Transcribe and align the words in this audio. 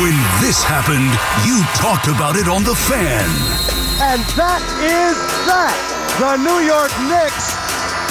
When 0.00 0.16
this 0.40 0.64
happened, 0.64 1.12
you 1.44 1.60
talked 1.76 2.08
about 2.08 2.40
it 2.40 2.48
on 2.48 2.64
The 2.64 2.72
Fan. 2.72 3.28
And 4.00 4.24
that 4.40 4.64
is 4.80 5.20
that. 5.44 5.76
The 6.16 6.40
New 6.40 6.64
York 6.64 6.88
Knicks, 7.12 7.52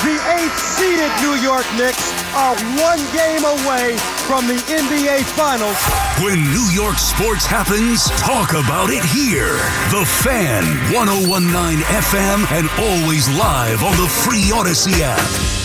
the 0.05 0.13
eighth 0.37 0.61
seeded 0.61 1.09
New 1.25 1.41
York 1.41 1.65
Knicks, 1.73 2.13
are 2.37 2.53
one 2.77 3.01
game 3.17 3.41
away 3.41 3.97
from 4.29 4.45
the 4.45 4.61
NBA 4.69 5.25
Finals. 5.33 5.81
When 6.21 6.37
New 6.53 6.69
York 6.69 7.01
sports 7.01 7.49
happens, 7.49 8.13
talk 8.21 8.53
about 8.53 8.93
it 8.93 9.01
here. 9.01 9.57
The 9.89 10.05
Fan, 10.21 10.61
1019 10.93 11.81
FM, 11.81 12.45
and 12.53 12.69
always 12.77 13.25
live 13.33 13.81
on 13.81 13.97
the 13.97 14.05
free 14.05 14.53
Audacy 14.53 15.01
app. 15.01 15.60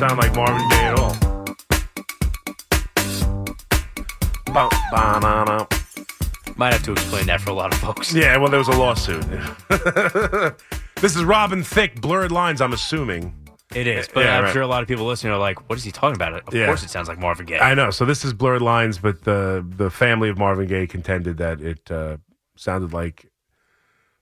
Sound 0.00 0.18
like 0.18 0.34
Marvin 0.34 0.66
Gaye 0.70 0.86
at 0.86 0.98
all. 0.98 1.14
Might 6.56 6.72
have 6.72 6.82
to 6.84 6.92
explain 6.92 7.26
that 7.26 7.42
for 7.42 7.50
a 7.50 7.52
lot 7.52 7.70
of 7.74 7.78
folks. 7.80 8.14
Yeah, 8.14 8.38
well, 8.38 8.48
there 8.50 8.58
was 8.58 8.68
a 8.68 8.72
lawsuit. 8.72 9.22
this 10.96 11.14
is 11.16 11.22
Robin 11.22 11.62
Thicke, 11.62 12.00
Blurred 12.00 12.32
Lines, 12.32 12.62
I'm 12.62 12.72
assuming. 12.72 13.34
It 13.74 13.86
is, 13.86 14.08
but 14.08 14.24
Yeah, 14.24 14.38
I'm 14.38 14.44
right. 14.44 14.52
sure 14.54 14.62
a 14.62 14.66
lot 14.66 14.80
of 14.80 14.88
people 14.88 15.04
listening 15.04 15.34
are 15.34 15.38
like, 15.38 15.68
"What 15.68 15.76
is 15.78 15.84
he 15.84 15.90
talking 15.92 16.16
about?" 16.16 16.32
Of 16.48 16.54
Yeah. 16.54 16.64
course, 16.64 16.82
it 16.82 16.88
sounds 16.88 17.06
like 17.06 17.18
Marvin 17.18 17.44
Gaye. 17.44 17.58
I 17.58 17.74
know. 17.74 17.90
So 17.90 18.06
this 18.06 18.24
is 18.24 18.32
Blurred 18.32 18.62
Lines, 18.62 18.96
but 18.98 19.24
the 19.24 19.62
the 19.76 19.90
family 19.90 20.30
of 20.30 20.38
Marvin 20.38 20.66
Gaye 20.66 20.86
contended 20.86 21.36
that 21.36 21.60
it 21.60 21.90
uh, 21.90 22.16
sounded 22.56 22.94
like 22.94 23.26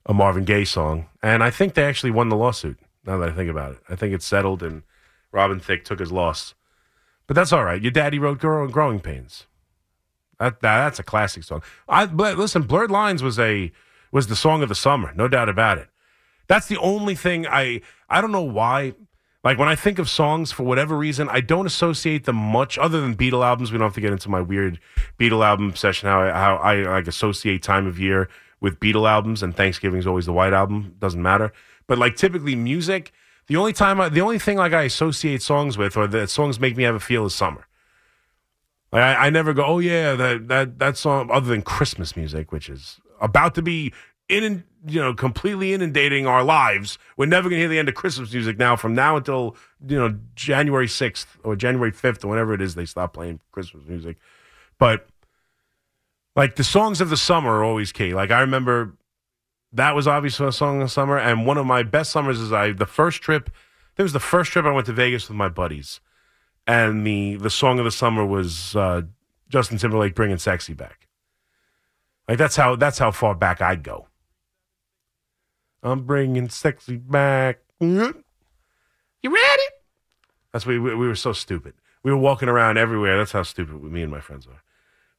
a 0.05 0.13
Marvin 0.13 0.43
Gaye 0.43 0.65
song, 0.65 1.07
and 1.23 1.41
I 1.41 1.49
think 1.51 1.73
they 1.75 1.85
actually 1.85 2.11
won 2.11 2.27
the 2.27 2.35
lawsuit. 2.35 2.77
Now 3.05 3.17
that 3.19 3.29
I 3.29 3.31
think 3.31 3.49
about 3.49 3.71
it, 3.71 3.79
I 3.89 3.95
think 3.95 4.13
it's 4.13 4.25
settled, 4.25 4.61
and 4.61 4.83
Robin 5.31 5.59
Thicke 5.59 5.83
took 5.83 5.99
his 5.99 6.11
loss. 6.11 6.55
But 7.27 7.35
that's 7.35 7.53
all 7.53 7.63
right. 7.63 7.81
Your 7.81 7.91
daddy 7.91 8.17
wrote 8.17 8.39
"Grow- 8.39 8.67
"Growing 8.67 8.99
Pains." 8.99 9.45
That, 10.39 10.61
that 10.61 10.83
that's 10.85 10.99
a 10.99 11.03
classic 11.03 11.43
song. 11.43 11.61
I 11.87 12.05
but 12.05 12.37
listen, 12.37 12.63
Blurred 12.63 12.91
Lines 12.91 13.21
was 13.21 13.37
a 13.37 13.71
was 14.11 14.27
the 14.27 14.35
song 14.35 14.63
of 14.63 14.69
the 14.69 14.75
summer, 14.75 15.13
no 15.15 15.27
doubt 15.27 15.49
about 15.49 15.77
it. 15.77 15.89
That's 16.47 16.67
the 16.67 16.77
only 16.77 17.15
thing 17.15 17.45
I 17.45 17.81
I 18.09 18.21
don't 18.21 18.31
know 18.31 18.41
why. 18.41 18.93
Like 19.43 19.57
when 19.57 19.69
I 19.69 19.75
think 19.75 19.99
of 19.99 20.09
songs, 20.09 20.51
for 20.51 20.63
whatever 20.63 20.97
reason, 20.97 21.29
I 21.29 21.39
don't 21.39 21.65
associate 21.65 22.25
them 22.25 22.35
much 22.35 22.77
other 22.77 22.99
than 22.99 23.15
Beatle 23.15 23.45
albums. 23.45 23.71
We 23.71 23.77
don't 23.77 23.85
have 23.85 23.93
to 23.95 24.01
get 24.01 24.11
into 24.11 24.29
my 24.29 24.41
weird 24.41 24.79
Beatle 25.17 25.45
album 25.45 25.69
obsession. 25.69 26.09
How 26.09 26.21
I, 26.21 26.31
how 26.31 26.55
I 26.57 26.75
like 26.83 27.07
associate 27.07 27.63
time 27.63 27.87
of 27.87 27.99
year 27.99 28.27
with 28.59 28.79
Beatle 28.79 29.09
albums, 29.09 29.43
and 29.43 29.55
Thanksgiving 29.55 29.99
is 29.99 30.07
always 30.07 30.25
the 30.25 30.33
white 30.33 30.51
album. 30.51 30.95
Doesn't 30.99 31.21
matter. 31.21 31.53
But 31.87 31.97
like 31.97 32.15
typically 32.15 32.55
music, 32.55 33.13
the 33.49 33.57
only 33.57 33.73
time, 33.73 33.99
I, 33.99 34.09
the 34.09 34.21
only 34.21 34.37
thing 34.37 34.57
like 34.57 34.73
I 34.73 34.83
associate 34.83 35.41
songs 35.41 35.75
with, 35.75 35.97
or 35.97 36.05
that 36.07 36.29
songs 36.29 36.59
make 36.59 36.77
me 36.77 36.83
have 36.83 36.93
a 36.93 36.99
feel 36.99 37.25
is 37.25 37.33
summer. 37.33 37.65
Like 38.91 39.01
I, 39.01 39.25
I 39.25 39.29
never 39.31 39.53
go, 39.53 39.65
oh 39.65 39.79
yeah, 39.79 40.13
that 40.13 40.47
that 40.47 40.77
that 40.77 40.97
song. 40.97 41.29
Other 41.31 41.49
than 41.49 41.63
Christmas 41.63 42.15
music, 42.15 42.51
which 42.51 42.69
is 42.69 43.01
about 43.19 43.55
to 43.55 43.63
be 43.63 43.91
in, 44.29 44.63
you 44.85 45.01
know, 45.01 45.15
completely 45.15 45.73
inundating 45.73 46.27
our 46.27 46.43
lives. 46.43 46.99
We're 47.17 47.25
never 47.25 47.49
gonna 47.49 47.59
hear 47.59 47.67
the 47.67 47.79
end 47.79 47.89
of 47.89 47.95
Christmas 47.95 48.31
music 48.31 48.59
now. 48.59 48.75
From 48.75 48.93
now 48.93 49.17
until 49.17 49.57
you 49.87 49.97
know 49.97 50.19
January 50.35 50.87
sixth 50.87 51.37
or 51.43 51.55
January 51.55 51.91
fifth 51.91 52.23
or 52.23 52.27
whenever 52.27 52.53
it 52.53 52.61
is 52.61 52.75
they 52.75 52.85
stop 52.85 53.13
playing 53.13 53.39
Christmas 53.51 53.83
music. 53.87 54.17
But 54.77 55.07
like 56.35 56.55
the 56.55 56.63
songs 56.63 57.01
of 57.01 57.09
the 57.09 57.17
summer 57.17 57.49
are 57.57 57.63
always 57.63 57.91
key. 57.91 58.13
Like 58.13 58.29
I 58.29 58.41
remember 58.41 58.95
that 59.73 59.95
was 59.95 60.07
obviously 60.07 60.47
a 60.47 60.51
song 60.51 60.81
of 60.81 60.87
the 60.87 60.91
summer, 60.91 61.17
and 61.17 61.45
one 61.45 61.57
of 61.57 61.65
my 61.65 61.83
best 61.83 62.11
summers 62.11 62.39
is 62.39 62.51
I 62.51 62.71
the 62.71 62.85
first 62.85 63.21
trip. 63.21 63.49
That 63.95 64.03
was 64.03 64.13
the 64.13 64.19
first 64.19 64.51
trip 64.51 64.65
I 64.65 64.71
went 64.71 64.85
to 64.85 64.93
Vegas 64.93 65.27
with 65.27 65.35
my 65.35 65.49
buddies 65.49 65.99
and 66.69 67.05
the 67.05 67.35
the 67.37 67.49
song 67.49 67.79
of 67.79 67.85
the 67.85 67.91
summer 67.91 68.23
was 68.23 68.75
uh, 68.75 69.01
Justin 69.49 69.79
Timberlake 69.79 70.13
bringing 70.13 70.37
"Sexy" 70.37 70.75
back. 70.75 71.07
Like 72.27 72.37
that's 72.37 72.55
how 72.55 72.75
that's 72.75 72.99
how 72.99 73.09
far 73.09 73.33
back 73.33 73.59
I'd 73.59 73.81
go. 73.81 74.07
I'm 75.81 76.03
bringing 76.03 76.47
"Sexy" 76.47 76.97
back. 76.97 77.61
You 79.23 79.33
ready? 79.33 79.63
That's 80.53 80.67
we 80.67 80.77
we 80.77 80.93
we 80.93 81.07
were 81.07 81.15
so 81.15 81.33
stupid. 81.33 81.73
We 82.03 82.11
were 82.11 82.17
walking 82.17 82.49
around 82.49 82.77
everywhere. 82.77 83.17
That's 83.17 83.31
how 83.31 83.43
stupid 83.43 83.81
me 83.81 84.03
and 84.03 84.11
my 84.11 84.21
friends 84.21 84.45
are. 84.45 84.61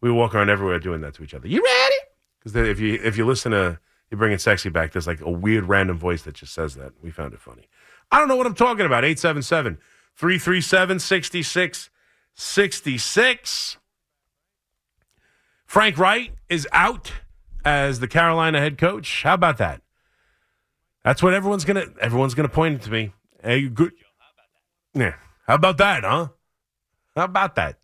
We 0.01 0.09
were 0.09 0.17
walking 0.17 0.39
around 0.39 0.51
everywhere 0.51 0.79
doing 0.79 1.01
that 1.01 1.15
to 1.15 1.25
each 1.25 1.35
other. 1.35 1.49
You 1.49 1.65
ready? 1.65 1.97
Because 2.39 2.55
if 2.55 2.79
you 2.79 3.01
if 3.03 3.19
you 3.19 3.27
listen 3.27 3.51
to 3.51 3.81
you 4.11 4.17
bringing 4.17 4.39
"Sexy" 4.39 4.71
back, 4.71 4.93
there's 4.93 5.07
like 5.07 5.21
a 5.21 5.31
weird 5.31 5.69
random 5.69 5.99
voice 5.99 6.23
that 6.23 6.35
just 6.35 6.53
says 6.53 6.75
that. 6.75 6.93
We 7.03 7.11
found 7.11 7.35
it 7.35 7.41
funny. 7.41 7.69
I 8.11 8.19
don't 8.19 8.29
know 8.29 8.37
what 8.37 8.47
I'm 8.47 8.55
talking 8.55 8.87
about. 8.87 9.05
877 9.05 9.79
337 10.17 10.99
6666. 10.99 13.77
Frank 15.67 15.99
Reich 15.99 16.33
is 16.49 16.67
out 16.73 17.13
as 17.65 18.01
the 18.01 18.09
Carolina 18.09 18.59
head 18.59 18.79
coach. 18.79 19.23
How 19.23 19.35
about 19.35 19.59
that? 19.59 19.83
That's 21.05 21.23
what 21.23 21.33
everyone's 21.33 21.65
gonna 21.65 21.87
everyone's 22.01 22.35
gonna 22.35 22.49
point 22.49 22.83
to 22.83 22.91
me. 22.91 23.13
Hey, 23.43 23.69
good. 23.69 23.93
Yeah. 24.93 25.15
How 25.47 25.55
about 25.55 25.79
that, 25.79 26.05
huh? 26.05 26.29
How 27.17 27.25
about 27.25 27.55
that? 27.55 27.79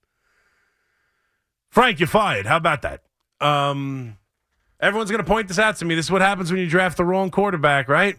Frank, 1.71 2.01
you're 2.01 2.07
fired. 2.07 2.47
How 2.47 2.57
about 2.57 2.83
that? 2.83 3.03
Um, 3.41 4.19
everyone's 4.81 5.11
gonna 5.11 5.25
point 5.25 5.49
this 5.49 5.59
out 5.59 5.77
to 5.77 5.85
me. 5.85 5.95
This 5.95 6.07
is 6.07 6.11
what 6.11 6.23
happens 6.23 6.51
when 6.51 6.61
you 6.61 6.69
draft 6.69 6.97
the 6.97 7.05
wrong 7.05 7.31
quarterback, 7.31 7.89
right? 7.89 8.17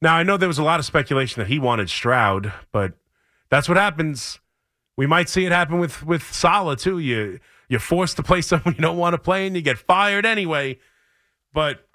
Now 0.00 0.16
I 0.16 0.22
know 0.22 0.36
there 0.36 0.48
was 0.48 0.58
a 0.58 0.64
lot 0.64 0.80
of 0.80 0.86
speculation 0.86 1.40
that 1.40 1.48
he 1.48 1.58
wanted 1.58 1.88
Stroud, 1.88 2.52
but 2.72 2.94
that's 3.50 3.68
what 3.68 3.78
happens. 3.78 4.40
We 4.96 5.06
might 5.06 5.28
see 5.28 5.44
it 5.44 5.52
happen 5.52 5.78
with 5.78 6.04
with 6.04 6.22
Saleh 6.22 6.78
too. 6.78 6.98
You 6.98 7.38
you're 7.68 7.80
forced 7.80 8.16
to 8.16 8.22
play 8.22 8.40
someone 8.42 8.74
you 8.74 8.82
don't 8.82 8.98
want 8.98 9.14
to 9.14 9.18
play, 9.18 9.46
and 9.46 9.54
you 9.54 9.62
get 9.62 9.78
fired 9.78 10.26
anyway. 10.26 10.78
But 11.52 11.86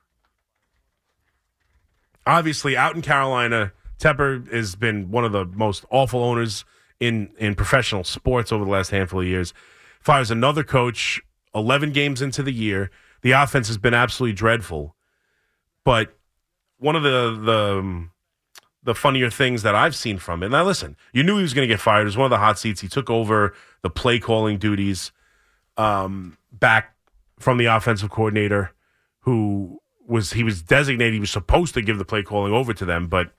obviously, 2.25 2.77
out 2.77 2.95
in 2.95 3.01
Carolina, 3.01 3.73
Tepper 3.99 4.51
has 4.53 4.75
been 4.75 5.11
one 5.11 5.25
of 5.25 5.31
the 5.31 5.45
most 5.45 5.85
awful 5.89 6.23
owners 6.23 6.63
in 6.99 7.29
in 7.37 7.55
professional 7.55 8.03
sports 8.03 8.51
over 8.51 8.65
the 8.65 8.71
last 8.71 8.91
handful 8.91 9.21
of 9.21 9.27
years. 9.27 9.53
Fires 9.99 10.31
another 10.31 10.63
coach, 10.63 11.21
eleven 11.53 11.91
games 11.91 12.21
into 12.21 12.43
the 12.43 12.53
year. 12.53 12.89
The 13.21 13.31
offense 13.31 13.67
has 13.67 13.77
been 13.77 13.93
absolutely 13.93 14.33
dreadful, 14.35 14.95
but 15.83 16.17
one 16.77 16.95
of 16.95 17.03
the 17.03 17.39
the 17.43 17.79
um, 17.79 18.11
the 18.83 18.95
funnier 18.95 19.29
things 19.29 19.63
that 19.63 19.75
I've 19.75 19.95
seen 19.95 20.17
from 20.17 20.43
it. 20.43 20.49
Now, 20.49 20.63
listen, 20.63 20.95
you 21.11 21.23
knew 21.23 21.35
he 21.35 21.41
was 21.41 21.53
going 21.53 21.67
to 21.67 21.73
get 21.73 21.81
fired. 21.81 22.03
It 22.03 22.05
was 22.05 22.17
one 22.17 22.25
of 22.25 22.31
the 22.31 22.37
hot 22.37 22.57
seats. 22.57 22.79
He 22.79 22.87
took 22.87 23.09
over 23.09 23.53
the 23.81 23.89
play 23.89 24.17
calling 24.17 24.57
duties 24.57 25.11
um, 25.75 26.37
back 26.51 26.95
from 27.37 27.57
the 27.57 27.65
offensive 27.65 28.09
coordinator, 28.09 28.73
who 29.21 29.81
was 30.07 30.33
he 30.33 30.43
was 30.43 30.61
designated. 30.61 31.15
He 31.15 31.19
was 31.19 31.31
supposed 31.31 31.73
to 31.73 31.81
give 31.81 31.97
the 31.97 32.05
play 32.05 32.23
calling 32.23 32.53
over 32.53 32.73
to 32.73 32.85
them, 32.85 33.07
but 33.07 33.33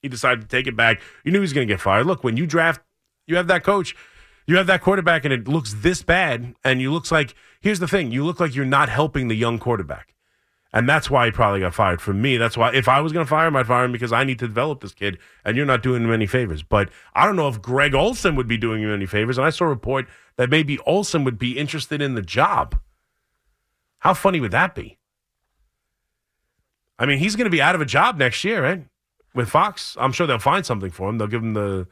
he 0.00 0.08
decided 0.08 0.40
to 0.40 0.48
take 0.48 0.66
it 0.66 0.76
back. 0.76 1.00
You 1.24 1.32
knew 1.32 1.38
he 1.38 1.42
was 1.42 1.52
going 1.52 1.68
to 1.68 1.72
get 1.72 1.80
fired. 1.80 2.06
Look, 2.06 2.24
when 2.24 2.36
you 2.36 2.46
draft, 2.46 2.80
you 3.26 3.36
have 3.36 3.48
that 3.48 3.64
coach, 3.64 3.94
you 4.46 4.56
have 4.56 4.66
that 4.66 4.80
quarterback, 4.80 5.24
and 5.24 5.32
it 5.34 5.46
looks 5.46 5.74
this 5.74 6.02
bad, 6.02 6.54
and 6.64 6.80
you 6.80 6.92
looks 6.92 7.12
like. 7.12 7.34
Here's 7.62 7.78
the 7.78 7.88
thing: 7.88 8.12
you 8.12 8.24
look 8.24 8.40
like 8.40 8.54
you're 8.54 8.66
not 8.66 8.90
helping 8.90 9.28
the 9.28 9.36
young 9.36 9.58
quarterback. 9.58 10.12
And 10.74 10.88
that's 10.88 11.10
why 11.10 11.26
he 11.26 11.32
probably 11.32 11.60
got 11.60 11.74
fired. 11.74 12.00
For 12.00 12.14
me, 12.14 12.38
that's 12.38 12.56
why 12.56 12.72
if 12.72 12.88
I 12.88 13.00
was 13.00 13.12
going 13.12 13.26
to 13.26 13.28
fire 13.28 13.46
him, 13.46 13.56
I'd 13.56 13.66
fire 13.66 13.84
him 13.84 13.92
because 13.92 14.12
I 14.12 14.24
need 14.24 14.38
to 14.38 14.48
develop 14.48 14.80
this 14.80 14.94
kid, 14.94 15.18
and 15.44 15.54
you're 15.54 15.66
not 15.66 15.82
doing 15.82 16.02
him 16.02 16.12
any 16.12 16.26
favors. 16.26 16.62
But 16.62 16.88
I 17.14 17.26
don't 17.26 17.36
know 17.36 17.48
if 17.48 17.60
Greg 17.60 17.94
Olsen 17.94 18.36
would 18.36 18.48
be 18.48 18.56
doing 18.56 18.82
him 18.82 18.92
any 18.92 19.04
favors. 19.04 19.36
And 19.36 19.46
I 19.46 19.50
saw 19.50 19.66
a 19.66 19.68
report 19.68 20.08
that 20.36 20.48
maybe 20.48 20.78
Olsen 20.80 21.24
would 21.24 21.38
be 21.38 21.58
interested 21.58 22.00
in 22.00 22.14
the 22.14 22.22
job. 22.22 22.78
How 23.98 24.14
funny 24.14 24.40
would 24.40 24.50
that 24.52 24.74
be? 24.74 24.98
I 26.98 27.04
mean, 27.04 27.18
he's 27.18 27.36
going 27.36 27.44
to 27.44 27.50
be 27.50 27.60
out 27.60 27.74
of 27.74 27.80
a 27.80 27.86
job 27.86 28.16
next 28.16 28.42
year, 28.42 28.62
right? 28.62 28.86
With 29.34 29.50
Fox, 29.50 29.96
I'm 30.00 30.12
sure 30.12 30.26
they'll 30.26 30.38
find 30.38 30.64
something 30.64 30.90
for 30.90 31.08
him. 31.08 31.18
They'll 31.18 31.28
give 31.28 31.42
him 31.42 31.54
the 31.54 31.86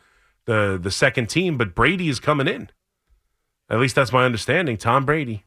the 0.47 0.79
the 0.83 0.91
second 0.91 1.29
team, 1.29 1.59
but 1.59 1.75
Brady 1.75 2.09
is 2.09 2.19
coming 2.19 2.49
in. 2.49 2.71
At 3.69 3.79
least 3.79 3.95
that's 3.95 4.13
my 4.13 4.25
understanding. 4.25 4.77
Tom 4.79 5.05
Brady 5.05 5.45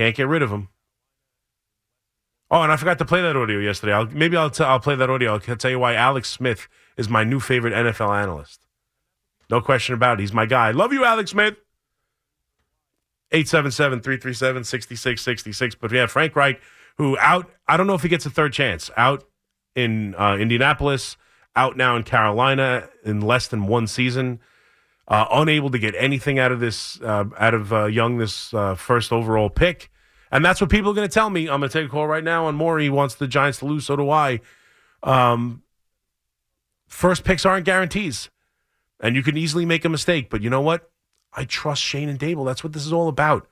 can't 0.00 0.16
get 0.16 0.28
rid 0.28 0.40
of 0.40 0.50
him. 0.50 0.68
Oh, 2.50 2.62
and 2.62 2.72
I 2.72 2.76
forgot 2.76 2.98
to 3.00 3.04
play 3.04 3.20
that 3.20 3.36
audio 3.36 3.58
yesterday. 3.58 3.92
I'll, 3.92 4.06
maybe 4.06 4.34
I'll, 4.34 4.48
t- 4.48 4.64
I'll 4.64 4.80
play 4.80 4.94
that 4.94 5.10
audio. 5.10 5.34
I'll 5.34 5.40
tell 5.40 5.70
you 5.70 5.78
why 5.78 5.92
Alex 5.92 6.30
Smith 6.30 6.68
is 6.96 7.10
my 7.10 7.22
new 7.22 7.38
favorite 7.38 7.74
NFL 7.74 8.18
analyst. 8.18 8.66
No 9.50 9.60
question 9.60 9.94
about 9.94 10.18
it. 10.18 10.22
He's 10.22 10.32
my 10.32 10.46
guy. 10.46 10.70
Love 10.70 10.94
you, 10.94 11.04
Alex 11.04 11.32
Smith. 11.32 11.56
877 13.30 14.00
337 14.00 14.64
6666. 14.64 15.74
But 15.74 15.90
we 15.90 15.98
have 15.98 16.10
Frank 16.10 16.34
Reich, 16.34 16.62
who 16.96 17.18
out, 17.18 17.50
I 17.68 17.76
don't 17.76 17.86
know 17.86 17.92
if 17.92 18.02
he 18.02 18.08
gets 18.08 18.24
a 18.24 18.30
third 18.30 18.54
chance, 18.54 18.90
out 18.96 19.24
in 19.76 20.14
uh, 20.14 20.36
Indianapolis, 20.36 21.18
out 21.54 21.76
now 21.76 21.94
in 21.96 22.04
Carolina 22.04 22.88
in 23.04 23.20
less 23.20 23.48
than 23.48 23.66
one 23.66 23.86
season. 23.86 24.40
Uh, 25.10 25.26
unable 25.32 25.70
to 25.70 25.78
get 25.78 25.94
anything 25.98 26.38
out 26.38 26.52
of 26.52 26.60
this, 26.60 27.00
uh, 27.02 27.24
out 27.36 27.52
of 27.52 27.72
uh, 27.72 27.86
Young, 27.86 28.18
this 28.18 28.54
uh, 28.54 28.76
first 28.76 29.12
overall 29.12 29.50
pick. 29.50 29.90
And 30.30 30.44
that's 30.44 30.60
what 30.60 30.70
people 30.70 30.92
are 30.92 30.94
going 30.94 31.08
to 31.08 31.12
tell 31.12 31.28
me. 31.28 31.48
I'm 31.48 31.58
going 31.58 31.68
to 31.68 31.78
take 31.80 31.88
a 31.88 31.90
call 31.90 32.06
right 32.06 32.22
now 32.22 32.46
on 32.46 32.54
Maury 32.54 32.88
wants 32.88 33.16
the 33.16 33.26
Giants 33.26 33.58
to 33.58 33.66
lose. 33.66 33.86
So 33.86 33.96
do 33.96 34.08
I. 34.08 34.40
Um, 35.02 35.64
first 36.86 37.24
picks 37.24 37.44
aren't 37.44 37.64
guarantees, 37.64 38.30
and 39.00 39.16
you 39.16 39.24
can 39.24 39.36
easily 39.36 39.66
make 39.66 39.84
a 39.84 39.88
mistake. 39.88 40.30
But 40.30 40.42
you 40.42 40.50
know 40.50 40.60
what? 40.60 40.88
I 41.32 41.44
trust 41.44 41.82
Shane 41.82 42.08
and 42.08 42.18
Daboll. 42.18 42.46
That's 42.46 42.62
what 42.62 42.72
this 42.72 42.86
is 42.86 42.92
all 42.92 43.08
about. 43.08 43.48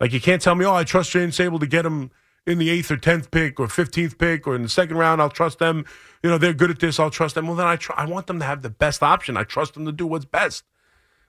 Like 0.00 0.12
you 0.12 0.20
can't 0.20 0.42
tell 0.42 0.56
me, 0.56 0.64
oh, 0.64 0.74
I 0.74 0.82
trust 0.82 1.10
Shane 1.10 1.22
and 1.22 1.32
Daboll 1.32 1.60
to 1.60 1.66
get 1.68 1.86
him 1.86 2.10
in 2.48 2.58
the 2.58 2.70
eighth 2.70 2.90
or 2.90 2.96
tenth 2.96 3.30
pick 3.30 3.60
or 3.60 3.68
fifteenth 3.68 4.18
pick 4.18 4.46
or 4.46 4.56
in 4.56 4.62
the 4.62 4.68
second 4.68 4.96
round. 4.96 5.20
I'll 5.20 5.30
trust 5.30 5.58
them. 5.58 5.84
You 6.22 6.30
know 6.30 6.38
they're 6.38 6.54
good 6.54 6.70
at 6.70 6.80
this. 6.80 6.98
I'll 6.98 7.10
trust 7.10 7.34
them. 7.34 7.46
Well, 7.46 7.56
then 7.56 7.66
I 7.66 7.76
tr- 7.76 7.92
I 7.96 8.06
want 8.06 8.26
them 8.26 8.38
to 8.40 8.44
have 8.44 8.62
the 8.62 8.70
best 8.70 9.02
option. 9.02 9.36
I 9.36 9.44
trust 9.44 9.74
them 9.74 9.84
to 9.84 9.92
do 9.92 10.06
what's 10.06 10.24
best. 10.24 10.64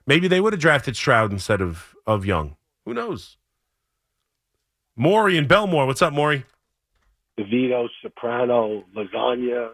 Maybe 0.06 0.26
they 0.26 0.40
would 0.40 0.52
have 0.54 0.60
drafted 0.60 0.96
Stroud 0.96 1.30
instead 1.30 1.60
of 1.60 1.94
of 2.06 2.24
Young. 2.24 2.56
Who 2.86 2.94
knows? 2.94 3.36
Maury 4.96 5.36
and 5.36 5.48
Bellmore. 5.48 5.86
What's 5.86 6.02
up, 6.02 6.12
Maury? 6.12 6.44
DeVito, 7.38 7.88
Soprano, 8.02 8.84
lasagna, 8.94 9.70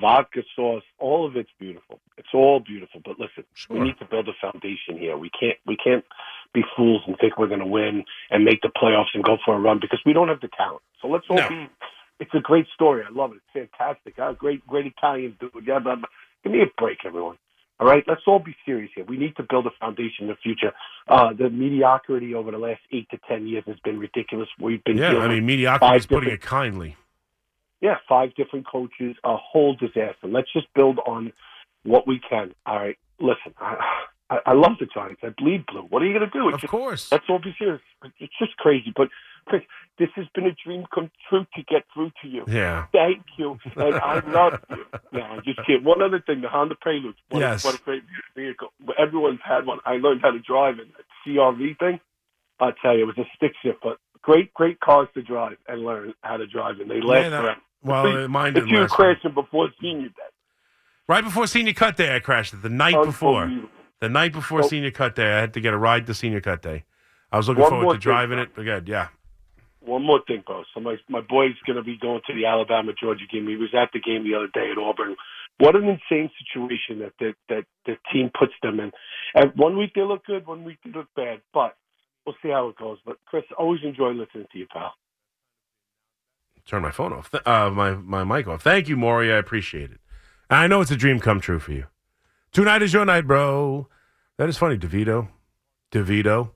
vodka 0.00 0.42
sauce. 0.56 0.82
All 0.98 1.26
of 1.26 1.36
it's 1.36 1.50
beautiful. 1.58 2.00
It's 2.16 2.28
all 2.34 2.60
beautiful. 2.60 3.00
But 3.04 3.18
listen, 3.18 3.44
we 3.68 3.80
need 3.80 3.98
to 3.98 4.04
build 4.04 4.28
a 4.28 4.32
foundation 4.40 4.98
here. 4.98 5.16
We 5.16 5.30
can't 5.38 5.58
we 5.66 5.76
can't 5.76 6.04
be 6.52 6.62
fools 6.76 7.02
and 7.06 7.16
think 7.20 7.38
we're 7.38 7.46
going 7.46 7.60
to 7.60 7.66
win 7.66 8.04
and 8.30 8.44
make 8.44 8.60
the 8.62 8.68
playoffs 8.82 9.14
and 9.14 9.22
go 9.24 9.36
for 9.44 9.54
a 9.54 9.58
run 9.60 9.78
because 9.80 10.00
we 10.04 10.12
don't 10.12 10.28
have 10.28 10.40
the 10.40 10.48
talent. 10.56 10.82
So 11.00 11.08
let's 11.08 11.26
all 11.30 11.36
No. 11.36 11.48
be. 11.48 11.68
It's 12.18 12.34
a 12.34 12.40
great 12.40 12.66
story. 12.74 13.02
I 13.02 13.10
love 13.12 13.32
it. 13.32 13.40
It's 13.54 13.70
fantastic. 13.78 14.14
Huh? 14.18 14.32
Great, 14.34 14.66
great 14.66 14.86
Italian 14.86 15.36
dude. 15.40 15.50
Yeah, 15.66 15.78
but, 15.78 16.00
but 16.02 16.10
give 16.44 16.52
me 16.52 16.60
a 16.60 16.66
break, 16.80 16.98
everyone. 17.06 17.36
All 17.78 17.86
right, 17.86 18.04
let's 18.06 18.20
all 18.26 18.38
be 18.40 18.54
serious 18.66 18.90
here. 18.94 19.06
We 19.06 19.16
need 19.16 19.34
to 19.36 19.42
build 19.48 19.66
a 19.66 19.70
foundation 19.80 20.24
in 20.24 20.26
the 20.28 20.34
future. 20.42 20.72
Uh, 21.08 21.32
the 21.32 21.48
mediocrity 21.48 22.34
over 22.34 22.50
the 22.50 22.58
last 22.58 22.82
eight 22.92 23.08
to 23.10 23.18
ten 23.26 23.46
years 23.46 23.64
has 23.66 23.76
been 23.82 23.98
ridiculous. 23.98 24.48
We've 24.60 24.84
been 24.84 24.98
Yeah, 24.98 25.16
I 25.16 25.28
mean 25.28 25.46
mediocrity 25.46 25.96
is 25.96 26.04
putting 26.06 26.28
it 26.30 26.42
kindly. 26.42 26.96
yeah, 27.80 27.96
five 28.06 28.34
different 28.34 28.66
coaches, 28.66 29.16
a 29.24 29.34
whole 29.38 29.74
disaster. 29.76 30.26
Let's 30.28 30.52
just 30.52 30.66
build 30.74 30.98
on 31.06 31.32
what 31.84 32.06
we 32.06 32.20
can. 32.28 32.52
All 32.66 32.76
right, 32.76 32.98
listen, 33.18 33.54
I, 33.58 33.76
I, 34.30 34.38
I 34.46 34.52
love 34.54 34.72
the 34.78 34.86
Giants. 34.86 35.20
I 35.24 35.30
bleed 35.36 35.64
blue. 35.66 35.82
What 35.90 36.02
are 36.02 36.06
you 36.06 36.16
going 36.16 36.30
to 36.30 36.38
do? 36.38 36.48
It's 36.48 36.54
Of 36.54 36.60
just, 36.62 36.70
course. 36.70 37.12
let's 37.12 37.24
all 37.28 37.40
be 37.40 37.54
serious. 37.58 37.80
It's 38.18 38.32
just 38.38 38.56
crazy. 38.56 38.92
But 38.96 39.08
Chris, 39.46 39.62
this 39.98 40.08
has 40.14 40.26
been 40.34 40.46
a 40.46 40.54
dream 40.64 40.84
come 40.94 41.10
true 41.28 41.44
to 41.56 41.62
get 41.64 41.82
through 41.92 42.10
to 42.22 42.28
you. 42.28 42.44
Yeah. 42.46 42.86
Thank 42.92 43.22
you, 43.36 43.58
and 43.76 43.94
I 43.96 44.20
love 44.30 44.60
you. 44.70 44.84
No, 45.12 45.20
I'm 45.22 45.42
just 45.44 45.58
kidding. 45.66 45.82
One 45.84 46.00
other 46.02 46.20
thing, 46.24 46.40
the 46.42 46.48
Honda 46.48 46.76
Prelude. 46.80 47.14
What, 47.30 47.40
Yes. 47.40 47.64
a, 47.64 47.68
what 47.68 47.80
a 47.80 47.82
great 47.82 48.02
vehicle. 48.36 48.68
Everyone's 48.98 49.40
had 49.44 49.66
one. 49.66 49.78
I 49.84 49.94
learned 49.96 50.20
how 50.22 50.30
to 50.30 50.38
drive 50.38 50.78
it. 50.78 50.86
That 50.96 51.04
CRV 51.26 51.78
thing. 51.78 52.00
I 52.60 52.70
tell 52.82 52.96
you, 52.96 53.02
it 53.04 53.06
was 53.06 53.18
a 53.18 53.24
stick 53.36 53.52
shift, 53.62 53.78
but 53.82 53.96
great, 54.22 54.52
great 54.54 54.78
cars 54.80 55.08
to 55.14 55.22
drive 55.22 55.56
and 55.66 55.82
learn 55.82 56.14
how 56.22 56.36
to 56.36 56.46
drive, 56.46 56.78
and 56.78 56.90
they 56.90 57.00
last 57.00 57.24
Yeah, 57.24 57.40
forever. 57.40 57.56
Well, 57.82 58.24
uh, 58.24 58.28
mine 58.28 58.48
If 58.48 58.54
didn't 58.56 58.68
you 58.68 58.80
last. 58.82 58.92
crashing 58.92 59.32
before 59.32 59.70
senior 59.80 60.08
day, 60.08 60.14
Right 61.08 61.24
before 61.24 61.46
senior 61.48 61.72
cut 61.72 61.96
day, 61.96 62.14
I 62.14 62.20
crashed 62.20 62.52
it. 62.54 62.62
The 62.62 62.68
night 62.68 63.02
before. 63.04 63.50
The 64.00 64.08
night 64.08 64.32
before 64.32 64.62
So- 64.62 64.68
senior 64.68 64.90
cut 64.90 65.14
day, 65.14 65.32
I 65.32 65.40
had 65.40 65.54
to 65.54 65.60
get 65.60 65.72
a 65.74 65.78
ride 65.78 66.06
to 66.06 66.14
senior 66.14 66.40
cut 66.40 66.62
day. 66.62 66.84
I 67.32 67.36
was 67.36 67.48
looking 67.48 67.62
One 67.62 67.70
forward 67.70 67.94
to 67.94 68.00
driving 68.00 68.38
it. 68.38 68.50
But 68.54 68.64
good, 68.64 68.88
yeah. 68.88 69.08
One 69.80 70.02
more 70.04 70.20
thing, 70.26 70.42
bro. 70.46 70.64
So 70.74 70.80
my 70.80 70.96
my 71.08 71.20
boy's 71.20 71.54
gonna 71.66 71.82
be 71.82 71.96
going 71.96 72.20
to 72.26 72.34
the 72.34 72.44
Alabama 72.46 72.92
Georgia 73.00 73.24
game. 73.30 73.46
He 73.46 73.56
was 73.56 73.74
at 73.74 73.90
the 73.92 74.00
game 74.00 74.24
the 74.24 74.34
other 74.34 74.48
day 74.52 74.70
at 74.70 74.78
Auburn. 74.78 75.16
What 75.58 75.76
an 75.76 75.84
insane 75.84 76.30
situation 76.38 76.98
that 77.00 77.12
that 77.20 77.34
that 77.48 77.64
the 77.86 77.96
team 78.12 78.30
puts 78.38 78.52
them 78.62 78.80
in. 78.80 78.92
And 79.34 79.52
one 79.56 79.78
week 79.78 79.92
they 79.94 80.02
look 80.02 80.24
good, 80.26 80.46
one 80.46 80.64
week 80.64 80.78
they 80.84 80.90
look 80.90 81.08
bad. 81.14 81.40
But 81.54 81.76
we'll 82.26 82.36
see 82.42 82.50
how 82.50 82.68
it 82.68 82.76
goes. 82.76 82.98
But 83.06 83.18
Chris, 83.26 83.44
always 83.58 83.80
enjoy 83.84 84.10
listening 84.10 84.46
to 84.52 84.58
you, 84.58 84.66
pal. 84.66 84.94
Turn 86.66 86.82
my 86.82 86.90
phone 86.90 87.12
off. 87.12 87.34
Uh, 87.46 87.70
my 87.70 87.92
my 87.94 88.24
mic 88.24 88.46
off. 88.48 88.62
Thank 88.62 88.88
you, 88.88 88.96
Maury. 88.96 89.32
I 89.32 89.36
appreciate 89.36 89.90
it. 89.90 90.00
I 90.50 90.66
know 90.66 90.80
it's 90.80 90.90
a 90.90 90.96
dream 90.96 91.20
come 91.20 91.40
true 91.40 91.58
for 91.58 91.72
you. 91.72 91.86
Tonight 92.52 92.82
is 92.82 92.92
your 92.92 93.04
night, 93.04 93.26
bro. 93.26 93.88
That 94.38 94.48
is 94.48 94.56
funny, 94.56 94.76
Devito. 94.76 95.28
Devito. 95.92 96.50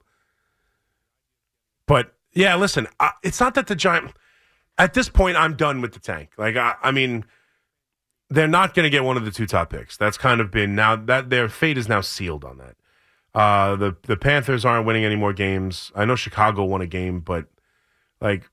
But 1.87 2.14
yeah, 2.32 2.56
listen. 2.56 2.88
I, 2.99 3.11
it's 3.23 3.41
not 3.41 3.55
that 3.55 3.67
the 3.67 3.76
giant. 3.76 4.12
At 4.76 4.94
this 4.94 5.08
point, 5.08 5.37
I'm 5.37 5.55
done 5.55 5.81
with 5.81 5.93
the 5.93 6.00
tank. 6.00 6.31
Like 6.37 6.56
I, 6.56 6.75
I 6.82 6.91
mean, 6.91 7.25
they're 8.29 8.49
not 8.49 8.75
going 8.75 8.85
to 8.85 8.91
get 8.91 9.05
one 9.05 9.17
of 9.17 9.25
the 9.25 9.31
two 9.31 9.46
top 9.46 9.70
picks. 9.70 9.96
That's 9.96 10.19
kind 10.19 10.41
of 10.41 10.50
been 10.50 10.75
now 10.75 10.96
that 10.96 11.31
their 11.31 11.49
fate 11.49 11.79
is 11.79 11.88
now 11.88 12.00
sealed 12.00 12.44
on 12.44 12.58
that. 12.58 12.76
Uh, 13.35 13.76
the 13.76 13.97
the 14.02 14.17
Panthers 14.17 14.64
aren't 14.64 14.87
winning 14.87 15.05
any 15.05 15.17
more 15.17 15.32
games. 15.32 15.93
I 15.94 16.05
know 16.05 16.17
Chicago 16.17 16.64
won 16.64 16.81
a 16.81 16.87
game, 16.87 17.20
but 17.20 17.47
like 18.20 18.50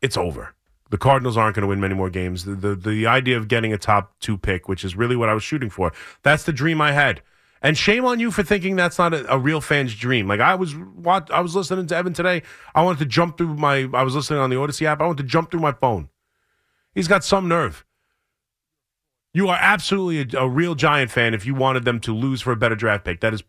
it's 0.00 0.16
over. 0.16 0.54
The 0.94 0.98
Cardinals 0.98 1.36
aren't 1.36 1.56
going 1.56 1.62
to 1.62 1.66
win 1.66 1.80
many 1.80 1.94
more 1.94 2.08
games. 2.08 2.44
The, 2.44 2.54
the 2.54 2.76
the 2.76 3.04
idea 3.08 3.36
of 3.36 3.48
getting 3.48 3.72
a 3.72 3.76
top 3.76 4.14
two 4.20 4.38
pick, 4.38 4.68
which 4.68 4.84
is 4.84 4.94
really 4.94 5.16
what 5.16 5.28
I 5.28 5.34
was 5.34 5.42
shooting 5.42 5.68
for, 5.68 5.92
that's 6.22 6.44
the 6.44 6.52
dream 6.52 6.80
I 6.80 6.92
had. 6.92 7.20
And 7.62 7.76
shame 7.76 8.04
on 8.04 8.20
you 8.20 8.30
for 8.30 8.44
thinking 8.44 8.76
that's 8.76 8.96
not 8.96 9.12
a, 9.12 9.28
a 9.34 9.36
real 9.36 9.60
fan's 9.60 9.92
dream. 9.96 10.28
Like 10.28 10.38
I 10.38 10.54
was, 10.54 10.76
watch, 10.76 11.28
I 11.32 11.40
was 11.40 11.56
listening 11.56 11.88
to 11.88 11.96
Evan 11.96 12.12
today. 12.12 12.44
I 12.76 12.84
wanted 12.84 13.00
to 13.00 13.06
jump 13.06 13.38
through 13.38 13.56
my. 13.56 13.88
I 13.92 14.04
was 14.04 14.14
listening 14.14 14.38
on 14.38 14.50
the 14.50 14.54
Audacy 14.56 14.86
app. 14.86 15.00
I 15.00 15.06
wanted 15.06 15.24
to 15.24 15.28
jump 15.28 15.50
through 15.50 15.58
my 15.58 15.72
phone. 15.72 16.10
He's 16.94 17.08
got 17.08 17.24
some 17.24 17.48
nerve. 17.48 17.84
You 19.32 19.48
are 19.48 19.58
absolutely 19.60 20.38
a, 20.38 20.42
a 20.42 20.48
real 20.48 20.76
Giant 20.76 21.10
fan 21.10 21.34
if 21.34 21.44
you 21.44 21.56
wanted 21.56 21.84
them 21.84 21.98
to 22.02 22.14
lose 22.14 22.40
for 22.40 22.52
a 22.52 22.56
better 22.56 22.76
draft 22.76 23.04
pick. 23.04 23.20
That 23.20 23.34
is, 23.34 23.42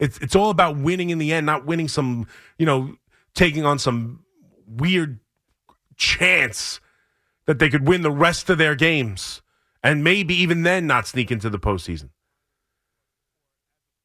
it's 0.00 0.18
it's 0.18 0.34
all 0.34 0.50
about 0.50 0.78
winning 0.78 1.10
in 1.10 1.18
the 1.18 1.32
end, 1.32 1.46
not 1.46 1.64
winning 1.64 1.86
some, 1.86 2.26
you 2.58 2.66
know, 2.66 2.96
taking 3.36 3.64
on 3.64 3.78
some 3.78 4.24
weird 4.66 5.20
chance 5.96 6.80
that 7.46 7.58
they 7.58 7.68
could 7.68 7.86
win 7.86 8.02
the 8.02 8.10
rest 8.10 8.48
of 8.50 8.58
their 8.58 8.74
games 8.74 9.42
and 9.82 10.04
maybe 10.04 10.34
even 10.34 10.62
then 10.62 10.86
not 10.86 11.06
sneak 11.06 11.30
into 11.30 11.50
the 11.50 11.58
postseason. 11.58 12.10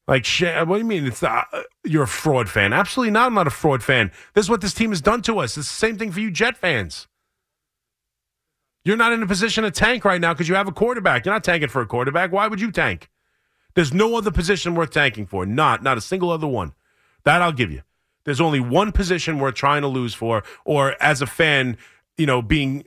Like, 0.06 0.26
what 0.26 0.76
do 0.76 0.78
you 0.78 0.84
mean? 0.84 1.06
It's 1.06 1.20
not, 1.20 1.48
uh, 1.52 1.62
you're 1.84 2.04
a 2.04 2.08
fraud 2.08 2.48
fan? 2.48 2.72
Absolutely 2.72 3.10
not. 3.10 3.26
I'm 3.26 3.34
not 3.34 3.46
a 3.46 3.50
fraud 3.50 3.82
fan. 3.82 4.10
This 4.32 4.46
is 4.46 4.50
what 4.50 4.62
this 4.62 4.72
team 4.72 4.90
has 4.90 5.02
done 5.02 5.20
to 5.22 5.38
us. 5.38 5.58
It's 5.58 5.68
the 5.68 5.74
same 5.74 5.98
thing 5.98 6.10
for 6.10 6.20
you, 6.20 6.30
Jet 6.30 6.56
fans. 6.56 7.06
You're 8.84 8.96
not 8.96 9.12
in 9.12 9.22
a 9.22 9.26
position 9.26 9.64
to 9.64 9.70
tank 9.70 10.06
right 10.06 10.20
now 10.20 10.32
because 10.32 10.48
you 10.48 10.54
have 10.54 10.66
a 10.66 10.72
quarterback. 10.72 11.26
You're 11.26 11.34
not 11.34 11.44
tanking 11.44 11.68
for 11.68 11.82
a 11.82 11.86
quarterback. 11.86 12.32
Why 12.32 12.48
would 12.48 12.60
you 12.60 12.72
tank? 12.72 13.10
There's 13.74 13.92
no 13.92 14.16
other 14.16 14.30
position 14.30 14.74
worth 14.74 14.92
tanking 14.92 15.26
for. 15.26 15.44
Not, 15.44 15.82
not 15.82 15.98
a 15.98 16.00
single 16.00 16.30
other 16.30 16.46
one. 16.46 16.72
That 17.24 17.42
I'll 17.42 17.52
give 17.52 17.70
you. 17.70 17.82
There's 18.24 18.40
only 18.40 18.60
one 18.60 18.92
position 18.92 19.38
worth 19.38 19.54
trying 19.54 19.82
to 19.82 19.88
lose 19.88 20.14
for, 20.14 20.42
or 20.64 20.96
as 21.02 21.22
a 21.22 21.26
fan, 21.26 21.76
you 22.16 22.26
know, 22.26 22.42
being 22.42 22.84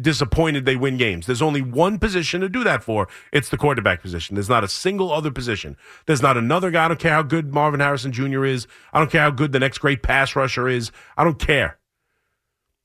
disappointed 0.00 0.64
they 0.64 0.76
win 0.76 0.96
games. 0.96 1.26
There's 1.26 1.42
only 1.42 1.62
one 1.62 1.98
position 1.98 2.40
to 2.40 2.48
do 2.48 2.64
that 2.64 2.82
for. 2.82 3.08
It's 3.32 3.48
the 3.50 3.56
quarterback 3.56 4.00
position. 4.00 4.34
There's 4.34 4.48
not 4.48 4.64
a 4.64 4.68
single 4.68 5.12
other 5.12 5.30
position. 5.30 5.76
There's 6.06 6.22
not 6.22 6.36
another 6.36 6.70
guy. 6.70 6.86
I 6.86 6.88
don't 6.88 7.00
care 7.00 7.12
how 7.12 7.22
good 7.22 7.52
Marvin 7.52 7.80
Harrison 7.80 8.12
Jr. 8.12 8.44
is. 8.44 8.66
I 8.92 8.98
don't 8.98 9.10
care 9.10 9.22
how 9.22 9.30
good 9.30 9.52
the 9.52 9.60
next 9.60 9.78
great 9.78 10.02
pass 10.02 10.34
rusher 10.34 10.68
is. 10.68 10.90
I 11.16 11.24
don't 11.24 11.38
care. 11.38 11.78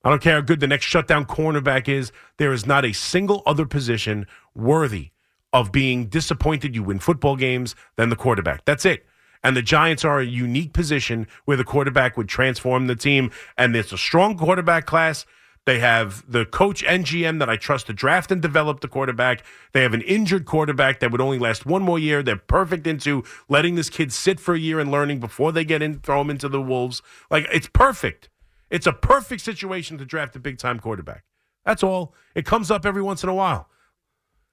I 0.03 0.09
don't 0.09 0.21
care 0.21 0.35
how 0.35 0.41
good 0.41 0.59
the 0.59 0.67
next 0.67 0.85
shutdown 0.85 1.25
cornerback 1.25 1.89
is. 1.89 2.11
There 2.37 2.53
is 2.53 2.65
not 2.65 2.85
a 2.85 2.93
single 2.93 3.41
other 3.45 3.65
position 3.65 4.27
worthy 4.53 5.11
of 5.53 5.71
being 5.71 6.07
disappointed 6.07 6.75
you 6.75 6.83
win 6.83 6.99
football 6.99 7.35
games 7.35 7.75
than 7.95 8.09
the 8.09 8.15
quarterback. 8.15 8.63
That's 8.65 8.85
it. 8.85 9.05
And 9.47 9.55
the 9.55 9.61
Giants 9.61 10.03
are 10.03 10.19
a 10.19 10.25
unique 10.25 10.73
position 10.73 11.25
where 11.45 11.55
the 11.55 11.63
quarterback 11.63 12.17
would 12.17 12.27
transform 12.27 12.87
the 12.87 12.97
team. 12.97 13.31
And 13.57 13.73
it's 13.77 13.93
a 13.93 13.97
strong 13.97 14.37
quarterback 14.37 14.85
class. 14.85 15.25
They 15.63 15.79
have 15.79 16.29
the 16.29 16.43
coach 16.45 16.83
and 16.83 17.05
GM 17.05 17.39
that 17.39 17.49
I 17.49 17.55
trust 17.55 17.87
to 17.87 17.93
draft 17.93 18.29
and 18.29 18.41
develop 18.41 18.81
the 18.81 18.89
quarterback. 18.89 19.45
They 19.71 19.83
have 19.83 19.93
an 19.93 20.01
injured 20.01 20.43
quarterback 20.43 20.99
that 20.99 21.13
would 21.13 21.21
only 21.21 21.39
last 21.39 21.65
one 21.65 21.81
more 21.81 21.97
year. 21.97 22.21
They're 22.21 22.35
perfect 22.35 22.85
into 22.87 23.23
letting 23.47 23.75
this 23.75 23.89
kid 23.89 24.11
sit 24.11 24.41
for 24.41 24.53
a 24.53 24.59
year 24.59 24.81
and 24.81 24.91
learning 24.91 25.21
before 25.21 25.53
they 25.53 25.63
get 25.63 25.81
in, 25.81 26.01
throw 26.01 26.19
him 26.19 26.29
into 26.29 26.49
the 26.49 26.61
Wolves. 26.61 27.01
Like, 27.31 27.47
it's 27.49 27.69
perfect. 27.69 28.27
It's 28.69 28.85
a 28.85 28.91
perfect 28.91 29.39
situation 29.39 29.97
to 29.97 30.03
draft 30.03 30.35
a 30.35 30.39
big 30.39 30.57
time 30.57 30.77
quarterback. 30.77 31.23
That's 31.63 31.83
all. 31.83 32.13
It 32.35 32.45
comes 32.45 32.69
up 32.69 32.85
every 32.85 33.01
once 33.01 33.23
in 33.23 33.29
a 33.29 33.33
while. 33.33 33.69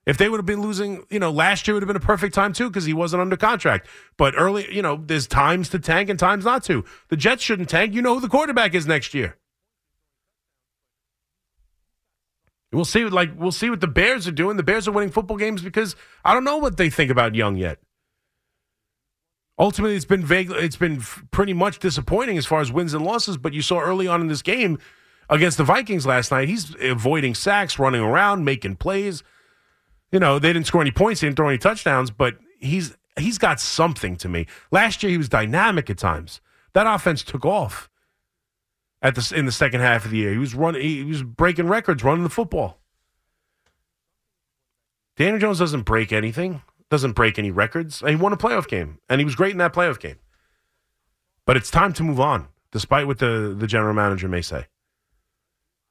If 0.07 0.19
they 0.19 0.29
would 0.29 0.39
have 0.39 0.47
been 0.47 0.61
losing, 0.61 1.05
you 1.09 1.19
know, 1.19 1.31
last 1.31 1.67
year 1.67 1.75
would 1.75 1.83
have 1.83 1.87
been 1.89 1.97
a 1.97 2.01
perfect 2.01 2.35
time 2.35 2.53
too 2.53 2.69
because 2.69 2.85
he 2.85 2.93
wasn't 2.93 3.23
under 3.23 3.37
contract. 3.37 3.89
But 4.19 4.35
early, 4.37 4.73
you 4.75 4.83
know, 4.83 5.03
there's 5.03 5.27
times 5.27 5.71
to 5.71 5.79
tank 5.79 6.11
and 6.11 6.19
times 6.19 6.45
not 6.45 6.63
to. 6.65 6.85
The 7.09 7.17
Jets 7.17 7.43
shouldn't 7.43 7.71
tank. 7.71 7.95
You 7.95 8.03
know 8.03 8.15
who 8.15 8.21
the 8.21 8.29
quarterback 8.29 8.75
is 8.75 8.87
next 8.87 9.15
year. 9.15 9.39
We'll 12.71 12.85
see. 12.85 13.05
Like 13.05 13.31
we'll 13.37 13.53
see 13.53 13.71
what 13.71 13.81
the 13.81 13.87
Bears 13.87 14.29
are 14.29 14.33
doing. 14.33 14.57
The 14.57 14.63
Bears 14.63 14.87
are 14.87 14.93
winning 14.93 15.11
football 15.11 15.37
games 15.37 15.63
because 15.63 15.97
I 16.25 16.35
don't 16.35 16.45
know 16.45 16.59
what 16.59 16.77
they 16.77 16.91
think 16.91 17.11
about 17.11 17.35
Young 17.35 17.57
yet. 17.57 17.79
Ultimately, 19.59 19.97
it's 19.97 20.05
been 20.05 20.27
vague. 20.27 20.51
It's 20.51 20.77
been 20.77 21.01
pretty 21.31 21.53
much 21.53 21.79
disappointing 21.79 22.37
as 22.37 22.45
far 22.45 22.61
as 22.61 22.73
wins 22.73 22.93
and 22.93 23.05
losses. 23.05 23.37
But 23.37 23.55
you 23.55 23.63
saw 23.63 23.81
early 23.81 24.09
on 24.09 24.21
in 24.21 24.27
this 24.27 24.43
game 24.43 24.79
against 25.31 25.57
the 25.57 25.65
Vikings 25.65 26.05
last 26.05 26.31
night, 26.31 26.49
he's 26.49 26.75
avoiding 26.83 27.35
sacks, 27.35 27.79
running 27.79 28.03
around, 28.03 28.45
making 28.45 28.77
plays. 28.77 29.23
You 30.15 30.21
know, 30.21 30.39
they 30.39 30.53
didn't 30.53 30.69
score 30.69 30.81
any 30.81 30.93
points, 30.93 31.21
they 31.21 31.27
didn't 31.27 31.39
throw 31.39 31.49
any 31.49 31.59
touchdowns, 31.59 32.13
but 32.13 32.37
he's 32.61 32.97
he's 33.19 33.37
got 33.37 33.59
something 33.59 34.15
to 34.19 34.29
me. 34.29 34.47
Last 34.71 35.03
year, 35.03 35.11
he 35.11 35.19
was 35.19 35.29
dynamic 35.29 35.91
at 35.91 35.99
times. 35.99 36.41
That 36.73 36.87
offense 36.87 37.25
took 37.25 37.45
off. 37.45 37.91
at 39.03 39.17
the 39.17 39.33
in 39.37 39.45
the 39.45 39.51
second 39.51 39.81
half 39.81 40.05
of 40.05 40.13
the 40.13 40.19
year. 40.19 40.31
He 40.31 40.39
was 40.39 40.55
running. 40.55 40.83
He 40.83 41.03
was 41.03 41.25
breaking 41.25 41.67
records 41.67 42.05
running 42.05 42.23
the 42.23 42.31
football. 42.31 42.79
Daniel 45.17 45.41
Jones 45.41 45.59
doesn't 45.59 45.83
break 45.83 46.13
anything. 46.13 46.63
Doesn't 46.91 47.15
break 47.15 47.37
any 47.37 47.51
records. 47.51 48.01
He 48.07 48.15
won 48.15 48.33
a 48.33 48.37
playoff 48.37 48.69
game, 48.69 48.99
and 49.09 49.21
he 49.21 49.25
was 49.25 49.35
great 49.35 49.51
in 49.51 49.59
that 49.59 49.75
playoff 49.75 49.99
game. 49.99 50.21
But 51.45 51.57
it's 51.57 51.73
time 51.73 51.93
to 51.95 52.05
move 52.05 52.21
on, 52.21 52.47
despite 52.71 53.09
what 53.09 53.19
the 53.19 53.53
the 53.59 53.67
general 53.67 53.95
manager 53.95 54.29
may 54.29 54.43
say. 54.43 54.67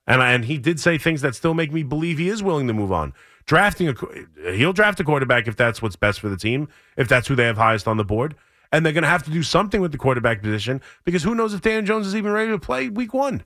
And 0.07 0.21
and 0.21 0.45
he 0.45 0.57
did 0.57 0.79
say 0.79 0.97
things 0.97 1.19
that 1.23 1.35
still 1.35 1.53
make 1.53 1.73
me 1.73 1.83
believe 1.83 2.19
he 2.19 2.29
is 2.29 2.41
willing 2.41 2.67
to 2.67 2.73
move 2.73 2.93
on. 2.93 3.13
Drafting 3.45 3.89
a 3.89 4.51
he'll 4.53 4.73
draft 4.73 4.99
a 4.99 5.03
quarterback 5.03 5.47
if 5.47 5.55
that's 5.55 5.81
what's 5.81 5.95
best 5.95 6.19
for 6.19 6.29
the 6.29 6.37
team, 6.37 6.69
if 6.97 7.07
that's 7.07 7.27
who 7.27 7.35
they 7.35 7.45
have 7.45 7.57
highest 7.57 7.87
on 7.87 7.97
the 7.97 8.05
board. 8.05 8.35
And 8.71 8.85
they're 8.85 8.93
going 8.93 9.03
to 9.03 9.09
have 9.09 9.23
to 9.23 9.31
do 9.31 9.43
something 9.43 9.81
with 9.81 9.91
the 9.91 9.97
quarterback 9.97 10.41
position 10.41 10.81
because 11.03 11.23
who 11.23 11.35
knows 11.35 11.53
if 11.53 11.61
Dan 11.61 11.85
Jones 11.85 12.07
is 12.07 12.15
even 12.15 12.31
ready 12.31 12.49
to 12.49 12.57
play 12.57 12.89
week 12.89 13.13
1. 13.13 13.43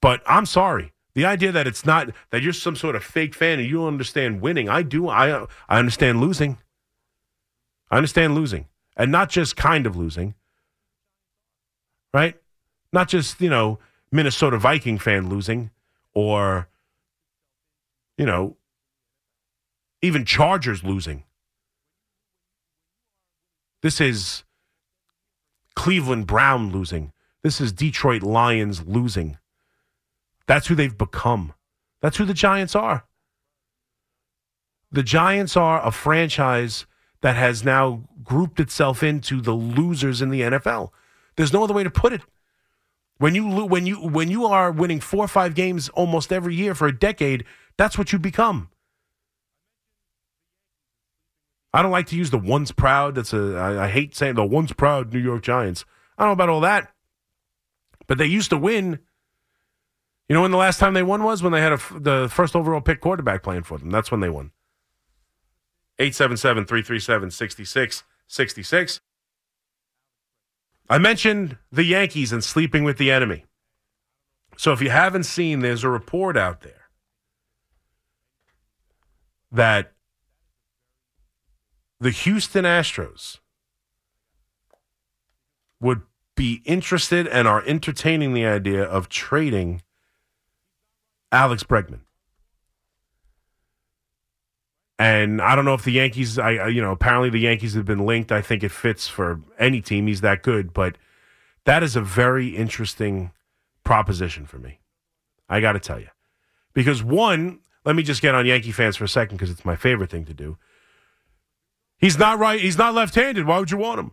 But 0.00 0.22
I'm 0.26 0.46
sorry. 0.46 0.92
The 1.14 1.24
idea 1.24 1.50
that 1.52 1.66
it's 1.66 1.84
not 1.84 2.10
that 2.30 2.42
you're 2.42 2.52
some 2.52 2.76
sort 2.76 2.94
of 2.94 3.02
fake 3.02 3.34
fan 3.34 3.58
and 3.58 3.68
you 3.68 3.76
don't 3.76 3.88
understand 3.88 4.40
winning. 4.40 4.68
I 4.68 4.82
do. 4.82 5.08
I 5.08 5.46
I 5.68 5.78
understand 5.78 6.20
losing. 6.20 6.58
I 7.90 7.96
understand 7.96 8.34
losing. 8.34 8.66
And 8.96 9.10
not 9.10 9.30
just 9.30 9.56
kind 9.56 9.86
of 9.86 9.96
losing. 9.96 10.34
Right? 12.14 12.36
Not 12.92 13.08
just, 13.08 13.40
you 13.40 13.50
know, 13.50 13.78
Minnesota 14.12 14.56
Viking 14.58 14.98
fan 14.98 15.28
losing 15.28 15.70
or, 16.14 16.68
you 18.16 18.26
know, 18.26 18.56
even 20.02 20.24
Chargers 20.24 20.84
losing. 20.84 21.24
This 23.82 24.00
is 24.00 24.44
Cleveland 25.74 26.26
Brown 26.26 26.72
losing. 26.72 27.12
This 27.42 27.60
is 27.60 27.72
Detroit 27.72 28.22
Lions 28.22 28.86
losing. 28.86 29.38
That's 30.46 30.66
who 30.66 30.74
they've 30.74 30.96
become. 30.96 31.54
That's 32.00 32.16
who 32.16 32.24
the 32.24 32.34
Giants 32.34 32.74
are. 32.74 33.06
The 34.90 35.02
Giants 35.02 35.56
are 35.56 35.84
a 35.84 35.90
franchise 35.90 36.86
that 37.20 37.36
has 37.36 37.64
now 37.64 38.08
grouped 38.22 38.60
itself 38.60 39.02
into 39.02 39.40
the 39.40 39.52
losers 39.52 40.22
in 40.22 40.30
the 40.30 40.42
NFL. 40.42 40.90
There's 41.36 41.52
no 41.52 41.64
other 41.64 41.74
way 41.74 41.84
to 41.84 41.90
put 41.90 42.12
it. 42.12 42.22
When 43.18 43.34
you 43.34 43.64
when 43.64 43.86
you 43.86 43.96
when 43.96 44.30
you 44.30 44.44
are 44.44 44.70
winning 44.70 45.00
four 45.00 45.24
or 45.24 45.28
five 45.28 45.54
games 45.54 45.88
almost 45.90 46.32
every 46.32 46.54
year 46.54 46.74
for 46.74 46.86
a 46.86 46.96
decade, 46.96 47.44
that's 47.78 47.98
what 47.98 48.12
you 48.12 48.18
become. 48.18 48.70
I 51.72 51.82
don't 51.82 51.90
like 51.90 52.06
to 52.06 52.16
use 52.16 52.30
the 52.30 52.38
once 52.38 52.72
proud. 52.72 53.14
That's 53.14 53.34
a 53.34 53.56
I, 53.56 53.84
I 53.84 53.88
hate 53.88 54.16
saying 54.16 54.34
the 54.34 54.46
once 54.46 54.72
proud 54.72 55.12
New 55.12 55.20
York 55.20 55.42
Giants. 55.42 55.84
I 56.16 56.22
don't 56.22 56.30
know 56.30 56.32
about 56.32 56.48
all 56.48 56.60
that, 56.60 56.90
but 58.06 58.16
they 58.18 58.26
used 58.26 58.50
to 58.50 58.56
win. 58.56 59.00
You 60.28 60.34
know 60.34 60.42
when 60.42 60.50
the 60.50 60.56
last 60.56 60.80
time 60.80 60.94
they 60.94 61.02
won 61.02 61.22
was 61.22 61.42
when 61.42 61.52
they 61.52 61.60
had 61.60 61.72
a, 61.72 61.80
the 61.98 62.28
first 62.32 62.56
overall 62.56 62.80
pick 62.80 63.00
quarterback 63.00 63.42
playing 63.42 63.64
for 63.64 63.78
them. 63.78 63.90
That's 63.90 64.10
when 64.10 64.20
they 64.20 64.30
won. 64.30 64.52
877 65.98 66.64
337 66.64 67.30
6666. 67.30 69.00
I 70.88 70.98
mentioned 70.98 71.58
the 71.70 71.84
Yankees 71.84 72.32
and 72.32 72.42
sleeping 72.42 72.84
with 72.84 72.96
the 72.96 73.10
enemy. 73.10 73.44
So 74.56 74.72
if 74.72 74.80
you 74.80 74.90
haven't 74.90 75.24
seen, 75.24 75.60
there's 75.60 75.84
a 75.84 75.90
report 75.90 76.36
out 76.36 76.62
there 76.62 76.75
that 79.56 79.92
the 81.98 82.10
Houston 82.10 82.64
Astros 82.64 83.38
would 85.80 86.02
be 86.34 86.62
interested 86.66 87.26
and 87.26 87.48
are 87.48 87.62
entertaining 87.66 88.34
the 88.34 88.44
idea 88.44 88.82
of 88.82 89.08
trading 89.08 89.82
Alex 91.32 91.62
Bregman. 91.62 92.00
And 94.98 95.42
I 95.42 95.54
don't 95.54 95.64
know 95.64 95.74
if 95.74 95.84
the 95.84 95.92
Yankees, 95.92 96.38
I 96.38 96.68
you 96.68 96.80
know, 96.80 96.92
apparently 96.92 97.30
the 97.30 97.40
Yankees 97.40 97.74
have 97.74 97.84
been 97.84 98.06
linked. 98.06 98.32
I 98.32 98.40
think 98.42 98.62
it 98.62 98.70
fits 98.70 99.08
for 99.08 99.40
any 99.58 99.80
team. 99.80 100.06
He's 100.06 100.22
that 100.22 100.42
good, 100.42 100.72
but 100.72 100.96
that 101.64 101.82
is 101.82 101.96
a 101.96 102.00
very 102.00 102.48
interesting 102.48 103.32
proposition 103.84 104.46
for 104.46 104.58
me. 104.58 104.80
I 105.48 105.60
got 105.60 105.72
to 105.72 105.80
tell 105.80 106.00
you, 106.00 106.08
because 106.72 107.02
one, 107.02 107.60
let 107.86 107.96
me 107.96 108.02
just 108.02 108.20
get 108.20 108.34
on 108.34 108.44
Yankee 108.44 108.72
fans 108.72 108.96
for 108.96 109.04
a 109.04 109.08
second 109.08 109.36
because 109.36 109.50
it's 109.50 109.64
my 109.64 109.76
favorite 109.76 110.10
thing 110.10 110.24
to 110.24 110.34
do. 110.34 110.58
He's 111.98 112.18
not 112.18 112.38
right. 112.38 112.60
He's 112.60 112.76
not 112.76 112.92
left-handed. 112.92 113.46
Why 113.46 113.58
would 113.58 113.70
you 113.70 113.78
want 113.78 114.00
him? 114.00 114.10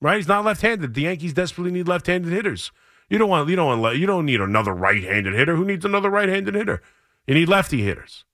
Right? 0.00 0.16
He's 0.16 0.28
not 0.28 0.44
left-handed. 0.44 0.92
The 0.92 1.02
Yankees 1.02 1.32
desperately 1.32 1.70
need 1.72 1.88
left-handed 1.88 2.32
hitters. 2.32 2.72
You 3.08 3.16
don't 3.16 3.30
want. 3.30 3.48
You 3.48 3.56
don't 3.56 3.80
want. 3.80 3.96
You 3.96 4.06
don't 4.06 4.26
need 4.26 4.40
another 4.40 4.74
right-handed 4.74 5.32
hitter. 5.32 5.56
Who 5.56 5.64
needs 5.64 5.84
another 5.84 6.10
right-handed 6.10 6.54
hitter? 6.54 6.82
You 7.26 7.34
need 7.34 7.48
lefty 7.48 7.82
hitters. 7.82 8.24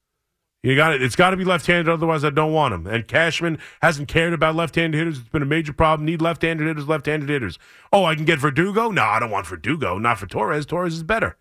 You 0.62 0.74
got 0.74 0.94
it. 0.94 1.02
It's 1.02 1.14
got 1.14 1.30
to 1.30 1.36
be 1.36 1.44
left-handed. 1.44 1.92
Otherwise, 1.92 2.24
I 2.24 2.30
don't 2.30 2.52
want 2.52 2.72
him. 2.72 2.86
And 2.86 3.06
Cashman 3.06 3.58
hasn't 3.82 4.08
cared 4.08 4.32
about 4.32 4.56
left-handed 4.56 4.96
hitters. 4.96 5.18
It's 5.18 5.28
been 5.28 5.42
a 5.42 5.46
major 5.46 5.74
problem. 5.74 6.06
Need 6.06 6.22
left-handed 6.22 6.66
hitters. 6.66 6.88
Left-handed 6.88 7.28
hitters. 7.28 7.58
Oh, 7.92 8.06
I 8.06 8.14
can 8.14 8.24
get 8.24 8.38
Verdugo. 8.38 8.90
No, 8.90 9.02
I 9.02 9.20
don't 9.20 9.30
want 9.30 9.46
Verdugo. 9.46 9.98
Not 9.98 10.18
for 10.18 10.26
Torres. 10.26 10.64
Torres 10.64 10.94
is 10.94 11.02
better. 11.02 11.36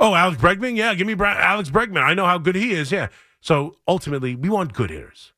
Oh, 0.00 0.14
Alex 0.14 0.40
Bregman. 0.40 0.76
Yeah, 0.76 0.94
give 0.94 1.06
me 1.06 1.14
Bra- 1.14 1.36
Alex 1.38 1.70
Bregman. 1.70 2.02
I 2.02 2.14
know 2.14 2.26
how 2.26 2.38
good 2.38 2.56
he 2.56 2.72
is. 2.72 2.90
Yeah. 2.90 3.08
So 3.40 3.76
ultimately, 3.86 4.34
we 4.34 4.48
want 4.48 4.72
good 4.72 4.90
hitters. 4.90 5.32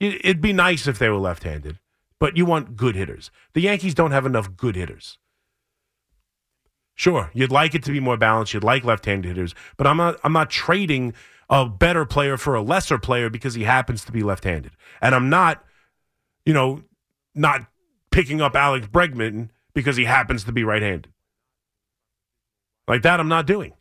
It'd 0.00 0.40
be 0.40 0.52
nice 0.52 0.86
if 0.86 0.98
they 0.98 1.08
were 1.08 1.18
left-handed, 1.18 1.78
but 2.18 2.36
you 2.36 2.44
want 2.44 2.76
good 2.76 2.96
hitters. 2.96 3.30
The 3.54 3.60
Yankees 3.62 3.94
don't 3.94 4.10
have 4.10 4.26
enough 4.26 4.56
good 4.56 4.76
hitters. 4.76 5.18
Sure, 6.96 7.30
you'd 7.34 7.52
like 7.52 7.74
it 7.74 7.82
to 7.84 7.92
be 7.92 8.00
more 8.00 8.16
balanced. 8.16 8.54
You'd 8.54 8.64
like 8.64 8.84
left-handed 8.84 9.28
hitters, 9.28 9.54
but 9.76 9.86
I'm 9.86 9.96
not. 9.96 10.18
I'm 10.22 10.32
not 10.32 10.50
trading 10.50 11.14
a 11.50 11.66
better 11.66 12.04
player 12.04 12.36
for 12.36 12.54
a 12.54 12.62
lesser 12.62 12.98
player 12.98 13.28
because 13.30 13.54
he 13.54 13.64
happens 13.64 14.04
to 14.04 14.12
be 14.12 14.22
left-handed, 14.22 14.72
and 15.00 15.14
I'm 15.14 15.28
not, 15.28 15.64
you 16.44 16.52
know, 16.54 16.82
not 17.34 17.66
picking 18.10 18.40
up 18.40 18.54
Alex 18.54 18.86
Bregman 18.86 19.50
because 19.74 19.96
he 19.96 20.04
happens 20.04 20.44
to 20.44 20.52
be 20.52 20.64
right-handed. 20.64 21.12
Like 22.86 23.02
that, 23.02 23.18
I'm 23.20 23.28
not 23.28 23.46
doing. 23.46 23.72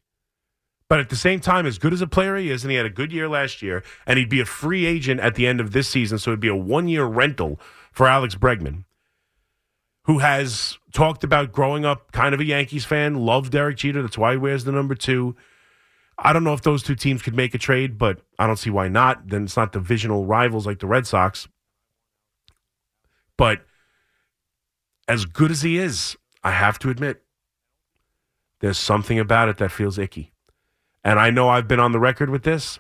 But 0.94 1.00
at 1.00 1.10
the 1.10 1.16
same 1.16 1.40
time, 1.40 1.66
as 1.66 1.80
good 1.80 1.92
as 1.92 2.02
a 2.02 2.06
player 2.06 2.36
he 2.36 2.52
is, 2.52 2.64
and 2.64 2.70
he 2.70 2.78
had 2.78 2.86
a 2.86 2.90
good 2.92 3.12
year 3.12 3.28
last 3.28 3.64
year, 3.64 3.82
and 4.06 4.20
he'd 4.20 4.30
be 4.30 4.42
a 4.42 4.46
free 4.46 4.86
agent 4.86 5.20
at 5.22 5.34
the 5.34 5.48
end 5.48 5.60
of 5.60 5.72
this 5.72 5.90
season, 5.90 6.20
so 6.20 6.30
it'd 6.30 6.40
be 6.40 6.48
a 6.48 6.56
one-year 6.56 7.06
rental 7.06 7.60
for 7.92 8.06
Alex 8.06 8.36
Bregman 8.36 8.84
who 10.04 10.20
has 10.20 10.78
talked 10.94 11.24
about 11.24 11.52
growing 11.52 11.84
up 11.84 12.12
kind 12.12 12.36
of 12.36 12.40
a 12.40 12.46
Yankees 12.46 12.86
fan, 12.86 13.16
loved 13.16 13.54
Derek 13.54 13.78
Jeter. 13.78 14.04
That's 14.04 14.20
why 14.20 14.34
he 14.34 14.38
wears 14.38 14.66
the 14.66 14.72
number 14.72 14.94
two. 14.94 15.36
I 16.20 16.32
don't 16.32 16.44
know 16.44 16.54
if 16.54 16.62
those 16.62 16.84
two 16.84 16.94
teams 16.94 17.24
could 17.24 17.36
make 17.36 17.56
a 17.56 17.58
trade, 17.58 17.98
but 17.98 18.22
I 18.38 18.46
don't 18.46 18.58
see 18.58 18.70
why 18.70 18.88
not. 18.88 19.30
Then 19.30 19.46
it's 19.46 19.58
not 19.58 19.72
divisional 19.72 20.28
rivals 20.28 20.68
like 20.68 20.78
the 20.78 20.86
Red 20.86 21.08
Sox. 21.08 21.48
But 23.36 23.66
as 25.08 25.26
good 25.26 25.50
as 25.50 25.64
he 25.64 25.80
is, 25.80 26.16
I 26.44 26.52
have 26.52 26.78
to 26.78 26.92
admit, 26.92 27.24
there's 28.60 28.78
something 28.78 29.18
about 29.18 29.50
it 29.50 29.58
that 29.58 29.72
feels 29.72 29.98
icky. 29.98 30.33
And 31.04 31.20
I 31.20 31.30
know 31.30 31.50
I've 31.50 31.68
been 31.68 31.80
on 31.80 31.92
the 31.92 32.00
record 32.00 32.30
with 32.30 32.44
this. 32.44 32.80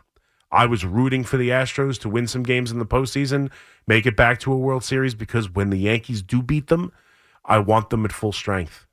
I 0.51 0.65
was 0.65 0.85
rooting 0.85 1.23
for 1.23 1.37
the 1.37 1.49
Astros 1.49 1.99
to 2.01 2.09
win 2.09 2.27
some 2.27 2.43
games 2.43 2.71
in 2.71 2.79
the 2.79 2.85
postseason, 2.85 3.51
make 3.87 4.05
it 4.05 4.15
back 4.15 4.39
to 4.41 4.53
a 4.53 4.57
World 4.57 4.83
Series, 4.83 5.15
because 5.15 5.49
when 5.49 5.71
the 5.71 5.77
Yankees 5.77 6.21
do 6.21 6.41
beat 6.41 6.67
them, 6.67 6.91
I 7.43 7.57
want 7.59 7.89
them 7.89 8.05
at 8.05 8.13
full 8.13 8.31
strength. 8.31 8.85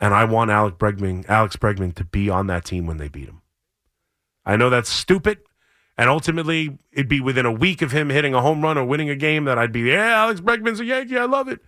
And 0.00 0.14
I 0.14 0.24
want 0.24 0.50
Alex 0.50 0.76
Bregman, 0.78 1.28
Alex 1.28 1.56
Bregman 1.56 1.94
to 1.94 2.04
be 2.04 2.28
on 2.28 2.48
that 2.48 2.64
team 2.64 2.86
when 2.86 2.96
they 2.96 3.08
beat 3.08 3.28
him. 3.28 3.42
I 4.44 4.56
know 4.56 4.70
that's 4.70 4.90
stupid. 4.90 5.38
And 5.98 6.08
ultimately, 6.08 6.78
it'd 6.90 7.08
be 7.08 7.20
within 7.20 7.46
a 7.46 7.52
week 7.52 7.82
of 7.82 7.92
him 7.92 8.08
hitting 8.08 8.34
a 8.34 8.40
home 8.40 8.62
run 8.62 8.78
or 8.78 8.84
winning 8.84 9.10
a 9.10 9.14
game 9.14 9.44
that 9.44 9.58
I'd 9.58 9.70
be, 9.70 9.82
yeah, 9.82 10.16
Alex 10.16 10.40
Bregman's 10.40 10.80
a 10.80 10.84
Yankee. 10.84 11.18
I 11.18 11.26
love 11.26 11.48
it. 11.48 11.60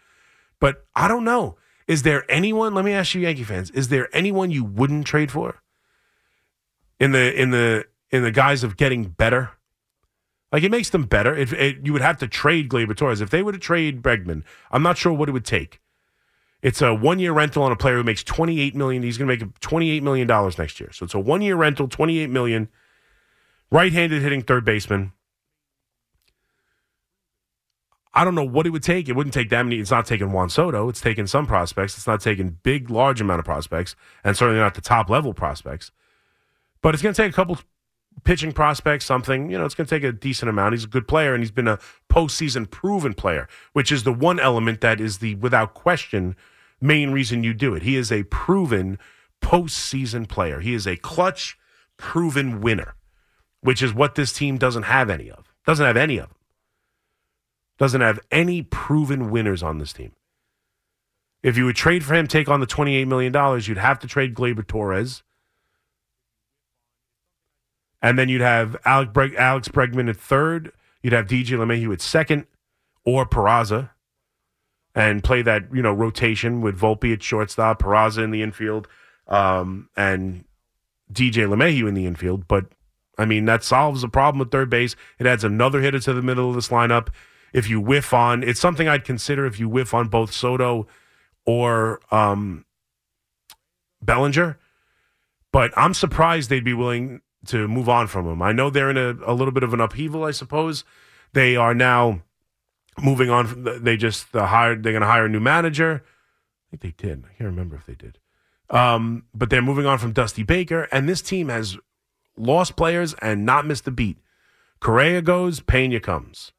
But 0.58 0.86
I 0.96 1.06
don't 1.06 1.24
know. 1.24 1.56
Is 1.86 2.02
there 2.02 2.24
anyone, 2.30 2.74
let 2.74 2.86
me 2.86 2.92
ask 2.92 3.14
you, 3.14 3.20
Yankee 3.20 3.44
fans, 3.44 3.70
is 3.70 3.88
there 3.88 4.08
anyone 4.16 4.50
you 4.50 4.64
wouldn't 4.64 5.06
trade 5.06 5.30
for? 5.30 5.60
In 7.00 7.12
the 7.12 7.40
in 7.40 7.50
the 7.50 7.86
in 8.10 8.22
the 8.22 8.30
guise 8.30 8.62
of 8.62 8.76
getting 8.76 9.04
better? 9.04 9.50
Like 10.52 10.62
it 10.62 10.70
makes 10.70 10.90
them 10.90 11.04
better. 11.04 11.34
If 11.34 11.52
it, 11.52 11.84
you 11.84 11.92
would 11.92 12.02
have 12.02 12.18
to 12.18 12.28
trade 12.28 12.68
Gleyber 12.68 12.96
Torres, 12.96 13.20
if 13.20 13.30
they 13.30 13.42
were 13.42 13.50
to 13.52 13.58
trade 13.58 14.02
Bregman, 14.02 14.44
I'm 14.70 14.84
not 14.84 14.96
sure 14.96 15.12
what 15.12 15.28
it 15.28 15.32
would 15.32 15.44
take. 15.44 15.80
It's 16.62 16.80
a 16.80 16.94
one 16.94 17.18
year 17.18 17.32
rental 17.32 17.62
on 17.64 17.72
a 17.72 17.76
player 17.76 17.96
who 17.96 18.04
makes 18.04 18.22
28 18.22 18.74
million. 18.74 19.02
He's 19.02 19.18
going 19.18 19.28
to 19.28 19.46
make 19.46 19.60
28 19.60 20.02
million 20.02 20.26
dollars 20.26 20.56
next 20.56 20.80
year. 20.80 20.90
So 20.92 21.04
it's 21.04 21.14
a 21.14 21.18
one 21.18 21.42
year 21.42 21.56
rental, 21.56 21.88
28 21.88 22.30
million. 22.30 22.68
Right 23.70 23.92
handed 23.92 24.22
hitting 24.22 24.42
third 24.42 24.64
baseman. 24.64 25.12
I 28.14 28.22
don't 28.24 28.36
know 28.36 28.44
what 28.44 28.66
it 28.66 28.70
would 28.70 28.84
take. 28.84 29.08
It 29.08 29.16
wouldn't 29.16 29.34
take 29.34 29.50
that 29.50 29.64
many. 29.64 29.80
It's 29.80 29.90
not 29.90 30.06
taking 30.06 30.30
Juan 30.30 30.48
Soto. 30.48 30.88
It's 30.88 31.00
taking 31.00 31.26
some 31.26 31.46
prospects. 31.46 31.96
It's 31.96 32.06
not 32.06 32.20
taking 32.20 32.58
big, 32.62 32.88
large 32.88 33.20
amount 33.20 33.40
of 33.40 33.44
prospects, 33.44 33.96
and 34.22 34.36
certainly 34.36 34.60
not 34.60 34.74
the 34.74 34.80
top 34.80 35.10
level 35.10 35.34
prospects. 35.34 35.90
But 36.84 36.92
it's 36.92 37.02
going 37.02 37.14
to 37.14 37.22
take 37.22 37.32
a 37.32 37.34
couple 37.34 37.58
pitching 38.24 38.52
prospects, 38.52 39.06
something, 39.06 39.50
you 39.50 39.56
know, 39.56 39.64
it's 39.64 39.74
going 39.74 39.86
to 39.86 39.90
take 39.90 40.04
a 40.04 40.12
decent 40.12 40.50
amount. 40.50 40.74
He's 40.74 40.84
a 40.84 40.86
good 40.86 41.08
player 41.08 41.32
and 41.32 41.42
he's 41.42 41.50
been 41.50 41.66
a 41.66 41.78
postseason 42.12 42.70
proven 42.70 43.14
player, 43.14 43.48
which 43.72 43.90
is 43.90 44.02
the 44.02 44.12
one 44.12 44.38
element 44.38 44.82
that 44.82 45.00
is 45.00 45.16
the, 45.16 45.34
without 45.36 45.72
question, 45.72 46.36
main 46.82 47.10
reason 47.10 47.42
you 47.42 47.54
do 47.54 47.74
it. 47.74 47.84
He 47.84 47.96
is 47.96 48.12
a 48.12 48.24
proven 48.24 48.98
postseason 49.40 50.28
player. 50.28 50.60
He 50.60 50.74
is 50.74 50.86
a 50.86 50.98
clutch, 50.98 51.56
proven 51.96 52.60
winner, 52.60 52.96
which 53.62 53.82
is 53.82 53.94
what 53.94 54.14
this 54.14 54.34
team 54.34 54.58
doesn't 54.58 54.82
have 54.82 55.08
any 55.08 55.30
of. 55.30 55.54
Doesn't 55.66 55.86
have 55.86 55.96
any 55.96 56.18
of 56.18 56.28
them. 56.28 56.36
Doesn't 57.78 58.02
have 58.02 58.20
any 58.30 58.60
proven 58.60 59.30
winners 59.30 59.62
on 59.62 59.78
this 59.78 59.94
team. 59.94 60.12
If 61.42 61.56
you 61.56 61.64
would 61.64 61.76
trade 61.76 62.04
for 62.04 62.12
him, 62.12 62.26
take 62.26 62.50
on 62.50 62.60
the 62.60 62.66
$28 62.66 63.06
million, 63.06 63.32
you'd 63.62 63.78
have 63.78 63.98
to 64.00 64.06
trade 64.06 64.34
Gleyber 64.34 64.66
Torres. 64.66 65.22
And 68.04 68.18
then 68.18 68.28
you'd 68.28 68.42
have 68.42 68.76
Alex, 68.84 69.10
Breg- 69.14 69.34
Alex 69.36 69.68
Bregman 69.68 70.10
at 70.10 70.18
third. 70.18 70.72
You'd 71.02 71.14
have 71.14 71.26
DJ 71.26 71.56
LeMahieu 71.56 71.90
at 71.90 72.02
second 72.02 72.46
or 73.02 73.24
Peraza 73.24 73.88
and 74.94 75.24
play 75.24 75.40
that, 75.40 75.74
you 75.74 75.80
know, 75.80 75.92
rotation 75.94 76.60
with 76.60 76.78
Volpe 76.78 77.14
at 77.14 77.22
shortstop, 77.22 77.80
Peraza 77.80 78.22
in 78.22 78.30
the 78.30 78.42
infield, 78.42 78.88
um, 79.26 79.88
and 79.96 80.44
DJ 81.10 81.48
LeMahieu 81.48 81.88
in 81.88 81.94
the 81.94 82.04
infield. 82.04 82.46
But, 82.46 82.66
I 83.16 83.24
mean, 83.24 83.46
that 83.46 83.64
solves 83.64 84.02
the 84.02 84.08
problem 84.10 84.38
with 84.38 84.50
third 84.50 84.68
base. 84.68 84.94
It 85.18 85.26
adds 85.26 85.42
another 85.42 85.80
hitter 85.80 86.00
to 86.00 86.12
the 86.12 86.20
middle 86.20 86.50
of 86.50 86.56
this 86.56 86.68
lineup. 86.68 87.08
If 87.54 87.70
you 87.70 87.80
whiff 87.80 88.12
on, 88.12 88.42
it's 88.42 88.60
something 88.60 88.86
I'd 88.86 89.04
consider 89.04 89.46
if 89.46 89.58
you 89.58 89.66
whiff 89.66 89.94
on 89.94 90.08
both 90.08 90.30
Soto 90.30 90.86
or 91.46 92.00
um, 92.10 92.66
Bellinger. 94.02 94.58
But 95.52 95.72
I'm 95.74 95.94
surprised 95.94 96.50
they'd 96.50 96.62
be 96.62 96.74
willing 96.74 97.22
to 97.46 97.68
move 97.68 97.88
on 97.88 98.06
from 98.06 98.26
him. 98.26 98.42
I 98.42 98.52
know 98.52 98.70
they're 98.70 98.90
in 98.90 98.96
a, 98.96 99.16
a 99.26 99.34
little 99.34 99.52
bit 99.52 99.62
of 99.62 99.72
an 99.74 99.80
upheaval, 99.80 100.24
I 100.24 100.30
suppose. 100.30 100.84
They 101.32 101.56
are 101.56 101.74
now 101.74 102.22
moving 103.00 103.30
on. 103.30 103.46
From, 103.46 103.84
they 103.84 103.96
just 103.96 104.34
uh, 104.34 104.46
hired, 104.46 104.82
they're 104.82 104.92
going 104.92 105.02
to 105.02 105.06
hire 105.06 105.26
a 105.26 105.28
new 105.28 105.40
manager. 105.40 106.04
I 106.04 106.76
think 106.76 106.82
they 106.82 107.06
did. 107.06 107.24
I 107.24 107.28
can't 107.28 107.50
remember 107.50 107.76
if 107.76 107.86
they 107.86 107.94
did. 107.94 108.18
Um, 108.70 109.24
but 109.34 109.50
they're 109.50 109.62
moving 109.62 109.86
on 109.86 109.98
from 109.98 110.12
Dusty 110.12 110.42
Baker, 110.42 110.88
and 110.90 111.08
this 111.08 111.22
team 111.22 111.48
has 111.48 111.76
lost 112.36 112.76
players 112.76 113.14
and 113.20 113.44
not 113.44 113.66
missed 113.66 113.86
a 113.86 113.90
beat. 113.90 114.18
Correa 114.80 115.22
goes, 115.22 115.60
Pena 115.60 116.00
comes. 116.00 116.52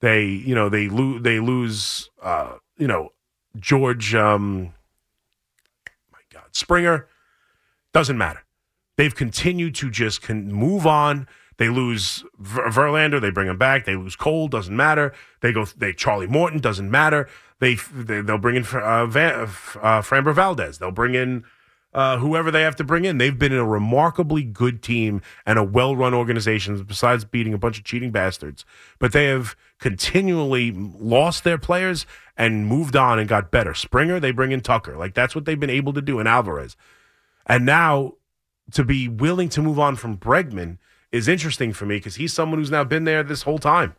They, 0.00 0.24
you 0.24 0.54
know, 0.54 0.68
they 0.68 0.88
lose. 0.88 1.22
They 1.22 1.40
lose. 1.40 2.10
Uh, 2.22 2.54
you 2.78 2.86
know, 2.86 3.10
George. 3.58 4.14
Um, 4.14 4.72
my 6.10 6.20
God, 6.32 6.48
Springer. 6.52 7.06
Doesn't 7.92 8.16
matter. 8.16 8.42
They've 9.00 9.16
continued 9.16 9.74
to 9.76 9.88
just 9.88 10.28
move 10.28 10.86
on. 10.86 11.26
They 11.56 11.70
lose 11.70 12.22
Ver- 12.38 12.68
Verlander, 12.68 13.18
they 13.18 13.30
bring 13.30 13.48
him 13.48 13.56
back. 13.56 13.86
They 13.86 13.96
lose 13.96 14.14
Cole, 14.14 14.46
doesn't 14.46 14.76
matter. 14.76 15.14
They 15.40 15.54
go. 15.54 15.64
They 15.64 15.94
Charlie 15.94 16.26
Morton, 16.26 16.60
doesn't 16.60 16.90
matter. 16.90 17.26
They, 17.60 17.76
they 17.76 18.20
will 18.20 18.36
bring 18.36 18.56
in 18.56 18.66
uh, 18.66 19.06
Van, 19.06 19.32
uh, 19.32 19.46
Framber 20.02 20.34
Valdez. 20.34 20.76
They'll 20.76 20.90
bring 20.90 21.14
in 21.14 21.44
uh, 21.94 22.18
whoever 22.18 22.50
they 22.50 22.60
have 22.60 22.76
to 22.76 22.84
bring 22.84 23.06
in. 23.06 23.16
They've 23.16 23.38
been 23.38 23.54
a 23.54 23.64
remarkably 23.64 24.42
good 24.42 24.82
team 24.82 25.22
and 25.46 25.58
a 25.58 25.64
well 25.64 25.96
run 25.96 26.12
organization, 26.12 26.82
besides 26.82 27.24
beating 27.24 27.54
a 27.54 27.58
bunch 27.58 27.78
of 27.78 27.84
cheating 27.84 28.10
bastards. 28.10 28.66
But 28.98 29.12
they 29.12 29.28
have 29.28 29.56
continually 29.78 30.72
lost 30.72 31.42
their 31.42 31.56
players 31.56 32.04
and 32.36 32.66
moved 32.66 32.96
on 32.96 33.18
and 33.18 33.26
got 33.26 33.50
better. 33.50 33.72
Springer, 33.72 34.20
they 34.20 34.30
bring 34.30 34.52
in 34.52 34.60
Tucker. 34.60 34.98
Like 34.98 35.14
that's 35.14 35.34
what 35.34 35.46
they've 35.46 35.58
been 35.58 35.70
able 35.70 35.94
to 35.94 36.02
do 36.02 36.20
in 36.20 36.26
Alvarez. 36.26 36.76
And 37.46 37.64
now 37.64 38.12
to 38.72 38.84
be 38.84 39.08
willing 39.08 39.48
to 39.50 39.62
move 39.62 39.78
on 39.78 39.96
from 39.96 40.16
Bregman 40.16 40.78
is 41.12 41.28
interesting 41.28 41.72
for 41.72 41.86
me 41.86 41.96
because 41.96 42.16
he's 42.16 42.32
someone 42.32 42.58
who's 42.58 42.70
now 42.70 42.84
been 42.84 43.04
there 43.04 43.22
this 43.22 43.42
whole 43.42 43.58
time. 43.58 43.94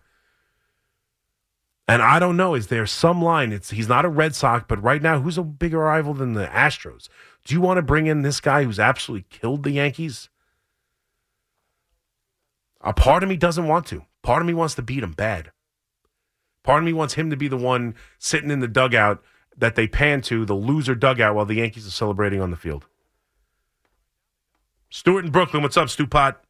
And 1.88 2.02
I 2.02 2.20
don't 2.20 2.38
know, 2.38 2.56
is 2.56 2.68
there 2.68 2.86
some 2.86 3.22
line? 3.22 3.52
It's 3.52 3.72
he's 3.72 3.90
not 3.90 4.06
a 4.06 4.10
Red 4.10 4.34
Sox, 4.34 4.64
but 4.68 4.82
right 4.82 5.02
now, 5.02 5.20
who's 5.20 5.38
a 5.38 5.44
bigger 5.44 5.80
rival 5.80 6.14
than 6.14 6.34
the 6.34 6.46
Astros? 6.46 7.10
Do 7.44 7.54
you 7.54 7.60
want 7.60 7.80
to 7.80 7.82
bring 7.82 8.08
in 8.08 8.22
this 8.22 8.40
guy 8.40 8.64
who's 8.64 8.80
absolutely 8.80 9.26
killed 9.30 9.64
the 9.64 9.72
Yankees? 9.72 10.30
A 12.80 12.94
part 12.94 13.24
of 13.24 13.30
me 13.30 13.36
doesn't 13.36 13.68
want 13.68 13.88
to. 13.88 14.06
Part 14.22 14.42
of 14.42 14.48
me 14.48 14.54
wants 14.54 14.76
to 14.76 14.82
beat 14.82 15.04
him 15.04 15.12
bad. 15.12 15.52
Part 16.64 16.82
of 16.82 16.86
me 16.86 16.94
wants 16.94 17.16
him 17.16 17.30
to 17.30 17.36
be 17.36 17.48
the 17.48 17.58
one 17.58 17.96
sitting 18.20 18.52
in 18.52 18.60
the 18.60 18.68
dugout 18.68 19.22
that 19.58 19.76
they 19.76 19.88
pan 19.88 20.22
to, 20.22 20.46
the 20.46 20.54
loser 20.54 20.96
dugout, 20.96 21.36
while 21.36 21.46
the 21.46 21.56
Yankees 21.56 21.88
are 21.88 21.92
celebrating 21.92 22.42
on 22.42 22.52
the 22.52 22.58
field. 22.58 22.86
Stuart 24.92 25.26
in 25.26 25.32
Brooklyn, 25.32 25.64
what's 25.64 25.78
up, 25.78 25.90
Stu 25.90 26.06
Pot? 26.06 26.42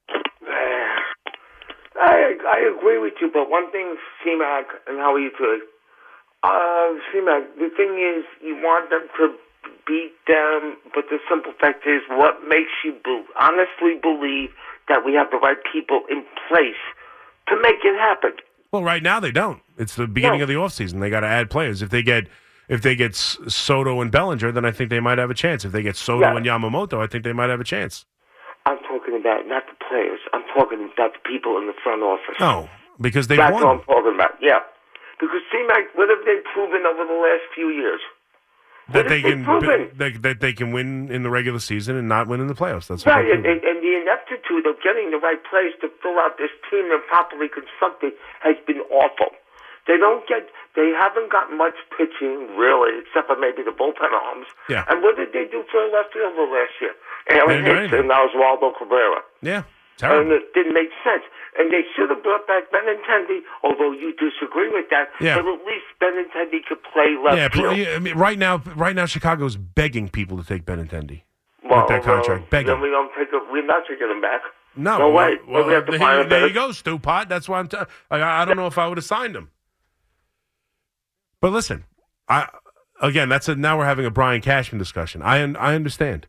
I 1.95 2.33
I 2.41 2.59
agree 2.75 2.97
with 2.97 3.13
you, 3.21 3.29
but 3.31 3.49
one 3.49 3.71
thing, 3.71 3.95
CMAC, 4.25 4.63
and 4.87 4.97
how 4.97 5.13
are 5.13 5.19
you 5.19 5.31
doing? 5.37 5.61
Uh, 6.43 6.97
CMAC, 7.13 7.45
the 7.59 7.69
thing 7.77 7.93
is, 8.01 8.25
you 8.43 8.55
want 8.55 8.89
them 8.89 9.03
to 9.17 9.35
beat 9.85 10.13
them, 10.27 10.77
but 10.95 11.05
the 11.11 11.19
simple 11.29 11.53
fact 11.61 11.85
is, 11.85 12.01
what 12.09 12.41
makes 12.47 12.71
you 12.83 12.93
be- 13.05 13.23
honestly 13.39 13.99
believe 14.01 14.49
that 14.89 15.05
we 15.05 15.13
have 15.13 15.29
the 15.29 15.37
right 15.37 15.57
people 15.71 16.01
in 16.09 16.23
place 16.49 16.81
to 17.47 17.55
make 17.61 17.75
it 17.83 17.95
happen? 17.99 18.31
Well, 18.71 18.83
right 18.83 19.03
now 19.03 19.19
they 19.19 19.31
don't. 19.31 19.61
It's 19.77 19.95
the 19.95 20.07
beginning 20.07 20.39
No. 20.39 20.43
of 20.43 20.47
the 20.49 20.55
offseason. 20.55 20.99
They 20.99 21.09
got 21.11 21.19
to 21.19 21.27
add 21.27 21.51
players. 21.51 21.81
If 21.83 21.89
they 21.91 22.01
get 22.01 22.27
if 22.69 22.81
they 22.81 22.95
get 22.95 23.15
Soto 23.15 23.99
and 24.01 24.09
Bellinger, 24.11 24.51
then 24.53 24.63
I 24.65 24.71
think 24.71 24.89
they 24.89 25.01
might 25.01 25.17
have 25.17 25.29
a 25.29 25.33
chance. 25.33 25.65
If 25.65 25.73
they 25.73 25.83
get 25.83 25.95
Soto 25.97 26.21
Yeah. 26.21 26.37
and 26.37 26.45
Yamamoto, 26.45 27.03
I 27.03 27.07
think 27.07 27.23
they 27.25 27.33
might 27.33 27.49
have 27.49 27.59
a 27.59 27.65
chance. 27.65 28.05
I'm 28.65 28.77
talking 28.85 29.17
about 29.17 29.47
not 29.47 29.63
the 29.65 29.77
players. 29.89 30.19
I'm 30.33 30.45
talking 30.53 30.85
about 30.93 31.13
the 31.17 31.23
people 31.25 31.57
in 31.57 31.65
the 31.67 31.77
front 31.83 32.03
office. 32.03 32.37
No, 32.39 32.69
because 32.99 33.27
they 33.27 33.37
That's 33.37 33.53
what 33.53 33.63
I'm 33.63 33.81
won. 33.81 33.85
talking 33.85 34.13
about. 34.15 34.37
Yeah, 34.41 34.61
because 35.19 35.41
CMAC, 35.49 35.93
what 35.95 36.09
have 36.09 36.23
they 36.25 36.41
proven 36.53 36.85
over 36.85 37.05
the 37.05 37.19
last 37.19 37.45
few 37.55 37.69
years? 37.69 38.01
That 38.93 39.07
they 39.07 39.21
they 39.21 39.29
can 39.29 39.45
proven? 39.45 39.89
that, 39.97 40.21
that 40.21 40.37
they 40.41 40.51
can 40.53 40.73
win 40.73 41.09
in 41.09 41.23
the 41.23 41.29
regular 41.29 41.59
season 41.59 41.95
and 41.95 42.09
not 42.09 42.27
win 42.27 42.41
in 42.41 42.47
the 42.47 42.57
playoffs. 42.57 42.87
That's 42.87 43.05
Right, 43.05 43.23
and, 43.23 43.45
and, 43.45 43.63
and 43.63 43.77
the 43.79 43.93
ineptitude 44.01 44.67
of 44.67 44.75
getting 44.83 45.11
the 45.11 45.17
right 45.21 45.39
players 45.49 45.73
to 45.81 45.87
fill 46.03 46.19
out 46.19 46.35
this 46.37 46.51
team 46.69 46.89
they're 46.89 46.99
properly 47.07 47.47
constructed 47.47 48.13
has 48.43 48.57
been 48.67 48.83
awful. 48.91 49.31
They 49.87 49.97
don't 49.97 50.27
get, 50.27 50.49
they 50.75 50.91
haven't 50.97 51.31
got 51.31 51.51
much 51.51 51.75
pitching 51.97 52.55
really, 52.55 52.99
except 53.03 53.27
for 53.27 53.35
maybe 53.39 53.61
the 53.63 53.71
bullpen 53.75 54.11
arms. 54.11 54.47
Yeah. 54.69 54.85
And 54.89 55.03
what 55.03 55.17
did 55.17 55.33
they 55.33 55.45
do 55.51 55.63
for 55.71 55.83
a 55.83 55.91
left 55.91 56.13
fielder 56.13 56.47
last 56.47 56.73
year? 56.79 56.93
Aaron 57.29 57.65
Hicks 57.65 57.93
and 57.93 58.09
Oswaldo 58.09 58.71
Cabrera. 58.77 59.21
yeah, 59.41 59.63
Terrible. 59.97 60.21
And 60.21 60.41
it 60.41 60.53
didn't 60.53 60.73
make 60.73 60.89
sense. 61.03 61.23
And 61.59 61.71
they 61.71 61.83
should 61.95 62.09
have 62.09 62.23
brought 62.23 62.47
back 62.47 62.71
Benintendi, 62.71 63.41
although 63.63 63.91
you 63.91 64.13
disagree 64.15 64.69
with 64.71 64.85
that. 64.89 65.09
Yeah. 65.19 65.35
But 65.35 65.45
at 65.45 65.59
least 65.67 65.85
Benintendi 66.01 66.63
could 66.67 66.81
play 66.93 67.17
left 67.23 67.37
Yeah, 67.37 67.49
field. 67.49 67.77
yeah, 67.77 67.95
I 67.95 67.99
mean, 67.99 68.17
right 68.17 68.39
now, 68.39 68.63
right 68.75 68.95
now, 68.95 69.05
Chicago's 69.05 69.57
begging 69.57 70.07
people 70.09 70.37
to 70.37 70.43
take 70.47 70.65
Benintendi. 70.65 71.21
well, 71.69 71.85
that 71.87 72.03
contract, 72.03 72.27
well, 72.41 72.47
begging. 72.49 72.67
Then 72.67 72.81
we 72.81 72.89
don't 72.89 73.11
take 73.17 73.27
it, 73.31 73.43
we're 73.51 73.65
not 73.65 73.83
taking 73.87 74.09
him 74.09 74.21
back. 74.21 74.41
No, 74.75 74.97
No 74.97 75.09
well, 75.09 75.27
way. 75.27 75.37
Well, 75.47 75.67
we 75.67 75.73
have 75.73 75.85
to 75.87 75.97
there, 75.97 76.23
there 76.23 76.47
you 76.47 76.53
go, 76.53 76.71
Stu 76.71 76.97
Pot. 76.97 77.27
That's 77.27 77.49
why 77.49 77.59
I'm. 77.59 77.67
T- 77.67 77.77
I 78.09 78.41
I 78.41 78.45
don't 78.45 78.55
know 78.55 78.67
if 78.67 78.77
I 78.77 78.87
would 78.87 78.97
have 78.97 79.03
signed 79.05 79.35
him. 79.35 79.49
But 81.41 81.51
listen, 81.51 81.85
I 82.29 82.47
again, 83.01 83.27
that's 83.27 83.49
a 83.49 83.55
now 83.55 83.77
we're 83.77 83.85
having 83.85 84.05
a 84.05 84.11
Brian 84.11 84.41
Cashman 84.41 84.79
discussion. 84.79 85.21
I 85.21 85.37
I 85.37 85.75
understand 85.75 86.27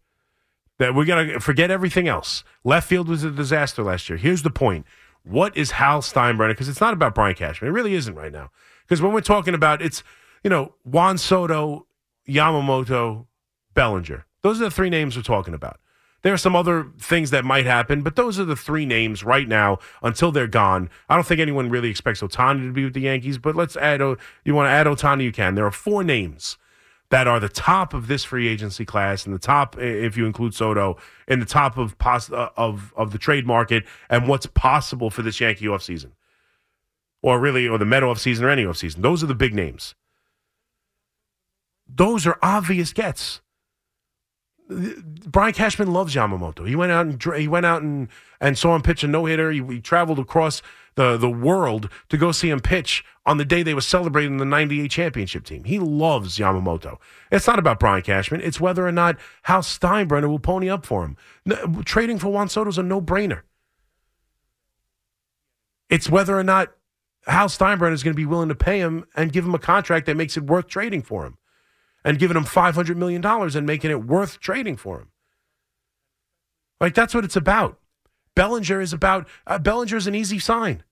that 0.79 0.94
we're 0.94 1.05
gonna 1.05 1.38
forget 1.38 1.70
everything 1.70 2.09
else. 2.09 2.42
Left 2.64 2.88
field 2.88 3.09
was 3.09 3.22
a 3.22 3.31
disaster 3.31 3.83
last 3.83 4.09
year. 4.09 4.16
Here's 4.16 4.42
the 4.42 4.51
point: 4.51 4.87
what 5.22 5.57
is 5.57 5.72
Hal 5.72 6.01
Steinbrenner? 6.01 6.51
Because 6.51 6.68
it's 6.68 6.81
not 6.81 6.94
about 6.94 7.14
Brian 7.14 7.37
Cashman. 7.37 7.68
It 7.68 7.75
really 7.75 7.94
isn't 7.94 8.14
right 8.14 8.33
now. 8.33 8.51
Because 8.83 9.01
when 9.01 9.12
we're 9.12 9.20
talking 9.20 9.55
about 9.55 9.83
it's 9.83 10.03
you 10.42 10.51
know 10.51 10.75
Juan 10.85 11.18
Soto, 11.18 11.87
Yamamoto, 12.29 13.27
Bellinger. 13.75 14.27
Those 14.42 14.61
are 14.61 14.64
the 14.64 14.70
three 14.70 14.90
names 14.90 15.14
we're 15.16 15.22
talking 15.22 15.55
about. 15.55 15.79
There 16.23 16.33
are 16.33 16.39
some 16.39 16.55
other 16.55 16.87
things 16.99 17.31
that 17.31 17.45
might 17.45 17.67
happen, 17.67 18.03
but 18.03 18.15
those 18.17 18.39
are 18.39 18.45
the 18.45 18.57
three 18.57 18.87
names 18.87 19.25
right 19.25 19.49
now 19.49 19.79
until 20.03 20.31
they're 20.33 20.47
gone. 20.47 20.89
I 21.09 21.17
don't 21.17 21.27
think 21.27 21.41
anyone 21.41 21.69
really 21.69 21.91
expects 21.91 22.23
Ohtani 22.23 22.67
to 22.69 22.73
be 22.73 22.85
with 22.85 22.95
the 22.95 23.01
Yankees, 23.01 23.39
but 23.39 23.57
let's 23.57 23.77
add. 23.77 24.01
You 24.45 24.55
want 24.55 24.67
to 24.69 24.71
add 24.71 24.87
Ohtani? 24.87 25.25
You 25.25 25.33
can. 25.33 25.57
There 25.57 25.67
are 25.67 25.73
four 25.73 26.05
names 26.05 26.59
that 27.11 27.27
are 27.27 27.41
the 27.41 27.49
top 27.49 27.93
of 27.93 28.07
this 28.07 28.25
free 28.25 28.49
agency 28.49 28.85
class, 28.85 29.27
and 29.27 29.35
the 29.35 29.39
top, 29.39 29.77
if 29.79 30.17
you 30.17 30.25
include 30.25 30.55
Soto, 30.55 30.97
in 31.27 31.41
the 31.41 31.47
top 31.47 31.77
of 31.77 31.99
pos- 31.99 32.31
uh, 32.33 32.51
of 32.57 32.95
of 32.97 33.13
the 33.13 33.19
trade 33.19 33.47
market 33.47 33.85
and 34.09 34.29
what's 34.29 34.47
possible 34.47 35.11
for 35.11 35.23
this 35.23 35.41
Yankee 35.41 35.67
offseason. 35.67 36.13
or 37.23 37.39
really, 37.39 37.69
or 37.69 37.79
the 37.79 37.85
Met 37.85 38.03
offseason 38.03 38.43
or 38.43 38.49
any 38.49 38.65
offseason. 38.65 39.03
Those 39.03 39.23
are 39.23 39.27
the 39.27 39.35
big 39.35 39.55
names. 39.55 39.95
Those 41.89 42.27
are 42.27 42.39
obvious 42.43 42.93
gets. 42.93 43.41
Brian 45.27 45.53
Cashman 45.53 45.93
loves 45.93 46.15
Yamamoto. 46.15 46.67
He 46.67 46.77
went 46.77 46.93
out 46.93 47.07
and 47.07 47.23
he 47.41 47.49
went 47.49 47.67
out 47.67 47.83
and, 47.83 48.09
and 48.41 48.57
saw 48.57 48.75
him 48.75 48.83
pitch 48.83 49.05
a 49.05 49.09
no 49.09 49.27
hitter. 49.27 49.51
He, 49.51 49.63
he 49.65 49.81
traveled 49.81 50.19
across 50.19 50.63
the, 50.95 51.17
the 51.17 51.31
world 51.31 51.89
to 52.09 52.17
go 52.17 52.33
see 52.33 52.51
him 52.51 52.61
pitch 52.61 53.05
on 53.25 53.39
the 53.39 53.45
day 53.45 53.63
they 53.63 53.75
were 53.75 53.81
celebrating 53.81 54.39
the 54.39 54.45
'98 54.45 54.91
championship 54.91 55.45
team. 55.45 55.65
He 55.65 55.79
loves 55.79 56.39
Yamamoto. 56.39 56.99
It's 57.31 57.47
not 57.47 57.59
about 57.59 57.81
Brian 57.81 58.03
Cashman. 58.03 58.41
It's 58.41 58.61
whether 58.61 58.87
or 58.87 58.93
not 58.93 59.17
Hal 59.43 59.63
Steinbrenner 59.63 60.29
will 60.29 60.39
pony 60.39 60.69
up 60.69 60.85
for 60.85 61.05
him. 61.05 61.17
No, 61.45 61.83
trading 61.85 62.19
for 62.19 62.29
Juan 62.29 62.49
Soto 62.49 62.71
is 62.71 62.79
a 62.79 62.83
no 62.83 63.01
brainer. 63.01 63.43
It's 65.89 66.09
whether 66.09 66.39
or 66.39 66.45
not 66.45 66.73
Hal 67.27 67.49
Steinbrenner 67.49 67.93
is 67.93 68.03
going 68.03 68.15
to 68.15 68.17
be 68.17 68.27
willing 68.27 68.49
to 68.49 68.55
pay 68.55 68.79
him 68.79 69.05
and 69.15 69.33
give 69.33 69.45
him 69.45 69.55
a 69.55 69.59
contract 69.59 70.07
that 70.07 70.17
makes 70.17 70.37
it 70.37 70.45
worth 70.45 70.67
trading 70.67 71.03
for 71.03 71.25
him, 71.25 71.39
and 72.05 72.19
giving 72.19 72.37
him 72.37 72.45
five 72.45 72.75
hundred 72.75 72.97
million 72.97 73.21
dollars 73.21 73.57
and 73.57 73.67
making 73.67 73.91
it 73.91 74.05
worth 74.05 74.41
trading 74.41 74.77
for 74.77 74.99
him. 74.99 75.11
Like 76.81 76.95
that's 76.95 77.15
what 77.15 77.25
it's 77.25 77.37
about. 77.37 77.79
Bellinger 78.35 78.81
is 78.81 78.93
about. 78.93 79.29
Uh, 79.47 79.59
Bellinger 79.59 79.97
is 79.97 80.07
an 80.07 80.15
easy 80.15 80.38
sign. 80.38 80.83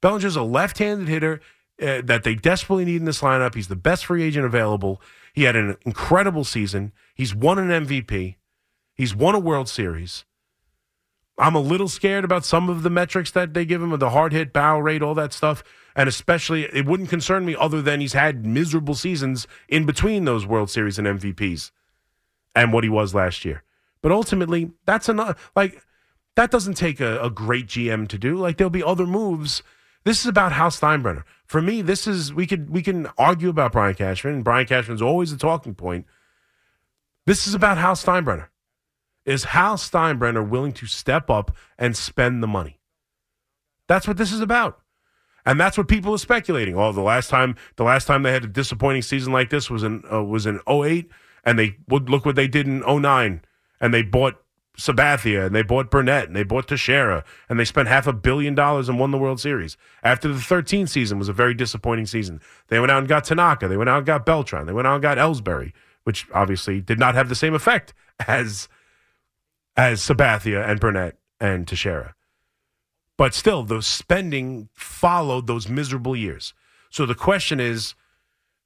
Bellinger's 0.00 0.36
a 0.36 0.42
left-handed 0.42 1.08
hitter 1.08 1.40
uh, 1.80 2.02
that 2.04 2.24
they 2.24 2.34
desperately 2.34 2.84
need 2.84 2.96
in 2.96 3.04
this 3.04 3.20
lineup. 3.20 3.54
He's 3.54 3.68
the 3.68 3.76
best 3.76 4.06
free 4.06 4.22
agent 4.22 4.46
available. 4.46 5.00
He 5.32 5.44
had 5.44 5.56
an 5.56 5.76
incredible 5.84 6.44
season. 6.44 6.92
He's 7.14 7.34
won 7.34 7.58
an 7.58 7.86
MVP. 7.86 8.36
He's 8.94 9.14
won 9.14 9.34
a 9.34 9.38
World 9.38 9.68
Series. 9.68 10.24
I'm 11.38 11.54
a 11.54 11.60
little 11.60 11.88
scared 11.88 12.24
about 12.24 12.44
some 12.44 12.68
of 12.68 12.82
the 12.82 12.90
metrics 12.90 13.30
that 13.30 13.54
they 13.54 13.64
give 13.64 13.82
him, 13.82 13.92
of 13.92 14.00
the 14.00 14.10
hard 14.10 14.32
hit, 14.32 14.52
barrel 14.52 14.82
rate, 14.82 15.00
all 15.00 15.14
that 15.14 15.32
stuff. 15.32 15.64
And 15.96 16.08
especially, 16.08 16.64
it 16.64 16.86
wouldn't 16.86 17.10
concern 17.10 17.44
me 17.44 17.56
other 17.58 17.82
than 17.82 18.00
he's 18.00 18.12
had 18.12 18.46
miserable 18.46 18.94
seasons 18.94 19.46
in 19.68 19.86
between 19.86 20.24
those 20.24 20.46
World 20.46 20.70
Series 20.70 20.98
and 20.98 21.06
MVPs 21.06 21.70
and 22.54 22.72
what 22.72 22.84
he 22.84 22.90
was 22.90 23.14
last 23.14 23.44
year. 23.44 23.62
But 24.02 24.12
ultimately, 24.12 24.72
that's 24.86 25.08
enough. 25.08 25.50
Like, 25.54 25.82
that 26.36 26.50
doesn't 26.50 26.74
take 26.74 27.00
a, 27.00 27.20
a 27.22 27.30
great 27.30 27.66
GM 27.66 28.08
to 28.08 28.18
do. 28.18 28.36
Like, 28.36 28.56
there'll 28.56 28.70
be 28.70 28.82
other 28.82 29.06
moves. 29.06 29.62
This 30.04 30.20
is 30.20 30.26
about 30.26 30.52
Hal 30.52 30.70
Steinbrenner. 30.70 31.24
For 31.44 31.60
me, 31.60 31.82
this 31.82 32.06
is 32.06 32.32
we 32.32 32.46
could 32.46 32.70
we 32.70 32.82
can 32.82 33.08
argue 33.18 33.50
about 33.50 33.72
Brian 33.72 33.94
Cashman, 33.94 34.34
and 34.34 34.44
Brian 34.44 34.66
Cashman's 34.66 35.02
always 35.02 35.32
a 35.32 35.36
talking 35.36 35.74
point. 35.74 36.06
This 37.26 37.46
is 37.46 37.54
about 37.54 37.76
Hal 37.76 37.94
Steinbrenner. 37.94 38.48
Is 39.26 39.44
Hal 39.44 39.76
Steinbrenner 39.76 40.48
willing 40.48 40.72
to 40.72 40.86
step 40.86 41.28
up 41.28 41.54
and 41.78 41.96
spend 41.96 42.42
the 42.42 42.46
money? 42.46 42.80
That's 43.86 44.08
what 44.08 44.16
this 44.16 44.32
is 44.32 44.40
about. 44.40 44.80
And 45.46 45.58
that's 45.58 45.78
what 45.78 45.88
people 45.88 46.14
are 46.14 46.18
speculating. 46.18 46.76
Oh, 46.76 46.92
the 46.92 47.00
last 47.00 47.30
time 47.30 47.56
the 47.76 47.84
last 47.84 48.06
time 48.06 48.22
they 48.22 48.32
had 48.32 48.44
a 48.44 48.48
disappointing 48.48 49.02
season 49.02 49.32
like 49.32 49.50
this 49.50 49.70
was 49.70 49.82
in 49.82 50.02
uh, 50.12 50.22
was 50.22 50.46
in 50.46 50.60
08 50.68 51.10
and 51.44 51.58
they 51.58 51.76
would 51.88 52.10
look 52.10 52.24
what 52.24 52.36
they 52.36 52.48
did 52.48 52.66
in 52.66 52.80
09 52.80 53.42
and 53.80 53.94
they 53.94 54.02
bought 54.02 54.36
Sabathia 54.76 55.46
and 55.46 55.54
they 55.54 55.62
bought 55.62 55.90
Burnett 55.90 56.26
and 56.26 56.36
they 56.36 56.42
bought 56.42 56.68
Teixeira 56.68 57.24
and 57.48 57.58
they 57.58 57.64
spent 57.64 57.88
half 57.88 58.06
a 58.06 58.12
billion 58.12 58.54
dollars 58.54 58.88
and 58.88 58.98
won 58.98 59.10
the 59.10 59.18
World 59.18 59.40
Series. 59.40 59.76
After 60.02 60.28
the 60.28 60.40
13 60.40 60.86
season 60.86 61.18
was 61.18 61.28
a 61.28 61.34
very 61.34 61.54
disappointing 61.54 62.06
season. 62.06 62.40
They 62.68 62.80
went 62.80 62.90
out 62.90 62.98
and 62.98 63.08
got 63.08 63.24
Tanaka. 63.24 63.68
They 63.68 63.76
went 63.76 63.90
out 63.90 63.98
and 63.98 64.06
got 64.06 64.24
Beltran. 64.26 64.66
They 64.66 64.72
went 64.72 64.86
out 64.86 64.94
and 64.94 65.02
got 65.02 65.18
Ellsbury, 65.18 65.72
which 66.04 66.26
obviously 66.32 66.80
did 66.80 66.98
not 66.98 67.14
have 67.14 67.28
the 67.28 67.34
same 67.34 67.54
effect 67.54 67.92
as 68.26 68.68
as 69.76 70.00
Sabathia 70.00 70.66
and 70.68 70.80
Burnett 70.80 71.18
and 71.40 71.66
Teixeira. 71.66 72.14
But 73.20 73.34
still, 73.34 73.64
the 73.64 73.82
spending 73.82 74.70
followed 74.72 75.46
those 75.46 75.68
miserable 75.68 76.16
years. 76.16 76.54
So 76.88 77.04
the 77.04 77.14
question 77.14 77.60
is, 77.60 77.94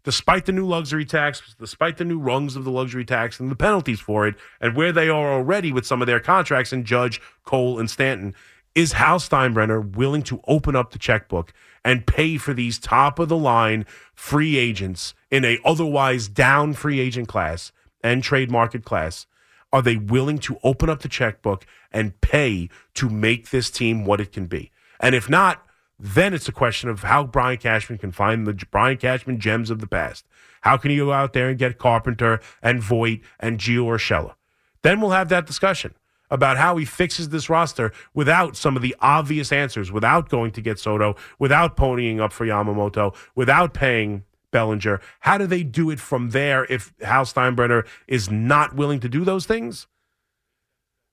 despite 0.05 0.47
the 0.47 0.53
new 0.53 0.65
luxury 0.65 1.05
tax, 1.05 1.57
despite 1.59 1.97
the 1.97 2.05
new 2.05 2.21
rungs 2.21 2.55
of 2.55 2.63
the 2.63 2.71
luxury 2.71 3.05
tax 3.05 3.41
and 3.41 3.51
the 3.51 3.57
penalties 3.57 3.99
for 3.99 4.29
it, 4.29 4.37
and 4.61 4.77
where 4.77 4.93
they 4.93 5.09
are 5.09 5.33
already 5.33 5.73
with 5.73 5.85
some 5.85 6.01
of 6.01 6.07
their 6.07 6.21
contracts 6.21 6.73
and 6.73 6.85
Judge, 6.85 7.21
Cole, 7.45 7.81
and 7.81 7.91
Stanton, 7.91 8.33
is 8.77 8.93
Hal 8.93 9.19
Steinbrenner 9.19 9.97
willing 9.97 10.23
to 10.23 10.41
open 10.47 10.77
up 10.77 10.93
the 10.93 11.01
checkbook 11.01 11.53
and 11.85 12.07
pay 12.07 12.37
for 12.37 12.55
these 12.55 12.79
top 12.79 13.19
of 13.19 13.29
the 13.29 13.37
line 13.37 13.85
free 14.15 14.57
agents 14.57 15.15
in 15.33 15.45
a 15.45 15.59
otherwise 15.65 16.29
down 16.29 16.75
free 16.75 17.01
agent 17.01 17.27
class 17.27 17.73
and 18.05 18.23
trade 18.23 18.53
market 18.53 18.85
class? 18.85 19.27
Are 19.75 19.83
they 19.83 19.97
willing 19.97 20.39
to 20.39 20.57
open 20.63 20.89
up 20.89 21.03
the 21.03 21.09
checkbook 21.09 21.67
and 21.91 22.21
pay 22.21 22.69
to 22.95 23.11
make 23.11 23.51
this 23.51 23.71
team 23.71 24.05
what 24.05 24.21
it 24.21 24.31
can 24.31 24.47
be? 24.47 24.71
And 25.01 25.17
if 25.17 25.29
not, 25.29 25.67
then 25.99 26.33
it's 26.33 26.49
a 26.49 26.53
question 26.53 26.89
of 26.89 27.03
how 27.03 27.25
Brian 27.25 27.59
Cashman 27.59 27.99
can 27.99 28.13
find 28.13 28.47
the 28.47 28.55
Brian 28.71 28.99
Cashman 28.99 29.41
gems 29.41 29.71
of 29.71 29.81
the 29.81 29.89
past. 29.89 30.27
How 30.61 30.77
can 30.77 30.93
he 30.93 30.99
go 30.99 31.11
out 31.11 31.33
there 31.33 31.49
and 31.49 31.59
get 31.59 31.79
Carpenter 31.79 32.39
and 32.63 32.81
Voit 32.81 33.19
and 33.41 33.59
Gio 33.59 33.87
Urshela? 33.87 34.35
Then 34.83 35.01
we'll 35.01 35.11
have 35.11 35.29
that 35.31 35.45
discussion 35.45 35.97
about 36.31 36.57
how 36.57 36.77
he 36.77 36.85
fixes 36.85 37.31
this 37.31 37.51
roster 37.51 37.93
without 38.15 38.57
some 38.57 38.77
of 38.77 38.83
the 38.83 38.95
obvious 39.01 39.51
answers, 39.51 39.91
without 39.91 40.29
going 40.29 40.53
to 40.53 40.61
get 40.61 40.79
Soto, 40.79 41.17
without 41.41 41.77
ponying 41.77 42.21
up 42.21 42.33
for 42.33 42.47
Yamamoto, 42.47 43.13
without 43.35 43.75
paying 43.75 44.23
Bellinger. 44.55 45.01
How 45.19 45.37
do 45.37 45.49
they 45.49 45.65
do 45.65 45.91
it 45.91 45.99
from 45.99 46.31
there 46.31 46.65
if 46.71 46.95
Hal 47.03 47.25
Steinbrenner 47.25 47.85
is 48.07 48.31
not 48.31 48.77
willing 48.77 49.01
to 49.01 49.09
do 49.09 49.25
those 49.25 49.47
things? 49.47 49.89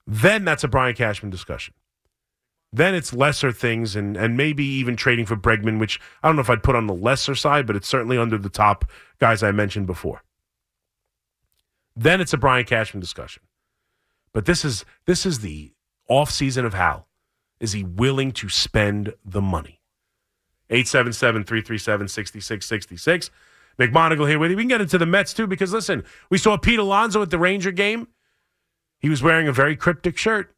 Then 0.06 0.46
that's 0.46 0.64
a 0.64 0.68
Brian 0.68 0.94
Cashman 0.94 1.32
discussion. 1.32 1.74
Then 2.72 2.94
it's 2.94 3.14
lesser 3.14 3.52
things 3.52 3.96
and, 3.96 4.16
and 4.16 4.38
maybe 4.38 4.64
even 4.64 4.96
trading 4.96 5.26
for 5.26 5.36
Bregman, 5.36 5.80
which 5.80 6.00
I 6.22 6.28
don't 6.28 6.36
know 6.36 6.44
if 6.44 6.52
I'd 6.52 6.62
put 6.62 6.76
on 6.76 6.86
the 6.86 6.94
lesser 6.94 7.34
side, 7.34 7.66
but 7.66 7.76
it's 7.76 7.88
certainly 7.88 8.16
under 8.16 8.38
the 8.38 8.48
top 8.48 8.86
guys 9.18 9.42
I 9.42 9.52
mentioned 9.52 9.88
before. 9.88 10.22
Then 11.96 12.22
it's 12.22 12.34
a 12.34 12.38
Brian 12.38 12.66
Cashman 12.66 13.02
discussion. 13.02 13.42
But 14.34 14.46
this 14.46 14.64
is 14.64 14.86
this 15.08 15.26
is 15.26 15.40
the 15.40 15.74
offseason 16.10 16.64
of 16.64 16.76
Hal. 16.76 17.08
Is 17.60 17.74
he 17.74 17.84
willing 17.84 18.32
to 18.34 18.50
spend 18.50 19.16
the 19.26 19.42
money? 19.42 19.81
877 20.72 21.44
337 21.44 22.08
6666. 22.08 23.30
McMonagle 23.80 24.28
here 24.28 24.40
with 24.40 24.52
you. 24.52 24.58
We 24.58 24.64
can 24.64 24.70
get 24.70 24.82
into 24.82 24.98
the 24.98 25.06
Mets 25.06 25.34
too 25.34 25.48
because, 25.48 25.74
listen, 25.74 26.04
we 26.30 26.38
saw 26.38 26.58
Pete 26.58 26.80
Alonso 26.80 27.22
at 27.22 27.30
the 27.30 27.40
Ranger 27.40 27.72
game. 27.72 28.08
He 29.00 29.10
was 29.10 29.22
wearing 29.22 29.48
a 29.48 29.54
very 29.54 29.76
cryptic 29.76 30.18
shirt. 30.18 30.56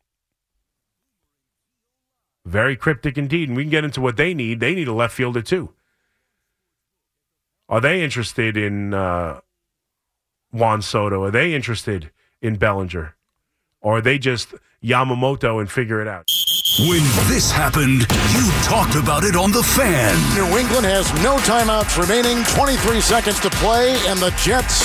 Very 2.45 2.75
cryptic 2.75 3.17
indeed. 3.17 3.49
And 3.49 3.57
we 3.57 3.63
can 3.63 3.71
get 3.71 3.85
into 3.85 4.01
what 4.01 4.17
they 4.17 4.33
need. 4.33 4.59
They 4.59 4.75
need 4.75 4.87
a 4.87 4.93
left 4.93 5.15
fielder 5.15 5.41
too. 5.41 5.73
Are 7.69 7.81
they 7.81 8.03
interested 8.03 8.57
in 8.57 8.93
uh, 8.93 9.39
Juan 10.51 10.81
Soto? 10.81 11.23
Are 11.23 11.31
they 11.31 11.53
interested 11.53 12.11
in 12.41 12.57
Bellinger? 12.57 13.15
Or 13.81 13.97
are 13.97 14.01
they 14.01 14.17
just 14.17 14.53
Yamamoto 14.83 15.59
and 15.59 15.71
figure 15.71 16.01
it 16.01 16.07
out? 16.07 16.29
When 16.79 17.03
this 17.29 17.51
happened, 17.51 18.01
you 18.33 18.51
talked 18.63 18.95
about 18.95 19.23
it 19.23 19.35
on 19.35 19.51
The 19.51 19.61
Fan. 19.61 20.17
New 20.33 20.57
England 20.57 20.87
has 20.89 21.05
no 21.21 21.37
timeouts 21.45 22.01
remaining, 22.01 22.43
23 22.45 22.99
seconds 22.99 23.39
to 23.41 23.51
play, 23.61 23.93
and 24.09 24.17
the 24.17 24.31
Jets 24.41 24.81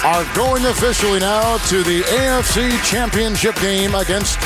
are 0.00 0.24
going 0.34 0.64
officially 0.64 1.20
now 1.20 1.58
to 1.68 1.82
the 1.82 2.00
AFC 2.00 2.72
Championship 2.88 3.54
game 3.60 3.94
against 3.94 4.40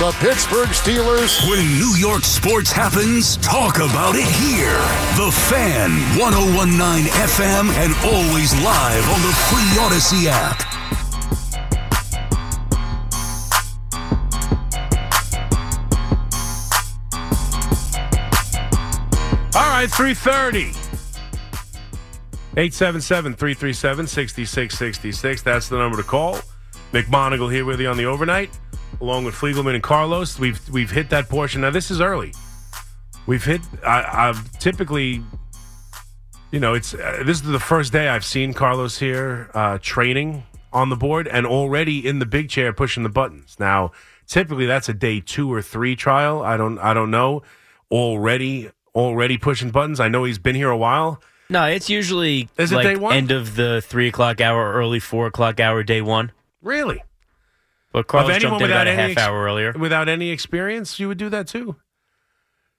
the 0.00 0.16
Pittsburgh 0.24 0.72
Steelers. 0.72 1.44
When 1.46 1.60
New 1.76 1.94
York 2.00 2.24
sports 2.24 2.72
happens, 2.72 3.36
talk 3.44 3.76
about 3.76 4.16
it 4.16 4.24
here. 4.24 4.80
The 5.20 5.28
Fan, 5.52 5.92
1019 6.16 7.04
FM, 7.20 7.68
and 7.76 7.92
always 8.00 8.56
live 8.64 9.04
on 9.12 9.20
the 9.20 9.34
free 9.52 9.76
Audacy 9.76 10.32
app. 10.32 10.73
All 19.56 19.70
right, 19.70 19.88
330. 19.88 20.72
877-337-6666. 22.56 25.44
That's 25.44 25.68
the 25.68 25.78
number 25.78 25.96
to 25.96 26.02
call. 26.02 26.40
McMonagle 26.90 27.52
here 27.52 27.64
with 27.64 27.80
you 27.80 27.88
on 27.88 27.96
the 27.96 28.04
overnight, 28.04 28.50
along 29.00 29.24
with 29.24 29.36
Fliegelman 29.36 29.74
and 29.74 29.82
Carlos. 29.82 30.40
We've 30.40 30.60
we've 30.70 30.90
hit 30.90 31.08
that 31.10 31.28
portion. 31.28 31.60
Now 31.60 31.70
this 31.70 31.92
is 31.92 32.00
early. 32.00 32.34
We've 33.26 33.44
hit. 33.44 33.60
I, 33.86 34.28
I've 34.28 34.58
typically, 34.58 35.22
you 36.50 36.58
know, 36.58 36.74
it's 36.74 36.92
uh, 36.92 37.22
this 37.24 37.40
is 37.40 37.44
the 37.44 37.60
first 37.60 37.92
day 37.92 38.08
I've 38.08 38.24
seen 38.24 38.54
Carlos 38.54 38.98
here 38.98 39.52
uh, 39.54 39.78
training 39.80 40.42
on 40.72 40.88
the 40.88 40.96
board 40.96 41.28
and 41.28 41.46
already 41.46 42.04
in 42.04 42.18
the 42.18 42.26
big 42.26 42.48
chair 42.48 42.72
pushing 42.72 43.04
the 43.04 43.08
buttons. 43.08 43.54
Now, 43.60 43.92
typically 44.26 44.66
that's 44.66 44.88
a 44.88 44.94
day 44.94 45.20
two 45.20 45.52
or 45.52 45.62
three 45.62 45.94
trial. 45.94 46.42
I 46.42 46.56
don't 46.56 46.80
I 46.80 46.92
don't 46.92 47.12
know. 47.12 47.44
Already 47.90 48.70
already 48.94 49.38
pushing 49.38 49.70
buttons. 49.70 50.00
I 50.00 50.08
know 50.08 50.24
he's 50.24 50.38
been 50.38 50.54
here 50.54 50.70
a 50.70 50.76
while. 50.76 51.20
No, 51.50 51.64
it's 51.64 51.90
usually 51.90 52.48
Is 52.56 52.72
it 52.72 52.76
like 52.76 52.84
day 52.86 52.96
one? 52.96 53.14
end 53.14 53.30
of 53.30 53.54
the 53.56 53.82
three 53.82 54.08
o'clock 54.08 54.40
hour, 54.40 54.72
early 54.72 54.98
four 55.00 55.26
o'clock 55.26 55.60
hour, 55.60 55.82
day 55.82 56.00
one. 56.00 56.32
Really? 56.62 57.02
But 57.92 58.06
Carlos 58.06 58.30
anyone 58.30 58.40
jumped 58.40 58.62
in 58.62 58.68
without 58.68 58.82
about 58.82 58.86
a 58.86 58.90
any 58.90 59.02
half 59.02 59.10
ex- 59.10 59.20
hour 59.22 59.44
earlier. 59.44 59.72
Without 59.78 60.08
any 60.08 60.30
experience, 60.30 60.98
you 60.98 61.08
would 61.08 61.18
do 61.18 61.28
that 61.28 61.46
too. 61.46 61.76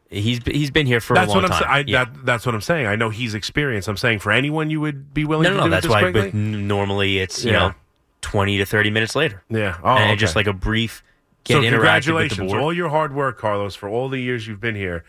He's 0.10 0.40
he's 0.46 0.72
been 0.72 0.86
here 0.88 1.00
for 1.00 1.14
That's 1.16 1.32
a 1.32 1.34
long 1.34 1.44
what 1.44 1.52
I'm 1.52 1.60
time. 1.64 1.74
saying. 1.74 1.88
Yeah. 1.88 2.06
That, 2.06 2.26
that's 2.26 2.46
what 2.46 2.54
I'm 2.56 2.62
saying. 2.62 2.86
I 2.88 2.96
know 2.96 3.10
he's 3.10 3.34
experienced. 3.34 3.88
I'm 3.88 3.98
saying 3.98 4.20
for 4.20 4.32
anyone, 4.32 4.70
you 4.70 4.80
would 4.82 5.14
be 5.14 5.26
willing 5.26 5.44
no, 5.46 5.50
to 5.52 5.56
no, 5.58 5.64
do 5.64 5.70
no. 5.70 5.74
it 5.74 5.82
That's 5.82 5.86
this 5.86 5.92
why. 5.92 6.02
quickly? 6.02 6.22
But 6.32 6.34
n- 6.36 6.68
normally 6.68 7.20
it's 7.20 7.44
you 7.46 7.52
Yeah. 7.52 7.60
know 7.60 7.74
twenty 8.22 8.58
to 8.58 8.66
thirty 8.66 8.90
minutes 8.90 9.16
later, 9.16 9.44
yeah. 9.50 9.78
Oh, 9.84 9.90
and 9.96 10.12
okay. 10.12 10.16
just 10.16 10.36
like 10.36 10.48
a 10.48 10.54
brief 10.54 11.04
get 11.44 11.54
so 11.56 11.60
interacted 11.62 11.64
with 11.64 11.72
the 11.72 11.76
congratulations, 11.78 12.52
board. 12.52 12.62
all 12.62 12.74
your 12.74 12.90
hard 12.90 13.14
work, 13.16 13.38
Carlos, 13.40 13.76
for 13.76 13.90
all 13.90 14.10
the 14.10 14.20
years 14.20 14.48
you've 14.48 14.62
been 14.62 14.76
here. 14.76 15.04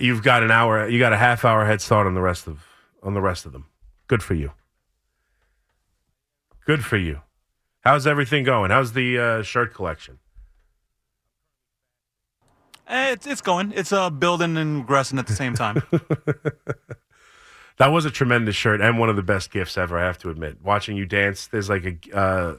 You've 0.00 0.22
got 0.22 0.42
an 0.42 0.50
hour. 0.50 0.88
You 0.88 0.98
got 0.98 1.12
a 1.12 1.16
half 1.16 1.44
hour 1.44 1.64
head 1.66 1.80
start 1.80 2.06
on 2.06 2.14
the 2.14 2.20
rest 2.20 2.46
of 2.46 2.64
on 3.02 3.14
the 3.14 3.20
rest 3.20 3.46
of 3.46 3.52
them. 3.52 3.66
Good 4.08 4.22
for 4.22 4.34
you. 4.34 4.52
Good 6.66 6.84
for 6.84 6.96
you. 6.96 7.20
How's 7.82 8.06
everything 8.06 8.44
going? 8.44 8.70
How's 8.70 8.92
the 8.92 9.18
uh, 9.18 9.42
shirt 9.42 9.74
collection? 9.74 10.18
Eh, 12.86 13.12
It's 13.12 13.26
it's 13.26 13.40
going. 13.40 13.72
It's 13.74 13.92
uh, 13.92 14.10
building 14.10 14.56
and 14.56 14.86
regressing 14.86 15.18
at 15.18 15.26
the 15.26 15.34
same 15.34 15.54
time. 15.54 15.82
That 17.78 17.92
was 17.92 18.04
a 18.04 18.10
tremendous 18.10 18.56
shirt 18.56 18.82
and 18.82 18.98
one 18.98 19.08
of 19.08 19.16
the 19.16 19.22
best 19.22 19.50
gifts 19.50 19.78
ever. 19.78 19.98
I 19.98 20.04
have 20.04 20.18
to 20.18 20.28
admit. 20.28 20.58
Watching 20.62 20.98
you 20.98 21.06
dance, 21.06 21.46
there's 21.46 21.70
like 21.70 21.86
a 21.86 22.14
uh, 22.14 22.56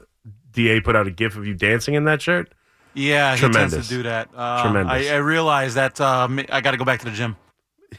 Da 0.50 0.80
put 0.80 0.96
out 0.96 1.06
a 1.06 1.12
gif 1.12 1.36
of 1.36 1.46
you 1.46 1.54
dancing 1.54 1.94
in 1.94 2.06
that 2.06 2.20
shirt. 2.20 2.52
Yeah, 2.94 3.34
he 3.36 3.48
tends 3.48 3.74
to 3.74 3.82
do 3.88 4.02
that. 4.04 4.28
Uh, 4.34 4.62
Tremendous. 4.62 5.08
I, 5.10 5.14
I 5.14 5.18
realize 5.18 5.74
that 5.74 6.00
uh, 6.00 6.28
I 6.50 6.60
got 6.60 6.72
to 6.72 6.76
go 6.76 6.84
back 6.84 6.98
to 7.00 7.06
the 7.06 7.10
gym. 7.12 7.36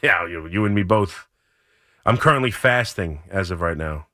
Yeah, 0.02 0.26
you, 0.26 0.46
you 0.46 0.64
and 0.64 0.74
me 0.74 0.82
both. 0.82 1.26
I'm 2.06 2.16
currently 2.16 2.50
fasting 2.50 3.22
as 3.30 3.50
of 3.50 3.60
right 3.60 3.76
now. 3.76 4.06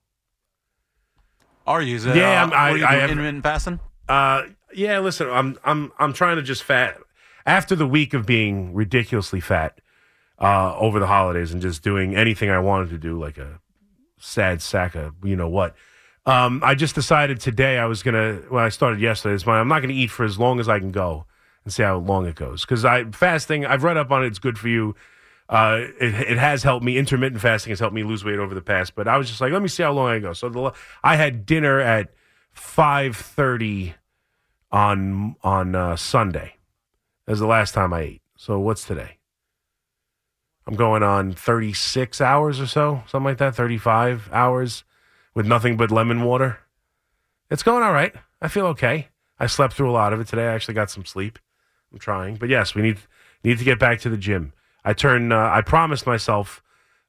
Are 1.67 1.83
you? 1.83 1.97
Is 1.97 2.07
it, 2.07 2.17
Yeah, 2.17 2.31
uh, 2.31 2.47
I'm- 2.47 2.53
I- 2.53 2.71
you 2.71 2.85
I 2.87 2.95
have- 2.95 3.11
intermittent 3.11 3.43
fasting. 3.43 3.81
Uh, 4.09 4.43
yeah, 4.75 4.99
listen, 4.99 5.29
I'm 5.31 5.57
I'm 5.65 5.93
I'm 5.99 6.13
trying 6.13 6.37
to 6.37 6.43
just 6.43 6.63
fat 6.65 6.99
after 7.47 7.77
the 7.77 7.87
week 7.87 8.13
of 8.13 8.27
being 8.27 8.75
ridiculously 8.75 9.41
fat 9.41 9.81
uh, 10.41 10.77
over 10.77 10.99
the 10.99 11.07
holidays 11.07 11.53
and 11.53 11.63
just 11.63 11.83
doing 11.83 12.17
anything 12.17 12.51
I 12.51 12.59
wanted 12.59 12.91
to 12.91 12.99
do, 12.99 13.19
like 13.21 13.39
a 13.39 13.61
sad 14.19 14.63
sack 14.63 14.95
of 14.97 15.15
you 15.23 15.37
know 15.37 15.49
what. 15.49 15.77
Um, 16.27 16.61
I 16.65 16.75
just 16.75 16.95
decided 16.95 17.41
today 17.41 17.79
I 17.79 17.87
was 17.87 18.03
gonna. 18.03 18.43
Well, 18.51 18.65
I 18.65 18.69
started 18.69 19.01
yesterday. 19.01 19.35
It's 19.35 19.47
my, 19.47 19.59
I'm 19.59 19.69
not 19.69 19.81
gonna 19.81 19.95
eat 19.95 20.11
for 20.11 20.25
as 20.25 20.39
long 20.39 20.61
as 20.61 20.69
I 20.69 20.79
can 20.79 20.93
go 20.93 21.27
and 21.65 21.73
see 21.73 21.83
how 21.83 21.97
long 21.97 22.27
it 22.27 22.35
goes. 22.35 22.63
Because 22.65 22.85
I 22.85 23.05
fasting, 23.05 23.65
I've 23.65 23.85
read 23.85 23.97
up 23.97 24.11
on 24.11 24.23
it. 24.23 24.27
It's 24.27 24.39
good 24.39 24.59
for 24.59 24.69
you. 24.69 24.95
Uh, 25.49 25.87
it, 26.01 26.15
it 26.15 26.39
has 26.39 26.63
helped 26.63 26.85
me. 26.85 26.99
Intermittent 26.99 27.41
fasting 27.41 27.71
has 27.71 27.81
helped 27.81 27.95
me 27.95 28.03
lose 28.05 28.25
weight 28.25 28.39
over 28.39 28.55
the 28.55 28.61
past. 28.61 28.95
But 28.95 29.09
I 29.09 29.17
was 29.17 29.29
just 29.29 29.41
like, 29.41 29.53
let 29.53 29.63
me 29.63 29.69
see 29.69 29.83
how 29.83 29.93
long 29.93 30.09
I 30.09 30.19
go. 30.19 30.33
So 30.33 30.49
the, 30.49 30.73
I 31.03 31.17
had 31.17 31.47
dinner 31.47 31.81
at 31.81 32.13
five 32.53 33.17
thirty 33.17 33.95
on 34.71 35.37
on 35.43 35.75
uh, 35.75 35.97
Sunday. 35.97 36.57
As 37.27 37.39
the 37.39 37.47
last 37.47 37.75
time 37.75 37.93
I 37.93 38.01
ate. 38.01 38.23
So 38.37 38.59
what's 38.59 38.85
today? 38.85 39.19
I'm 40.67 40.75
going 40.75 41.03
on 41.03 41.33
36 41.33 42.21
hours 42.21 42.61
or 42.61 42.67
so, 42.67 43.03
something 43.07 43.25
like 43.25 43.39
that, 43.39 43.55
35 43.55 44.29
hours 44.33 44.85
with 45.35 45.47
nothing 45.47 45.77
but 45.77 45.91
lemon 45.91 46.23
water. 46.23 46.59
It's 47.51 47.63
going 47.63 47.83
all 47.83 47.93
right. 47.93 48.15
I 48.41 48.49
feel 48.49 48.67
okay. 48.67 49.09
I 49.39 49.47
slept 49.47 49.75
through 49.75 49.91
a 49.91 49.93
lot 49.93 50.13
of 50.13 50.21
it 50.21 50.29
today. 50.29 50.45
I 50.45 50.55
actually 50.55 50.75
got 50.75 50.91
some 50.91 51.05
sleep. 51.05 51.39
I'm 51.93 51.99
trying, 51.99 52.37
but 52.37 52.49
yes, 52.49 52.75
we 52.75 52.83
need 52.83 52.99
need 53.43 53.59
to 53.59 53.65
get 53.65 53.79
back 53.79 54.01
to 54.01 54.11
the 54.11 54.17
gym. 54.17 54.53
I 54.85 54.93
turn. 54.93 55.33
Uh, 55.33 55.51
I 55.53 55.61
promised 55.63 56.07
myself 56.07 56.63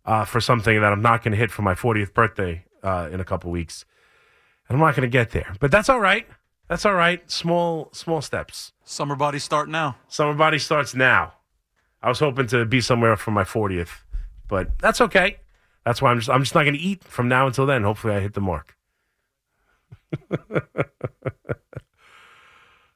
uh, 0.06 0.26
for 0.26 0.42
something 0.42 0.82
that 0.82 0.92
I'm 0.92 1.02
not 1.02 1.24
going 1.24 1.34
to 1.34 1.38
hit 1.38 1.52
for 1.52 1.62
my 1.62 1.76
40th 1.76 2.14
birthday 2.14 2.66
uh, 2.82 3.10
in 3.12 3.20
a 3.20 3.26
couple 3.26 3.52
weeks, 3.52 3.86
and 4.68 4.76
I'm 4.76 4.82
not 4.82 4.96
going 4.96 5.08
to 5.08 5.12
get 5.12 5.32
there. 5.32 5.54
But 5.60 5.72
that's 5.72 5.90
all 5.90 6.00
right. 6.00 6.26
That's 6.68 6.86
all 6.86 6.94
right. 6.94 7.30
Small 7.30 7.90
small 7.92 8.22
steps. 8.22 8.74
Summer 8.84 9.16
body 9.16 9.40
start 9.40 9.70
now. 9.70 9.98
Summer 10.08 10.34
body 10.34 10.58
starts 10.58 10.96
now. 10.96 11.34
I 12.02 12.10
was 12.10 12.20
hoping 12.20 12.48
to 12.48 12.66
be 12.66 12.82
somewhere 12.82 13.16
for 13.16 13.32
my 13.32 13.44
40th, 13.44 13.92
but 14.48 14.80
that's 14.80 15.00
okay. 15.02 15.38
That's 15.86 16.02
why 16.02 16.12
I'm 16.12 16.20
just 16.20 16.30
I'm 16.30 16.42
just 16.42 16.56
not 16.56 16.64
going 16.64 16.76
to 16.76 16.80
eat 16.80 17.04
from 17.04 17.28
now 17.28 17.48
until 17.48 17.66
then. 17.66 17.84
Hopefully, 17.84 18.14
I 18.14 18.20
hit 18.20 18.34
the 18.34 18.42
mark. 18.42 18.76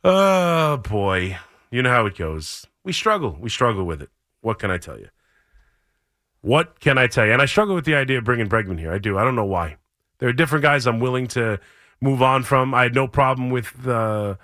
oh 0.04 0.78
boy, 0.78 1.38
you 1.72 1.82
know 1.82 1.90
how 1.90 2.06
it 2.06 2.16
goes. 2.16 2.68
We 2.84 2.94
struggle. 2.94 3.38
We 3.40 3.50
struggle 3.50 3.86
with 3.86 4.02
it. 4.02 4.10
What 4.42 4.60
can 4.60 4.70
I 4.70 4.78
tell 4.78 5.00
you? 5.00 5.10
What 6.42 6.80
can 6.80 7.00
I 7.00 7.08
tell 7.08 7.26
you? 7.26 7.34
And 7.34 7.42
I 7.42 7.46
struggle 7.46 7.74
with 7.74 7.86
the 7.86 7.96
idea 7.96 8.20
of 8.20 8.24
bringing 8.24 8.48
Bregman 8.48 8.80
here. 8.80 8.92
I 8.94 9.00
do. 9.00 9.18
I 9.18 9.24
don't 9.24 9.36
know 9.36 9.46
why. 9.46 9.78
There 10.20 10.30
are 10.30 10.34
different 10.34 10.62
guys 10.62 10.86
I'm 10.86 11.00
willing 11.00 11.28
to 11.30 11.60
move 12.02 12.22
on 12.22 12.44
from. 12.44 12.74
I 12.76 12.84
had 12.84 12.94
no 12.94 13.08
problem 13.08 13.50
with 13.50 13.74
the, 13.82 14.38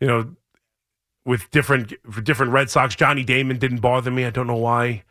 you 0.00 0.06
know, 0.06 0.36
with 1.24 1.50
different 1.50 1.92
different 2.22 2.52
Red 2.52 2.70
Sox. 2.70 2.94
Johnny 2.94 3.24
Damon 3.24 3.58
didn't 3.58 3.80
bother 3.80 4.10
me. 4.10 4.24
I 4.24 4.30
don't 4.30 4.46
know 4.46 4.54
why. 4.54 5.02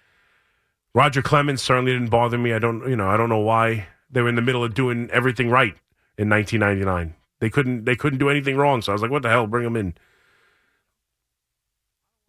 Roger 0.95 1.21
Clemens 1.21 1.61
certainly 1.61 1.91
didn't 1.91 2.09
bother 2.09 2.37
me. 2.37 2.53
I 2.53 2.59
don't, 2.59 2.89
you 2.89 2.95
know, 2.95 3.09
I 3.09 3.17
don't 3.17 3.27
know 3.27 3.39
why. 3.39 3.87
They 4.09 4.21
were 4.21 4.29
in 4.29 4.35
the 4.35 4.41
middle 4.41 4.63
of 4.63 4.73
doing 4.73 5.09
everything 5.11 5.49
right 5.49 5.75
in 6.17 6.29
1999. 6.29 7.13
They 7.39 7.49
couldn't, 7.49 7.83
they 7.83 7.97
couldn't 7.97 8.19
do 8.19 8.29
anything 8.29 8.55
wrong. 8.55 8.81
So 8.81 8.93
I 8.93 8.95
was 8.95 9.01
like, 9.01 9.11
what 9.11 9.21
the 9.21 9.29
hell? 9.29 9.45
Bring 9.45 9.65
them 9.65 9.75
in. 9.75 9.93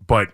But 0.05 0.33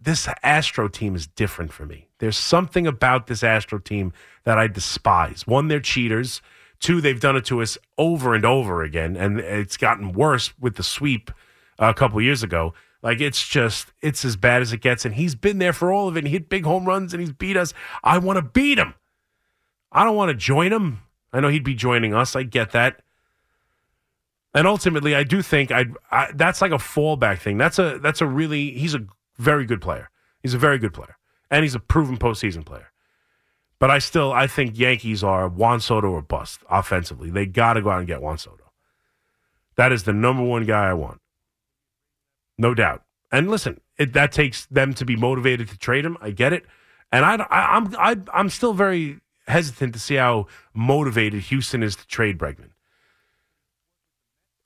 this 0.00 0.28
Astro 0.44 0.86
team 0.86 1.16
is 1.16 1.26
different 1.26 1.72
for 1.72 1.84
me. 1.84 2.06
There's 2.18 2.38
something 2.38 2.86
about 2.86 3.26
this 3.26 3.42
Astro 3.42 3.80
team 3.80 4.12
that 4.44 4.56
I 4.56 4.68
despise. 4.68 5.44
One, 5.44 5.66
they're 5.66 5.80
cheaters. 5.80 6.40
Two, 6.78 7.00
they've 7.00 7.20
done 7.20 7.36
it 7.36 7.44
to 7.46 7.60
us 7.62 7.76
over 7.98 8.32
and 8.32 8.44
over 8.44 8.84
again, 8.84 9.16
and 9.16 9.40
it's 9.40 9.76
gotten 9.76 10.12
worse 10.12 10.54
with 10.58 10.76
the 10.76 10.82
sweep 10.84 11.32
uh, 11.80 11.86
a 11.86 11.94
couple 11.94 12.22
years 12.22 12.44
ago. 12.44 12.74
Like 13.02 13.20
it's 13.20 13.46
just 13.46 13.92
it's 14.02 14.24
as 14.24 14.36
bad 14.36 14.62
as 14.62 14.72
it 14.72 14.80
gets, 14.80 15.04
and 15.04 15.14
he's 15.14 15.34
been 15.34 15.58
there 15.58 15.72
for 15.72 15.92
all 15.92 16.08
of 16.08 16.16
it. 16.16 16.20
And 16.20 16.28
he 16.28 16.34
hit 16.34 16.48
big 16.48 16.64
home 16.64 16.84
runs, 16.84 17.14
and 17.14 17.20
he's 17.20 17.32
beat 17.32 17.56
us. 17.56 17.72
I 18.04 18.18
want 18.18 18.36
to 18.36 18.42
beat 18.42 18.78
him. 18.78 18.94
I 19.92 20.04
don't 20.04 20.16
want 20.16 20.30
to 20.30 20.34
join 20.34 20.72
him. 20.72 21.00
I 21.32 21.40
know 21.40 21.48
he'd 21.48 21.64
be 21.64 21.74
joining 21.74 22.14
us. 22.14 22.36
I 22.36 22.42
get 22.42 22.72
that. 22.72 23.00
And 24.52 24.66
ultimately, 24.66 25.14
I 25.14 25.22
do 25.22 25.42
think 25.42 25.70
I'd, 25.70 25.92
I 26.10 26.32
that's 26.34 26.60
like 26.60 26.72
a 26.72 26.76
fallback 26.76 27.38
thing. 27.40 27.56
That's 27.56 27.78
a 27.78 27.98
that's 27.98 28.20
a 28.20 28.26
really 28.26 28.72
he's 28.72 28.94
a 28.94 29.06
very 29.38 29.64
good 29.64 29.80
player. 29.80 30.10
He's 30.42 30.54
a 30.54 30.58
very 30.58 30.78
good 30.78 30.92
player, 30.92 31.16
and 31.50 31.62
he's 31.62 31.74
a 31.74 31.80
proven 31.80 32.18
postseason 32.18 32.64
player. 32.64 32.90
But 33.78 33.90
I 33.90 33.98
still 33.98 34.32
I 34.32 34.46
think 34.46 34.78
Yankees 34.78 35.22
are 35.22 35.48
Juan 35.48 35.80
Soto 35.80 36.08
or 36.10 36.22
bust 36.22 36.60
offensively. 36.68 37.30
They 37.30 37.46
got 37.46 37.74
to 37.74 37.82
go 37.82 37.90
out 37.90 38.00
and 38.00 38.08
get 38.08 38.20
Juan 38.20 38.38
Soto. 38.38 38.72
That 39.76 39.92
is 39.92 40.02
the 40.02 40.12
number 40.12 40.42
one 40.42 40.66
guy 40.66 40.90
I 40.90 40.94
want, 40.94 41.20
no 42.60 42.74
doubt. 42.74 43.02
And 43.32 43.50
listen, 43.50 43.80
it, 43.96 44.12
that 44.12 44.32
takes 44.32 44.66
them 44.66 44.92
to 44.94 45.04
be 45.04 45.16
motivated 45.16 45.68
to 45.68 45.78
trade 45.78 46.04
him. 46.04 46.18
I 46.20 46.30
get 46.30 46.52
it, 46.52 46.66
and 47.10 47.24
I, 47.24 47.36
I 47.36 47.76
I'm 47.76 47.96
I, 47.96 48.16
I'm 48.32 48.50
still 48.50 48.74
very 48.74 49.20
hesitant 49.46 49.94
to 49.94 49.98
see 49.98 50.16
how 50.16 50.46
motivated 50.74 51.42
Houston 51.44 51.82
is 51.82 51.96
to 51.96 52.06
trade 52.06 52.38
Bregman. 52.38 52.70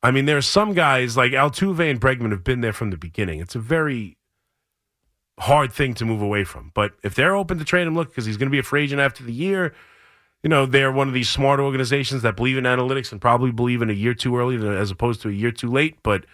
I 0.02 0.11
mean, 0.11 0.26
there 0.26 0.37
are 0.37 0.42
some 0.42 0.74
guys 0.74 1.16
like 1.16 1.33
Altuve 1.33 1.90
and 1.90 2.00
Bregman 2.00 2.30
have 2.33 2.44
been 2.44 2.61
there 2.61 2.74
from 2.74 2.90
the 2.90 2.98
beginning. 2.98 3.40
It's 3.40 3.54
a 3.54 3.61
very 3.61 4.18
hard 5.38 5.72
thing 5.72 5.94
to 5.94 6.04
move 6.04 6.20
away 6.20 6.44
from. 6.44 6.72
But 6.74 6.92
if 7.02 7.14
they're 7.14 7.35
open 7.35 7.59
to 7.59 7.64
trade 7.64 7.87
him, 7.87 7.94
look, 7.94 8.09
because 8.11 8.26
he's 8.26 8.37
going 8.37 8.48
to 8.48 8.52
be 8.52 8.59
a 8.59 8.62
free 8.62 8.85
agent 8.85 9.00
after 9.00 9.24
the 9.24 9.33
year, 9.33 9.74
you 10.42 10.50
know, 10.50 10.66
they're 10.66 10.92
one 10.92 11.09
of 11.09 11.14
these 11.14 11.30
smart 11.30 11.59
organizations 11.59 12.20
that 12.20 12.37
believe 12.37 12.59
in 12.59 12.64
analytics 12.64 13.12
and 13.12 13.20
probably 13.20 13.50
believe 13.50 13.80
in 13.80 13.88
a 13.88 13.94
year 13.94 14.12
too 14.12 14.37
early 14.37 14.57
as 14.76 14.90
opposed 14.90 15.22
to 15.22 15.30
a 15.30 15.33
year 15.33 15.50
too 15.50 15.70
late. 15.70 15.96
But 16.02 16.26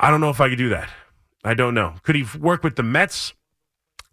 I 0.00 0.10
don't 0.10 0.20
know 0.20 0.30
if 0.30 0.40
I 0.40 0.48
could 0.48 0.58
do 0.58 0.70
that. 0.70 0.88
I 1.44 1.54
don't 1.54 1.74
know. 1.74 1.94
Could 2.02 2.16
he 2.16 2.24
work 2.38 2.64
with 2.64 2.76
the 2.76 2.82
Mets? 2.82 3.34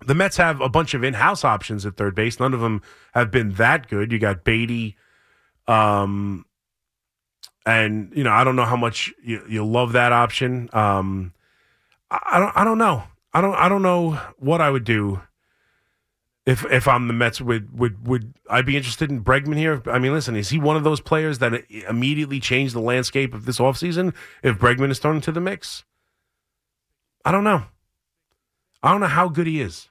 The 0.05 0.13
Mets 0.13 0.37
have 0.37 0.61
a 0.61 0.69
bunch 0.69 0.93
of 0.93 1.03
in-house 1.03 1.43
options 1.43 1.85
at 1.85 1.97
third 1.97 2.13
base. 2.13 2.39
None 2.39 2.53
of 2.53 2.59
them 2.59 2.81
have 3.13 3.31
been 3.31 3.53
that 3.53 3.87
good. 3.87 4.11
You 4.11 4.19
got 4.19 4.43
Baty, 4.43 4.95
um, 5.67 6.45
and 7.65 8.11
you 8.15 8.23
know 8.23 8.31
I 8.31 8.43
don't 8.43 8.55
know 8.55 8.65
how 8.65 8.75
much 8.75 9.13
you, 9.23 9.43
you 9.49 9.65
love 9.65 9.93
that 9.93 10.11
option. 10.11 10.69
Um, 10.73 11.33
I, 12.11 12.19
I 12.31 12.39
don't. 12.39 12.57
I 12.57 12.63
don't 12.63 12.77
know. 12.77 13.03
I 13.33 13.41
don't. 13.41 13.55
I 13.55 13.69
don't 13.69 13.81
know 13.81 14.11
what 14.37 14.61
I 14.61 14.69
would 14.69 14.83
do 14.83 15.21
if 16.47 16.65
if 16.71 16.87
I'm 16.87 17.07
the 17.07 17.13
Mets. 17.13 17.41
Would 17.41 17.77
would 17.77 18.07
would 18.07 18.33
I 18.49 18.61
be 18.61 18.77
interested 18.77 19.11
in 19.11 19.23
Bregman 19.23 19.57
here? 19.57 19.83
I 19.85 19.99
mean, 19.99 20.13
listen, 20.13 20.35
is 20.35 20.49
he 20.49 20.57
one 20.57 20.77
of 20.77 20.85
those 20.85 21.01
players 21.01 21.39
that 21.39 21.69
immediately 21.89 22.39
changed 22.39 22.73
the 22.73 22.79
landscape 22.79 23.33
of 23.33 23.45
this 23.45 23.59
offseason 23.59 24.15
if 24.41 24.57
Bregman 24.57 24.89
is 24.89 24.97
thrown 24.97 25.17
into 25.17 25.33
the 25.33 25.41
mix? 25.41 25.83
I 27.25 27.31
don't 27.31 27.43
know. 27.43 27.63
I 28.81 28.91
don't 28.91 29.01
know 29.01 29.07
how 29.07 29.27
good 29.27 29.45
he 29.45 29.59
is. 29.59 29.89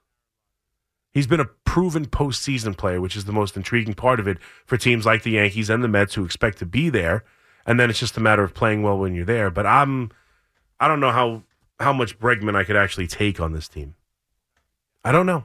He's 1.13 1.27
been 1.27 1.41
a 1.41 1.51
proven 1.65 2.07
postseason 2.07 2.77
player, 2.77 3.03
which 3.03 3.17
is 3.17 3.27
the 3.27 3.33
most 3.33 3.57
intriguing 3.57 3.95
part 3.95 4.19
of 4.19 4.27
it 4.27 4.39
for 4.65 4.79
teams 4.79 5.05
like 5.05 5.23
the 5.23 5.33
Yankees 5.33 5.69
and 5.69 5.85
the 5.85 5.89
Mets 5.89 6.15
who 6.15 6.25
expect 6.25 6.59
to 6.59 6.67
be 6.67 6.89
there. 6.89 7.23
And 7.67 7.79
then 7.79 7.91
it's 7.91 7.99
just 7.99 8.17
a 8.17 8.21
matter 8.21 8.43
of 8.43 8.55
playing 8.55 8.83
well 8.83 8.99
when 8.99 9.15
you're 9.15 9.27
there. 9.27 9.51
But 9.51 9.67
I'm, 9.67 10.11
I 10.81 10.89
don't 10.89 11.01
know 11.01 11.11
how 11.11 11.43
how 11.79 11.93
much 11.93 12.19
Bregman 12.19 12.57
I 12.57 12.65
could 12.65 12.77
actually 12.77 13.07
take 13.07 13.41
on 13.41 13.53
this 13.53 13.69
team. 13.69 13.95
I 15.05 15.13
don't 15.13 15.27
know. 15.27 15.45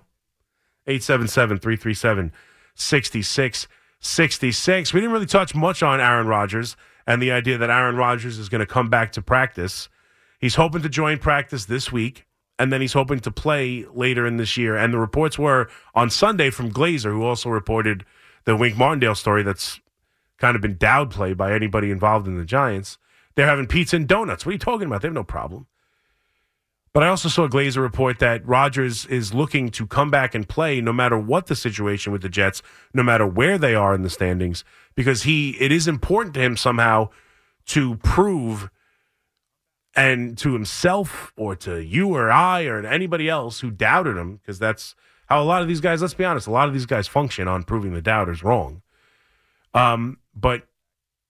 877 0.88 1.60
337 1.60 2.32
6666. 2.76 4.94
We 4.94 5.00
didn't 5.00 5.14
really 5.14 5.26
touch 5.26 5.54
much 5.54 5.84
on 5.84 6.00
Aaron 6.00 6.28
Rodgers 6.28 6.76
and 7.06 7.22
the 7.22 7.32
idea 7.32 7.58
that 7.58 7.70
Aaron 7.70 7.96
Rodgers 7.96 8.38
is 8.38 8.50
going 8.50 8.60
to 8.60 8.66
come 8.66 8.90
back 8.90 9.12
to 9.14 9.22
practice. 9.22 9.90
He's 10.40 10.56
hoping 10.56 10.82
to 10.82 10.90
join 10.90 11.20
practice 11.20 11.66
this 11.66 11.92
week, 11.92 12.26
and 12.58 12.72
then 12.72 12.82
he's 12.82 12.94
hoping 12.94 13.20
to 13.20 13.32
play 13.32 13.86
later 13.94 14.26
in 14.26 14.38
this 14.38 14.58
year. 14.58 14.76
And 14.76 14.94
the 14.94 15.00
reports 15.00 15.38
were 15.38 15.70
on 15.94 16.10
Sunday 16.10 16.50
from 16.50 16.72
Glazer, 16.72 17.12
who 17.12 17.24
also 17.24 17.50
reported 17.50 18.06
the 18.46 18.56
Wink 18.56 18.78
Martindale 18.78 19.16
story 19.16 19.44
that's 19.44 19.80
kind 20.38 20.56
of 20.56 20.62
been 20.62 20.76
downplayed 20.76 21.38
by 21.38 21.54
anybody 21.54 21.92
involved 21.92 22.28
in 22.28 22.38
the 22.38 22.46
Giants. 22.46 22.98
They're 23.36 23.48
having 23.48 23.68
pizza 23.68 23.96
and 23.96 24.08
donuts. 24.08 24.46
What 24.46 24.52
are 24.52 24.54
you 24.54 24.60
talking 24.60 24.88
about? 24.88 25.02
They 25.02 25.08
have 25.08 25.14
no 25.14 25.24
problem. 25.24 25.68
But 26.94 27.04
I 27.04 27.08
also 27.08 27.30
saw 27.30 27.46
a 27.46 27.50
Glazer 27.50 27.82
report 27.82 28.20
that 28.20 28.46
Rodgers 28.46 29.06
is 29.06 29.34
looking 29.34 29.70
to 29.70 29.88
come 29.88 30.12
back 30.12 30.36
and 30.36 30.48
play 30.48 30.82
no 30.82 30.92
matter 30.92 31.18
what 31.18 31.48
the 31.48 31.56
situation 31.56 32.12
with 32.12 32.22
the 32.22 32.30
Jets, 32.30 32.62
no 32.94 33.02
matter 33.02 33.26
where 33.26 33.58
they 33.58 33.74
are 33.74 33.94
in 33.96 34.02
the 34.02 34.10
standings, 34.10 34.66
because 34.94 35.24
he 35.24 35.52
it 35.62 35.72
is 35.72 35.88
important 35.88 36.34
to 36.36 36.42
him 36.42 36.58
somehow 36.58 37.08
to 37.68 37.96
prove 37.98 38.70
and 39.96 40.38
to 40.38 40.54
himself 40.54 41.32
or 41.38 41.56
to 41.56 41.82
you 41.82 42.14
or 42.14 42.30
I 42.30 42.66
or 42.66 42.86
anybody 42.86 43.30
else 43.30 43.62
who 43.62 43.72
doubted 43.72 44.18
him, 44.18 44.38
because 44.38 44.60
that's 44.60 44.96
how 45.28 45.42
a 45.42 45.46
lot 45.46 45.62
of 45.62 45.70
these 45.70 45.80
guys, 45.80 46.02
let's 46.02 46.14
be 46.14 46.26
honest, 46.26 46.48
a 46.48 46.52
lot 46.52 46.68
of 46.68 46.74
these 46.74 46.86
guys 46.86 47.08
function 47.08 47.48
on 47.48 47.64
proving 47.64 47.94
the 47.94 48.02
doubters 48.02 48.44
wrong. 48.44 48.82
Um, 49.74 50.18
but 50.36 50.64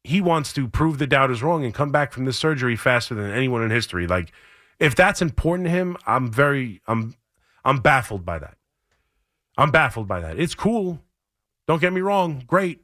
he 0.04 0.22
wants 0.22 0.54
to 0.54 0.68
prove 0.68 0.98
the 0.98 1.06
doubters 1.06 1.44
wrong 1.44 1.64
and 1.64 1.74
come 1.74 1.92
back 1.92 2.12
from 2.12 2.26
this 2.26 2.38
surgery 2.38 2.76
faster 2.76 3.14
than 3.14 3.30
anyone 3.30 3.62
in 3.62 3.70
history. 3.70 4.08
Like, 4.08 4.32
if 4.82 4.96
that's 4.96 5.22
important 5.22 5.68
to 5.68 5.72
him, 5.72 5.96
I'm 6.08 6.32
very, 6.32 6.82
I'm, 6.88 7.14
I'm 7.64 7.82
baffled 7.82 8.26
by 8.26 8.40
that. 8.40 8.58
I'm 9.56 9.70
baffled 9.70 10.08
by 10.08 10.20
that. 10.22 10.40
It's 10.40 10.56
cool. 10.56 11.00
Don't 11.68 11.80
get 11.80 11.94
me 11.94 12.02
wrong. 12.02 12.44
Great. 12.48 12.80
It 12.80 12.84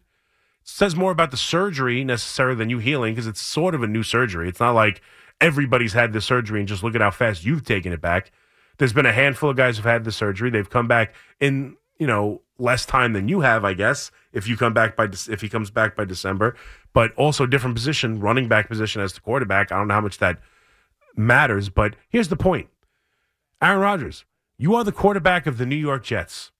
says 0.69 0.95
more 0.95 1.11
about 1.11 1.31
the 1.31 1.37
surgery 1.37 2.03
necessarily 2.03 2.55
than 2.55 2.69
you 2.69 2.77
healing 2.77 3.15
because 3.15 3.25
it's 3.25 3.41
sort 3.41 3.73
of 3.73 3.81
a 3.81 3.87
new 3.87 4.03
surgery. 4.03 4.47
It's 4.47 4.59
not 4.59 4.75
like 4.75 5.01
everybody's 5.41 5.93
had 5.93 6.13
the 6.13 6.21
surgery 6.21 6.59
and 6.59 6.69
just 6.69 6.83
look 6.83 6.93
at 6.93 7.01
how 7.01 7.09
fast 7.09 7.43
you've 7.43 7.63
taken 7.63 7.91
it 7.91 7.99
back. 7.99 8.31
There's 8.77 8.93
been 8.93 9.07
a 9.07 9.11
handful 9.11 9.49
of 9.49 9.57
guys 9.57 9.77
who've 9.77 9.85
had 9.85 10.03
the 10.03 10.11
surgery. 10.11 10.51
They've 10.51 10.69
come 10.69 10.87
back 10.87 11.15
in, 11.39 11.77
you 11.97 12.05
know, 12.05 12.43
less 12.59 12.85
time 12.85 13.13
than 13.13 13.27
you 13.27 13.39
have, 13.39 13.65
I 13.65 13.73
guess. 13.73 14.11
If 14.33 14.47
you 14.47 14.55
come 14.55 14.73
back 14.73 14.95
by 14.95 15.05
if 15.29 15.41
he 15.41 15.49
comes 15.49 15.71
back 15.71 15.95
by 15.95 16.05
December, 16.05 16.55
but 16.93 17.11
also 17.15 17.47
different 17.47 17.75
position, 17.75 18.19
running 18.19 18.47
back 18.47 18.67
position 18.67 19.01
as 19.01 19.13
the 19.13 19.19
quarterback. 19.19 19.71
I 19.71 19.79
don't 19.79 19.87
know 19.87 19.95
how 19.95 20.01
much 20.01 20.19
that 20.19 20.39
matters, 21.17 21.69
but 21.69 21.95
here's 22.09 22.29
the 22.29 22.35
point. 22.35 22.69
Aaron 23.61 23.79
Rodgers, 23.79 24.25
you 24.57 24.75
are 24.75 24.83
the 24.83 24.91
quarterback 24.91 25.47
of 25.47 25.57
the 25.57 25.65
New 25.65 25.75
York 25.75 26.03
Jets. 26.03 26.51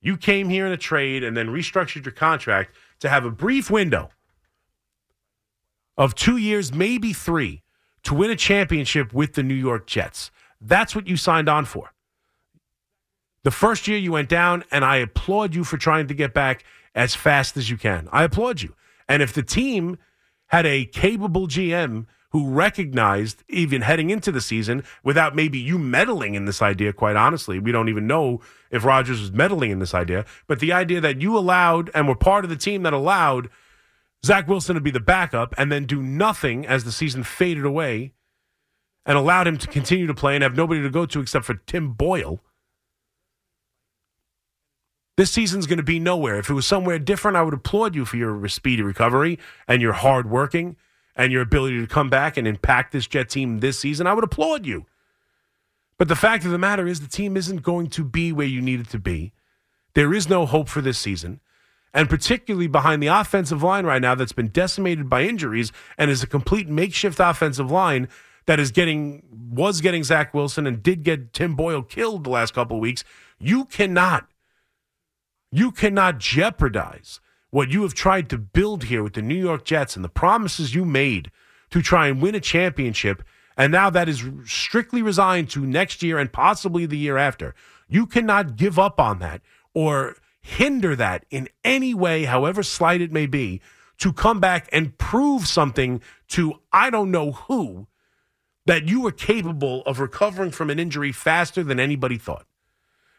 You 0.00 0.16
came 0.16 0.50
here 0.50 0.66
in 0.66 0.72
a 0.72 0.76
trade 0.76 1.24
and 1.24 1.36
then 1.36 1.48
restructured 1.48 2.04
your 2.04 2.12
contract 2.12 2.74
to 3.00 3.08
have 3.08 3.24
a 3.24 3.30
brief 3.30 3.70
window 3.70 4.10
of 5.96 6.14
2 6.14 6.36
years, 6.36 6.74
maybe 6.74 7.12
3 7.12 7.62
to 8.02 8.14
win 8.14 8.30
a 8.30 8.36
championship 8.36 9.14
with 9.14 9.32
the 9.32 9.42
New 9.42 9.54
York 9.54 9.86
Jets. 9.86 10.30
That's 10.60 10.94
what 10.94 11.06
you 11.06 11.16
signed 11.16 11.48
on 11.48 11.64
for. 11.64 11.94
The 13.44 13.50
first 13.50 13.88
year 13.88 13.98
you 13.98 14.12
went 14.12 14.28
down, 14.28 14.64
and 14.70 14.84
I 14.84 14.96
applaud 14.96 15.54
you 15.54 15.64
for 15.64 15.76
trying 15.76 16.06
to 16.08 16.14
get 16.14 16.34
back 16.34 16.64
as 16.94 17.14
fast 17.14 17.56
as 17.56 17.70
you 17.70 17.76
can. 17.76 18.08
I 18.12 18.24
applaud 18.24 18.62
you. 18.62 18.74
And 19.08 19.22
if 19.22 19.32
the 19.32 19.42
team 19.42 19.98
had 20.46 20.66
a 20.66 20.84
capable 20.84 21.46
GM 21.48 22.06
who 22.34 22.48
recognized, 22.48 23.44
even 23.48 23.82
heading 23.82 24.10
into 24.10 24.32
the 24.32 24.40
season, 24.40 24.82
without 25.04 25.36
maybe 25.36 25.56
you 25.56 25.78
meddling 25.78 26.34
in 26.34 26.46
this 26.46 26.60
idea, 26.60 26.92
quite 26.92 27.14
honestly, 27.14 27.60
we 27.60 27.70
don't 27.70 27.88
even 27.88 28.08
know 28.08 28.40
if 28.72 28.84
Rodgers 28.84 29.20
was 29.20 29.30
meddling 29.30 29.70
in 29.70 29.78
this 29.78 29.94
idea, 29.94 30.26
but 30.48 30.58
the 30.58 30.72
idea 30.72 31.00
that 31.00 31.22
you 31.22 31.38
allowed 31.38 31.92
and 31.94 32.08
were 32.08 32.16
part 32.16 32.42
of 32.42 32.50
the 32.50 32.56
team 32.56 32.82
that 32.82 32.92
allowed 32.92 33.48
Zach 34.26 34.48
Wilson 34.48 34.74
to 34.74 34.80
be 34.80 34.90
the 34.90 34.98
backup 34.98 35.54
and 35.56 35.70
then 35.70 35.84
do 35.84 36.02
nothing 36.02 36.66
as 36.66 36.82
the 36.82 36.90
season 36.90 37.22
faded 37.22 37.64
away 37.64 38.14
and 39.06 39.16
allowed 39.16 39.46
him 39.46 39.56
to 39.56 39.68
continue 39.68 40.08
to 40.08 40.14
play 40.14 40.34
and 40.34 40.42
have 40.42 40.56
nobody 40.56 40.82
to 40.82 40.90
go 40.90 41.06
to 41.06 41.20
except 41.20 41.44
for 41.44 41.54
Tim 41.54 41.92
Boyle. 41.92 42.40
This 45.16 45.30
season's 45.30 45.68
going 45.68 45.76
to 45.76 45.84
be 45.84 46.00
nowhere. 46.00 46.40
If 46.40 46.50
it 46.50 46.54
was 46.54 46.66
somewhere 46.66 46.98
different, 46.98 47.36
I 47.36 47.42
would 47.42 47.54
applaud 47.54 47.94
you 47.94 48.04
for 48.04 48.16
your 48.16 48.48
speedy 48.48 48.82
recovery 48.82 49.38
and 49.68 49.80
your 49.80 49.92
hard 49.92 50.28
working 50.28 50.74
and 51.16 51.32
your 51.32 51.42
ability 51.42 51.80
to 51.80 51.86
come 51.86 52.10
back 52.10 52.36
and 52.36 52.46
impact 52.46 52.92
this 52.92 53.06
Jet 53.06 53.28
team 53.28 53.60
this 53.60 53.78
season. 53.78 54.06
I 54.06 54.14
would 54.14 54.24
applaud 54.24 54.66
you. 54.66 54.86
But 55.96 56.08
the 56.08 56.16
fact 56.16 56.44
of 56.44 56.50
the 56.50 56.58
matter 56.58 56.86
is, 56.86 57.00
the 57.00 57.08
team 57.08 57.36
isn't 57.36 57.62
going 57.62 57.88
to 57.90 58.04
be 58.04 58.32
where 58.32 58.46
you 58.46 58.60
need 58.60 58.80
it 58.80 58.88
to 58.90 58.98
be. 58.98 59.32
There 59.94 60.12
is 60.12 60.28
no 60.28 60.44
hope 60.44 60.68
for 60.68 60.80
this 60.80 60.98
season. 60.98 61.40
And 61.92 62.10
particularly 62.10 62.66
behind 62.66 63.00
the 63.00 63.06
offensive 63.06 63.62
line 63.62 63.86
right 63.86 64.02
now 64.02 64.16
that's 64.16 64.32
been 64.32 64.48
decimated 64.48 65.08
by 65.08 65.22
injuries 65.22 65.70
and 65.96 66.10
is 66.10 66.24
a 66.24 66.26
complete 66.26 66.68
makeshift 66.68 67.20
offensive 67.20 67.70
line 67.70 68.08
that 68.46 68.58
is 68.58 68.72
getting 68.72 69.22
was 69.52 69.80
getting 69.80 70.02
Zach 70.02 70.34
Wilson 70.34 70.66
and 70.66 70.82
did 70.82 71.04
get 71.04 71.32
Tim 71.32 71.54
Boyle 71.54 71.82
killed 71.82 72.24
the 72.24 72.30
last 72.30 72.52
couple 72.52 72.76
of 72.76 72.80
weeks. 72.80 73.04
You 73.38 73.66
cannot, 73.66 74.26
you 75.52 75.70
cannot 75.70 76.18
jeopardize 76.18 77.20
what 77.54 77.70
you 77.70 77.82
have 77.82 77.94
tried 77.94 78.28
to 78.28 78.36
build 78.36 78.82
here 78.82 79.00
with 79.00 79.12
the 79.12 79.22
New 79.22 79.36
York 79.36 79.64
Jets 79.64 79.94
and 79.94 80.04
the 80.04 80.08
promises 80.08 80.74
you 80.74 80.84
made 80.84 81.30
to 81.70 81.80
try 81.80 82.08
and 82.08 82.20
win 82.20 82.34
a 82.34 82.40
championship. 82.40 83.22
And 83.56 83.70
now 83.70 83.90
that 83.90 84.08
is 84.08 84.24
strictly 84.44 85.02
resigned 85.02 85.50
to 85.50 85.64
next 85.64 86.02
year 86.02 86.18
and 86.18 86.32
possibly 86.32 86.84
the 86.84 86.98
year 86.98 87.16
after. 87.16 87.54
You 87.88 88.06
cannot 88.06 88.56
give 88.56 88.76
up 88.76 88.98
on 88.98 89.20
that 89.20 89.40
or 89.72 90.16
hinder 90.40 90.96
that 90.96 91.26
in 91.30 91.48
any 91.62 91.94
way, 91.94 92.24
however 92.24 92.64
slight 92.64 93.00
it 93.00 93.12
may 93.12 93.26
be, 93.26 93.60
to 93.98 94.12
come 94.12 94.40
back 94.40 94.68
and 94.72 94.98
prove 94.98 95.46
something 95.46 96.02
to 96.30 96.54
I 96.72 96.90
don't 96.90 97.12
know 97.12 97.30
who 97.30 97.86
that 98.66 98.88
you 98.88 99.00
were 99.00 99.12
capable 99.12 99.82
of 99.82 100.00
recovering 100.00 100.50
from 100.50 100.70
an 100.70 100.80
injury 100.80 101.12
faster 101.12 101.62
than 101.62 101.78
anybody 101.78 102.18
thought. 102.18 102.46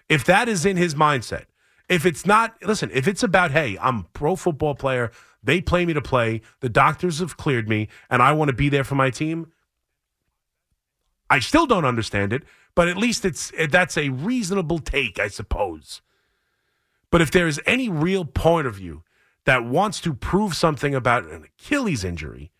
If 0.09 0.25
that 0.25 0.49
is 0.49 0.65
in 0.65 0.75
his 0.75 0.93
mindset, 0.93 1.45
if 1.87 2.05
it's 2.05 2.25
not, 2.25 2.55
listen, 2.63 2.89
if 2.93 3.07
it's 3.07 3.23
about, 3.23 3.51
hey, 3.51 3.77
I'm 3.79 3.99
a 3.99 4.05
pro 4.13 4.35
football 4.35 4.75
player, 4.75 5.11
they 5.43 5.61
play 5.61 5.85
me 5.85 5.93
to 5.93 6.01
play, 6.01 6.41
the 6.59 6.69
doctors 6.69 7.19
have 7.19 7.37
cleared 7.37 7.69
me, 7.69 7.87
and 8.09 8.21
I 8.21 8.33
want 8.33 8.49
to 8.49 8.55
be 8.55 8.69
there 8.69 8.83
for 8.83 8.95
my 8.95 9.09
team, 9.11 9.51
I 11.29 11.39
still 11.39 11.65
don't 11.65 11.85
understand 11.85 12.33
it, 12.33 12.43
but 12.75 12.87
at 12.87 12.97
least 12.97 13.25
it's 13.25 13.51
eh, 13.57 13.67
that's 13.69 13.97
a 13.97 14.09
reasonable 14.09 14.79
take, 14.79 15.19
I 15.19 15.27
suppose. 15.27 16.01
But 17.11 17.21
if 17.21 17.31
there 17.31 17.47
is 17.47 17.61
any 17.65 17.89
real 17.89 18.25
point 18.25 18.67
of 18.67 18.75
view 18.75 19.03
that 19.45 19.63
wants 19.63 20.01
to 20.01 20.13
prove 20.13 20.55
something 20.55 20.93
about 20.93 21.25
an 21.25 21.45
Achilles 21.45 22.03
injury, 22.03 22.51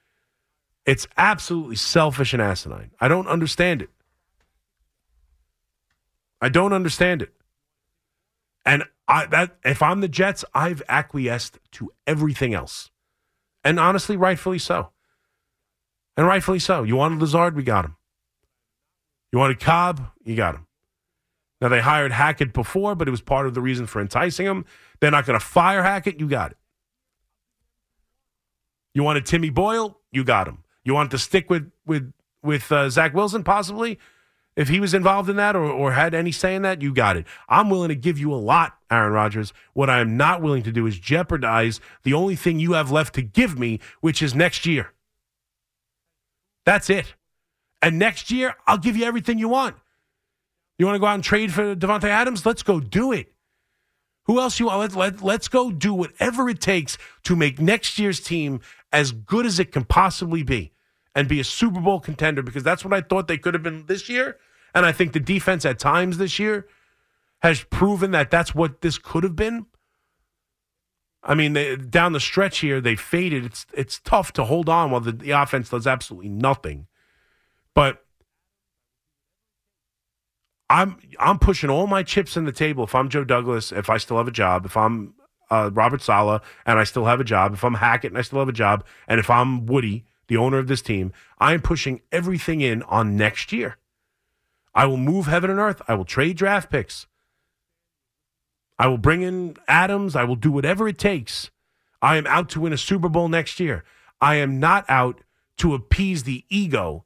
it's 0.85 1.07
absolutely 1.17 1.75
selfish 1.75 2.33
and 2.33 2.41
asinine. 2.41 2.91
I 2.99 3.07
don't 3.07 3.27
understand 3.27 3.81
it. 3.81 3.89
I 6.41 6.49
don't 6.49 6.73
understand 6.73 7.21
it. 7.21 7.33
And 8.65 8.83
I 9.07 9.25
that 9.27 9.57
if 9.63 9.81
I'm 9.81 10.01
the 10.01 10.07
Jets, 10.07 10.43
I've 10.53 10.81
acquiesced 10.89 11.59
to 11.73 11.91
everything 12.07 12.53
else. 12.53 12.89
And 13.63 13.79
honestly, 13.79 14.17
rightfully 14.17 14.59
so. 14.59 14.91
And 16.17 16.25
rightfully 16.25 16.59
so. 16.59 16.83
You 16.83 16.95
wanted 16.95 17.19
Lazard, 17.19 17.55
we 17.55 17.63
got 17.63 17.85
him. 17.85 17.97
You 19.31 19.39
wanted 19.39 19.59
Cobb, 19.59 20.11
you 20.23 20.35
got 20.35 20.55
him. 20.55 20.67
Now 21.61 21.69
they 21.69 21.81
hired 21.81 22.11
Hackett 22.11 22.53
before, 22.53 22.95
but 22.95 23.07
it 23.07 23.11
was 23.11 23.21
part 23.21 23.47
of 23.47 23.53
the 23.53 23.61
reason 23.61 23.85
for 23.85 24.01
enticing 24.01 24.45
him. 24.45 24.65
They're 24.99 25.11
not 25.11 25.25
going 25.25 25.39
to 25.39 25.45
fire 25.45 25.83
Hackett, 25.83 26.19
you 26.19 26.27
got 26.27 26.51
it. 26.51 26.57
You 28.93 29.03
wanted 29.03 29.25
Timmy 29.25 29.49
Boyle, 29.49 29.99
you 30.11 30.23
got 30.23 30.47
him. 30.47 30.63
You 30.83 30.93
want 30.93 31.11
to 31.11 31.17
stick 31.17 31.49
with 31.49 31.71
with 31.85 32.13
with 32.41 32.71
uh, 32.71 32.89
Zach 32.89 33.13
Wilson 33.13 33.43
possibly? 33.43 33.99
If 34.55 34.69
he 34.69 34.79
was 34.79 34.93
involved 34.93 35.29
in 35.29 35.35
that 35.35 35.55
or, 35.55 35.65
or 35.65 35.91
had 35.91 36.13
any 36.13 36.31
say 36.31 36.55
in 36.55 36.61
that, 36.61 36.81
you 36.81 36.93
got 36.93 37.17
it. 37.17 37.25
I'm 37.49 37.69
willing 37.69 37.89
to 37.89 37.95
give 37.95 38.17
you 38.17 38.33
a 38.33 38.35
lot, 38.35 38.77
Aaron 38.89 39.11
Rodgers. 39.11 39.51
What 39.73 39.89
I 39.89 39.99
am 39.99 40.15
not 40.15 40.41
willing 40.41 40.63
to 40.63 40.71
do 40.71 40.87
is 40.87 40.97
jeopardize 40.97 41.81
the 42.03 42.13
only 42.13 42.35
thing 42.35 42.59
you 42.59 42.73
have 42.73 42.89
left 42.89 43.15
to 43.15 43.21
give 43.21 43.59
me, 43.59 43.81
which 43.99 44.21
is 44.21 44.33
next 44.33 44.65
year. 44.65 44.93
That's 46.65 46.89
it. 46.89 47.15
And 47.81 47.99
next 47.99 48.31
year, 48.31 48.55
I'll 48.65 48.77
give 48.77 48.95
you 48.95 49.05
everything 49.05 49.39
you 49.39 49.49
want. 49.49 49.75
You 50.79 50.85
want 50.85 50.95
to 50.95 50.99
go 50.99 51.05
out 51.05 51.15
and 51.15 51.23
trade 51.23 51.53
for 51.53 51.75
Davante 51.75 52.05
Adams? 52.05 52.45
Let's 52.45 52.63
go 52.63 52.79
do 52.79 53.11
it. 53.11 53.33
Who 54.23 54.39
else 54.39 54.59
you 54.59 54.67
want? 54.67 54.79
Let, 54.79 54.95
let, 54.95 55.21
let's 55.21 55.47
go 55.49 55.69
do 55.69 55.93
whatever 55.93 56.49
it 56.49 56.61
takes 56.61 56.97
to 57.23 57.35
make 57.35 57.59
next 57.59 57.99
year's 57.99 58.19
team 58.19 58.61
as 58.91 59.11
good 59.11 59.45
as 59.45 59.59
it 59.59 59.71
can 59.71 59.83
possibly 59.83 60.43
be 60.43 60.71
and 61.15 61.29
be 61.29 61.39
a 61.39 61.43
Super 61.43 61.79
Bowl 61.79 61.99
contender 61.99 62.43
because 62.43 62.63
that's 62.63 62.83
what 62.83 62.93
I 62.93 63.01
thought 63.01 63.27
they 63.27 63.37
could 63.37 63.53
have 63.53 63.63
been 63.63 63.85
this 63.85 64.09
year. 64.09 64.37
And 64.73 64.85
I 64.85 64.91
think 64.91 65.13
the 65.13 65.19
defense 65.19 65.65
at 65.65 65.79
times 65.79 66.17
this 66.17 66.37
year 66.37 66.67
has 67.41 67.63
proven 67.63 68.11
that 68.11 68.29
that's 68.29 68.53
what 68.53 68.81
this 68.81 68.97
could 68.97 69.23
have 69.23 69.35
been. 69.35 69.65
I 71.23 71.33
mean, 71.33 71.53
they, 71.53 71.75
down 71.77 72.11
the 72.11 72.19
stretch 72.19 72.59
here, 72.59 72.81
they 72.81 72.95
faded. 72.95 73.45
It's 73.45 73.65
it's 73.73 73.99
tough 73.99 74.33
to 74.33 74.43
hold 74.43 74.69
on 74.69 74.91
while 74.91 75.01
the, 75.01 75.13
the 75.13 75.31
offense 75.31 75.69
does 75.69 75.87
absolutely 75.87 76.29
nothing. 76.29 76.87
But 77.73 78.05
I'm 80.69 80.97
I'm 81.19 81.39
pushing 81.39 81.69
all 81.69 81.87
my 81.87 82.03
chips 82.03 82.37
in 82.37 82.45
the 82.45 82.51
table. 82.51 82.83
If 82.83 82.93
I'm 82.93 83.09
Joe 83.09 83.23
Douglas, 83.23 83.71
if 83.71 83.89
I 83.89 83.97
still 83.97 84.17
have 84.17 84.27
a 84.27 84.31
job, 84.31 84.65
if 84.65 84.77
I'm 84.77 85.15
uh, 85.49 85.71
Robert 85.73 86.01
Saleh 86.01 86.41
and 86.65 86.77
I 86.77 86.83
still 86.83 87.05
have 87.05 87.19
a 87.19 87.23
job, 87.23 87.53
if 87.53 87.63
I'm 87.63 87.75
Hackett 87.75 88.11
and 88.11 88.19
I 88.19 88.21
still 88.21 88.39
have 88.39 88.49
a 88.49 88.53
job, 88.53 88.85
and 89.07 89.19
if 89.19 89.29
I'm 89.29 89.65
Woody 89.65 90.05
the 90.27 90.37
owner 90.37 90.57
of 90.57 90.67
this 90.67 90.81
team, 90.81 91.13
I'm 91.39 91.61
pushing 91.61 92.01
everything 92.11 92.61
in 92.61 92.83
on 92.83 93.17
next 93.17 93.51
year. 93.51 93.77
I 94.73 94.85
will 94.85 94.97
move 94.97 95.27
heaven 95.27 95.49
and 95.49 95.59
earth. 95.59 95.81
I 95.87 95.95
will 95.95 96.05
trade 96.05 96.37
draft 96.37 96.69
picks. 96.69 97.07
I 98.77 98.87
will 98.87 98.97
bring 98.97 99.21
in 99.21 99.55
Adams. 99.67 100.15
I 100.15 100.25
will 100.25 100.35
do 100.35 100.51
whatever 100.51 100.87
it 100.87 100.97
takes. 100.97 101.49
I 102.01 102.17
am 102.17 102.27
out 102.27 102.49
to 102.49 102.59
win 102.59 102.73
a 102.73 102.77
Super 102.77 103.07
Bowl 103.07 103.29
next 103.29 103.59
year. 103.59 103.83
I 104.19 104.35
am 104.35 104.59
not 104.59 104.85
out 104.89 105.21
to 105.57 105.73
appease 105.73 106.23
the 106.23 106.43
ego 106.49 107.05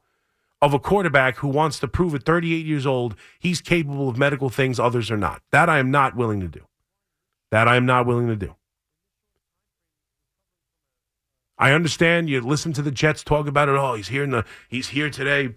of 0.62 0.74
a 0.74 0.80
quarterback 0.80 1.38
who 1.38 1.48
wants 1.48 1.80
to 1.80 1.88
prove 1.88 2.14
at 2.16 2.24
38 2.24 2.66
years 2.66 2.86
old 2.86 3.16
he's 3.40 3.62
capable 3.62 4.10
of 4.10 4.18
medical 4.18 4.50
things 4.50 4.80
others 4.80 5.10
are 5.10 5.18
not. 5.18 5.42
That 5.52 5.70
I 5.70 5.80
am 5.80 5.92
not 5.92 6.16
willing 6.16 6.40
to 6.42 6.48
do. 6.48 6.66
That 7.52 7.68
I 7.68 7.76
am 7.76 7.86
not 7.86 8.06
willing 8.06 8.28
to 8.28 8.36
do. 8.36 8.56
I 11.60 11.74
understand 11.74 12.30
you 12.30 12.40
listen 12.40 12.72
to 12.74 12.82
the 12.82 12.90
Jets 12.90 13.22
talk 13.22 13.46
about 13.46 13.68
it. 13.68 13.76
Oh, 13.76 13.94
he's 13.94 14.08
here 14.08 14.24
in 14.24 14.32
the 14.32 14.46
he's 14.70 14.88
here 14.90 15.10
today. 15.10 15.56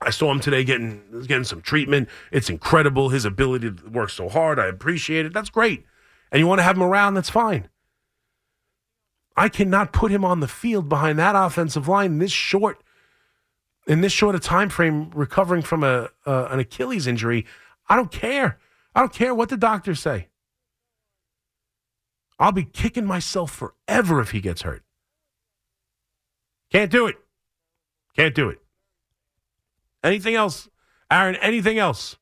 I 0.00 0.08
saw 0.08 0.32
him 0.32 0.40
today 0.40 0.64
getting 0.64 1.02
getting 1.26 1.44
some 1.44 1.60
treatment. 1.60 2.08
It's 2.32 2.48
incredible 2.48 3.10
his 3.10 3.26
ability 3.26 3.70
to 3.70 3.88
work 3.90 4.08
so 4.08 4.30
hard. 4.30 4.58
I 4.58 4.66
appreciate 4.66 5.26
it. 5.26 5.34
That's 5.34 5.50
great. 5.50 5.84
And 6.32 6.40
you 6.40 6.46
want 6.46 6.60
to 6.60 6.62
have 6.62 6.76
him 6.76 6.82
around, 6.82 7.14
that's 7.14 7.28
fine. 7.28 7.68
I 9.36 9.48
cannot 9.48 9.92
put 9.92 10.10
him 10.10 10.24
on 10.24 10.40
the 10.40 10.48
field 10.48 10.88
behind 10.88 11.18
that 11.18 11.36
offensive 11.36 11.86
line 11.86 12.12
in 12.12 12.18
this 12.18 12.32
short 12.32 12.82
in 13.86 14.00
this 14.00 14.12
short 14.12 14.34
a 14.34 14.38
time 14.40 14.70
frame 14.70 15.10
recovering 15.10 15.62
from 15.62 15.84
a 15.84 16.08
uh, 16.24 16.48
an 16.50 16.60
Achilles 16.60 17.06
injury. 17.06 17.44
I 17.90 17.96
don't 17.96 18.10
care. 18.10 18.58
I 18.94 19.00
don't 19.00 19.12
care 19.12 19.34
what 19.34 19.50
the 19.50 19.56
doctors 19.58 20.00
say. 20.00 20.28
I'll 22.38 22.52
be 22.52 22.64
kicking 22.64 23.04
myself 23.04 23.50
forever 23.50 24.20
if 24.20 24.30
he 24.30 24.40
gets 24.40 24.62
hurt. 24.62 24.82
Can't 26.72 26.90
do 26.90 27.06
it. 27.06 27.16
Can't 28.16 28.34
do 28.34 28.48
it. 28.48 28.60
Anything 30.02 30.34
else? 30.34 30.68
Aaron, 31.10 31.36
anything 31.36 31.78
else? 31.78 32.16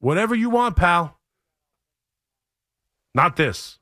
Whatever 0.00 0.34
you 0.34 0.50
want, 0.50 0.76
pal. 0.76 1.18
Not 3.14 3.36
this. 3.36 3.78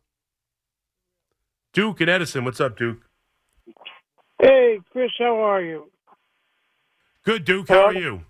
Duke 1.72 2.00
and 2.02 2.10
Edison, 2.10 2.44
what's 2.44 2.60
up, 2.60 2.76
Duke? 2.76 3.00
Hey, 4.40 4.80
Chris, 4.92 5.10
how 5.18 5.40
are 5.40 5.62
you? 5.62 5.90
Good, 7.24 7.44
Duke. 7.44 7.68
How 7.68 7.86
are 7.86 7.94
you? 7.94 8.22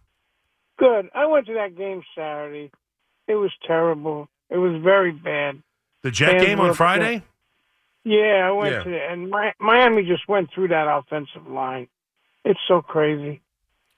Good. 0.79 1.09
I 1.15 1.27
went 1.27 1.47
to 1.47 1.55
that 1.55 1.77
game 1.77 2.03
Saturday. 2.15 2.71
It 3.27 3.35
was 3.35 3.51
terrible. 3.67 4.29
It 4.51 4.59
was 4.59 4.81
very 4.83 5.13
bad. 5.13 5.63
The 6.03 6.11
Jet 6.11 6.33
Fans 6.33 6.45
game 6.45 6.61
on. 6.61 6.75
Friday? 6.75 7.23
Yeah, 8.05 8.49
I 8.49 8.51
went 8.51 8.73
Yeah. 8.73 8.83
to 8.83 9.11
and 9.13 9.31
Mi- 9.31 9.53
Miami 9.61 10.05
just 10.05 10.27
went 10.29 10.51
through 10.53 10.69
that 10.69 10.89
offensive 10.89 11.47
line. 11.49 11.89
It's 12.45 12.61
so 12.67 12.83
crazy. 12.83 13.41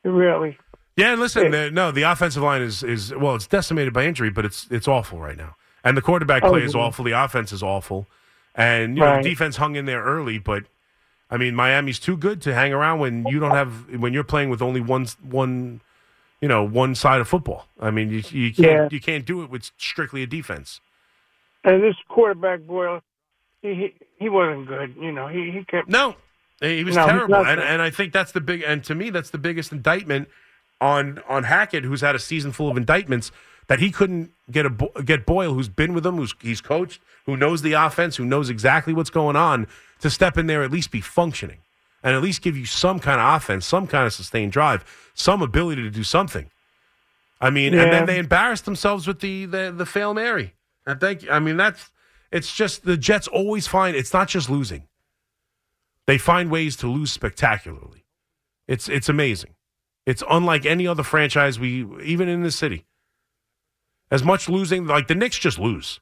It 0.05 0.09
really. 0.09 0.59
Yeah, 0.96 1.12
and 1.12 1.20
listen, 1.20 1.50
the, 1.50 1.70
no, 1.70 1.90
the 1.90 2.02
offensive 2.02 2.42
line 2.42 2.62
is 2.62 2.82
is 2.82 3.14
well, 3.14 3.34
it's 3.34 3.46
decimated 3.46 3.92
by 3.92 4.05
injury, 4.05 4.30
but 4.30 4.44
it's 4.44 4.66
it's 4.70 4.86
awful 4.86 5.18
right 5.18 5.36
now. 5.36 5.57
And 5.82 5.96
the 5.96 6.02
quarterback 6.02 6.44
Oh, 6.44 6.50
play 6.50 6.62
is 6.62 6.74
yeah. 6.74 6.80
awful. 6.82 7.05
The 7.05 7.12
offense 7.12 7.52
is 7.52 7.62
awful, 7.62 8.07
and 8.55 8.96
you 8.96 9.02
know 9.02 9.16
the 9.22 9.28
defense 9.28 9.57
hung 9.57 9.76
in 9.76 9.86
there 9.86 10.02
early. 10.05 10.38
But 10.38 10.64
I 11.30 11.36
mean, 11.38 11.55
Miami's 11.55 11.98
too 11.98 12.16
good 12.16 12.40
to 12.42 12.55
hang 12.55 12.72
around 12.72 13.00
when 13.00 13.26
you 13.26 13.40
don't 13.40 13.50
have 13.52 13.88
when 13.98 14.12
you're 14.12 14.22
playing 14.24 14.50
with 14.50 14.61
only 14.62 14.80
one 14.80 15.07
one, 15.22 15.80
you 16.40 16.48
know, 16.48 16.62
one 16.62 16.94
side 16.94 17.20
of 17.20 17.26
football. 17.28 17.66
I 17.80 17.90
mean, 17.90 18.11
you 18.11 18.22
you 18.30 18.52
can't 18.52 18.59
Yeah. 18.59 18.88
you 18.90 19.00
can't 19.00 19.24
do 19.24 19.42
it 19.42 19.50
with 19.50 19.70
strictly 19.78 20.22
a 20.22 20.26
defense. 20.26 20.80
And 21.64 21.82
this 21.82 21.96
quarterback 22.09 22.61
boy, 22.61 23.00
he 23.72 23.94
he, 24.18 24.28
wasn't 24.28 24.66
good. 24.66 24.94
You 25.00 25.12
know, 25.12 25.28
he 25.28 25.50
he 25.50 25.64
kept. 25.64 25.88
No, 25.88 26.16
he 26.60 26.84
was 26.84 26.96
No, 26.96 27.06
terrible, 27.06 27.46
and 27.46 27.60
and 27.60 27.80
I 27.80 27.90
think 27.90 28.12
that's 28.12 28.32
the 28.32 28.40
big 28.40 28.62
and 28.62 28.84
to 28.84 28.94
me 28.94 29.10
that's 29.10 29.30
the 29.30 29.38
biggest 29.38 29.72
indictment 29.72 30.28
on 30.80 31.20
on 31.28 31.44
Hackett, 31.44 31.84
who's 31.84 32.00
had 32.00 32.14
a 32.14 32.18
season 32.18 32.52
full 32.52 32.70
of 32.70 32.76
indictments 32.76 33.32
that 33.68 33.80
he 33.80 33.90
couldn't 33.90 34.30
get 34.50 34.66
a 34.66 35.02
get 35.04 35.24
Boyle, 35.24 35.54
who's 35.54 35.68
been 35.68 35.94
with 35.94 36.04
him, 36.04 36.16
who's 36.16 36.34
he's 36.40 36.60
coached, 36.60 37.00
who 37.26 37.36
knows 37.36 37.62
the 37.62 37.72
offense, 37.72 38.16
who 38.16 38.24
knows 38.24 38.50
exactly 38.50 38.92
what's 38.92 39.10
going 39.10 39.36
on, 39.36 39.66
to 40.00 40.10
step 40.10 40.36
in 40.36 40.46
there 40.46 40.62
at 40.62 40.70
least 40.70 40.90
be 40.90 41.00
functioning 41.00 41.58
and 42.02 42.14
at 42.14 42.22
least 42.22 42.42
give 42.42 42.56
you 42.56 42.66
some 42.66 43.00
kind 43.00 43.18
of 43.18 43.34
offense, 43.34 43.64
some 43.64 43.86
kind 43.86 44.06
of 44.06 44.12
sustained 44.12 44.52
drive, 44.52 44.84
some 45.14 45.40
ability 45.40 45.82
to 45.82 45.90
do 45.90 46.04
something. 46.04 46.50
I 47.40 47.50
mean, 47.50 47.74
and 47.74 47.92
then 47.92 48.06
they 48.06 48.18
embarrassed 48.18 48.66
themselves 48.66 49.06
with 49.06 49.20
the 49.20 49.46
the 49.46 49.72
the 49.74 49.86
fail 49.86 50.14
Mary. 50.14 50.52
I 50.86 50.94
think 50.94 51.28
I 51.30 51.38
mean 51.38 51.56
that's 51.56 51.90
it's 52.35 52.53
just 52.53 52.85
the 52.85 52.97
Jets 52.97 53.28
always 53.28 53.68
find 53.68 53.97
it's 53.97 54.12
not 54.12 54.26
just 54.28 54.51
losing. 54.51 54.89
They 56.09 56.18
find 56.18 56.51
ways 56.51 56.74
to 56.78 56.89
lose 56.89 57.12
spectacularly. 57.12 58.07
It's 58.66 58.89
it's 58.89 59.09
amazing. 59.09 59.55
It's 60.05 60.24
unlike 60.28 60.66
any 60.66 60.85
other 60.85 61.05
franchise 61.05 61.61
we 61.61 61.87
even 62.03 62.28
in 62.28 62.43
this 62.43 62.57
city. 62.57 62.87
As 64.11 64.24
much 64.24 64.49
losing 64.49 64.85
like 64.85 65.07
the 65.07 65.14
Knicks 65.14 65.39
just 65.39 65.61
lose. 65.61 66.01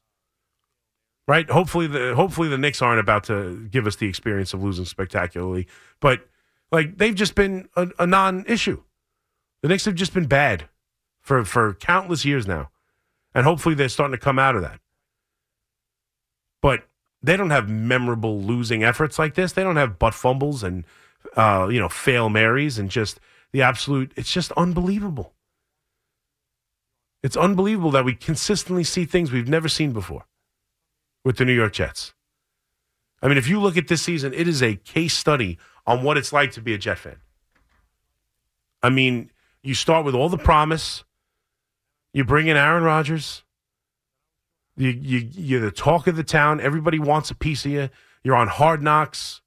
Right? 1.28 1.48
Hopefully 1.50 1.86
the 1.86 2.14
hopefully 2.14 2.48
the 2.48 2.56
Knicks 2.56 2.80
aren't 2.80 2.98
about 2.98 3.24
to 3.24 3.68
give 3.70 3.86
us 3.86 3.96
the 3.96 4.08
experience 4.08 4.54
of 4.54 4.64
losing 4.64 4.86
spectacularly, 4.86 5.66
but 6.00 6.26
like 6.72 6.96
they've 6.96 7.14
just 7.14 7.34
been 7.34 7.68
a, 7.76 7.88
a 7.98 8.06
non-issue. 8.06 8.82
The 9.60 9.68
Knicks 9.68 9.84
have 9.84 9.96
just 9.96 10.14
been 10.14 10.26
bad 10.26 10.70
for 11.20 11.44
for 11.44 11.74
countless 11.74 12.24
years 12.24 12.46
now. 12.46 12.70
And 13.34 13.44
hopefully 13.44 13.74
they're 13.74 13.90
starting 13.90 14.12
to 14.12 14.18
come 14.18 14.38
out 14.38 14.56
of 14.56 14.62
that. 14.62 14.80
But 16.62 16.84
they 17.22 17.36
don't 17.36 17.50
have 17.50 17.68
memorable 17.68 18.40
losing 18.40 18.82
efforts 18.82 19.18
like 19.18 19.34
this. 19.34 19.52
They 19.52 19.62
don't 19.62 19.76
have 19.76 19.98
butt 19.98 20.14
fumbles 20.14 20.62
and 20.62 20.84
uh, 21.36 21.68
you 21.70 21.78
know, 21.78 21.88
fail 21.88 22.28
Marys 22.28 22.78
and 22.78 22.90
just 22.90 23.20
the 23.52 23.62
absolute 23.62 24.12
it's 24.16 24.32
just 24.32 24.52
unbelievable. 24.52 25.34
It's 27.22 27.36
unbelievable 27.36 27.90
that 27.92 28.04
we 28.04 28.14
consistently 28.14 28.82
see 28.84 29.04
things 29.04 29.30
we've 29.30 29.48
never 29.48 29.68
seen 29.68 29.92
before 29.92 30.26
with 31.24 31.36
the 31.36 31.44
New 31.44 31.52
York 31.52 31.72
Jets. 31.72 32.14
I 33.22 33.28
mean, 33.28 33.38
if 33.38 33.46
you 33.46 33.60
look 33.60 33.76
at 33.76 33.86
this 33.86 34.02
season, 34.02 34.34
it 34.34 34.48
is 34.48 34.62
a 34.62 34.74
case 34.74 35.16
study 35.16 35.58
on 35.86 36.02
what 36.02 36.16
it's 36.16 36.32
like 36.32 36.50
to 36.52 36.60
be 36.60 36.74
a 36.74 36.78
Jet 36.78 36.98
fan. 36.98 37.16
I 38.82 38.90
mean, 38.90 39.30
you 39.62 39.74
start 39.74 40.04
with 40.04 40.14
all 40.14 40.28
the 40.28 40.38
promise. 40.38 41.04
You 42.12 42.24
bring 42.24 42.48
in 42.48 42.56
Aaron 42.56 42.82
Rodgers. 42.82 43.44
You, 44.76 44.90
you, 44.90 45.28
you're 45.32 45.60
the 45.60 45.70
talk 45.70 46.06
of 46.06 46.16
the 46.16 46.24
town. 46.24 46.60
Everybody 46.60 46.98
wants 46.98 47.30
a 47.30 47.34
piece 47.34 47.64
of 47.64 47.72
you. 47.72 47.90
You're 48.24 48.36
on 48.36 48.48
hard 48.48 48.82
knocks. 48.82 49.40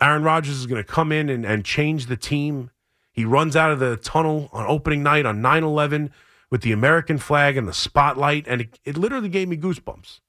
Aaron 0.00 0.22
Rodgers 0.22 0.58
is 0.58 0.66
going 0.66 0.82
to 0.82 0.88
come 0.88 1.12
in 1.12 1.28
and, 1.28 1.44
and 1.44 1.64
change 1.64 2.06
the 2.06 2.16
team. 2.16 2.70
He 3.12 3.24
runs 3.24 3.56
out 3.56 3.70
of 3.70 3.80
the 3.80 3.96
tunnel 3.96 4.48
on 4.52 4.66
opening 4.66 5.02
night 5.02 5.26
on 5.26 5.42
9 5.42 5.64
11 5.64 6.10
with 6.50 6.62
the 6.62 6.72
American 6.72 7.18
flag 7.18 7.56
and 7.56 7.68
the 7.68 7.72
spotlight, 7.72 8.46
and 8.48 8.62
it, 8.62 8.78
it 8.84 8.96
literally 8.96 9.28
gave 9.28 9.48
me 9.48 9.56
goosebumps. 9.56 10.20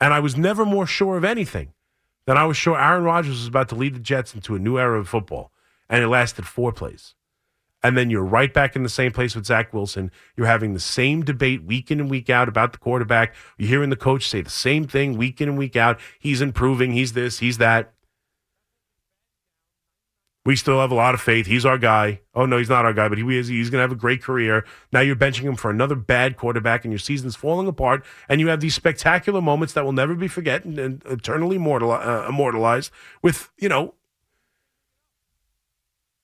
And 0.00 0.14
I 0.14 0.20
was 0.20 0.36
never 0.36 0.64
more 0.64 0.86
sure 0.86 1.16
of 1.16 1.24
anything 1.24 1.72
than 2.26 2.36
I 2.36 2.44
was 2.44 2.56
sure 2.56 2.80
Aaron 2.80 3.04
Rodgers 3.04 3.38
was 3.38 3.46
about 3.46 3.68
to 3.68 3.74
lead 3.74 3.94
the 3.94 4.00
Jets 4.00 4.34
into 4.34 4.54
a 4.54 4.58
new 4.58 4.78
era 4.78 4.98
of 4.98 5.08
football. 5.08 5.52
And 5.88 6.02
it 6.02 6.08
lasted 6.08 6.46
four 6.46 6.72
plays. 6.72 7.14
And 7.82 7.96
then 7.96 8.10
you're 8.10 8.24
right 8.24 8.52
back 8.52 8.76
in 8.76 8.82
the 8.82 8.88
same 8.88 9.10
place 9.10 9.34
with 9.34 9.46
Zach 9.46 9.72
Wilson. 9.72 10.10
You're 10.36 10.46
having 10.46 10.74
the 10.74 10.80
same 10.80 11.24
debate 11.24 11.64
week 11.64 11.90
in 11.90 11.98
and 12.00 12.10
week 12.10 12.28
out 12.28 12.48
about 12.48 12.72
the 12.72 12.78
quarterback. 12.78 13.34
You're 13.56 13.68
hearing 13.68 13.90
the 13.90 13.96
coach 13.96 14.28
say 14.28 14.42
the 14.42 14.50
same 14.50 14.86
thing 14.86 15.16
week 15.16 15.40
in 15.40 15.48
and 15.48 15.58
week 15.58 15.76
out. 15.76 15.98
He's 16.18 16.42
improving. 16.42 16.92
He's 16.92 17.14
this, 17.14 17.38
he's 17.38 17.58
that. 17.58 17.92
We 20.46 20.56
still 20.56 20.80
have 20.80 20.90
a 20.90 20.94
lot 20.94 21.12
of 21.14 21.20
faith. 21.20 21.46
He's 21.46 21.66
our 21.66 21.76
guy. 21.76 22.22
Oh, 22.34 22.46
no, 22.46 22.56
he's 22.56 22.70
not 22.70 22.86
our 22.86 22.94
guy, 22.94 23.08
but 23.08 23.18
he 23.18 23.38
is. 23.38 23.48
He's 23.48 23.68
going 23.68 23.78
to 23.78 23.82
have 23.82 23.92
a 23.92 23.94
great 23.94 24.22
career. 24.22 24.64
Now 24.90 25.00
you're 25.00 25.14
benching 25.14 25.42
him 25.42 25.54
for 25.54 25.70
another 25.70 25.94
bad 25.94 26.38
quarterback, 26.38 26.82
and 26.82 26.90
your 26.90 26.98
season's 26.98 27.36
falling 27.36 27.68
apart. 27.68 28.06
And 28.26 28.40
you 28.40 28.48
have 28.48 28.60
these 28.60 28.74
spectacular 28.74 29.42
moments 29.42 29.74
that 29.74 29.84
will 29.84 29.92
never 29.92 30.14
be 30.14 30.28
forgotten 30.28 30.78
and 30.78 31.02
eternally 31.04 31.56
uh, 31.56 32.26
immortalized 32.26 32.90
with, 33.20 33.50
you 33.58 33.68
know, 33.68 33.94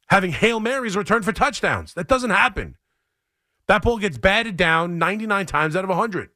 having 0.08 0.32
Hail 0.32 0.60
Marys 0.60 0.96
return 0.96 1.22
for 1.22 1.32
touchdowns. 1.32 1.94
That 1.94 2.08
doesn't 2.08 2.30
happen. 2.30 2.76
That 3.66 3.82
ball 3.82 3.98
gets 3.98 4.18
batted 4.18 4.56
down 4.56 4.98
99 4.98 5.46
times 5.46 5.74
out 5.74 5.84
of 5.84 5.90
100. 5.90 6.30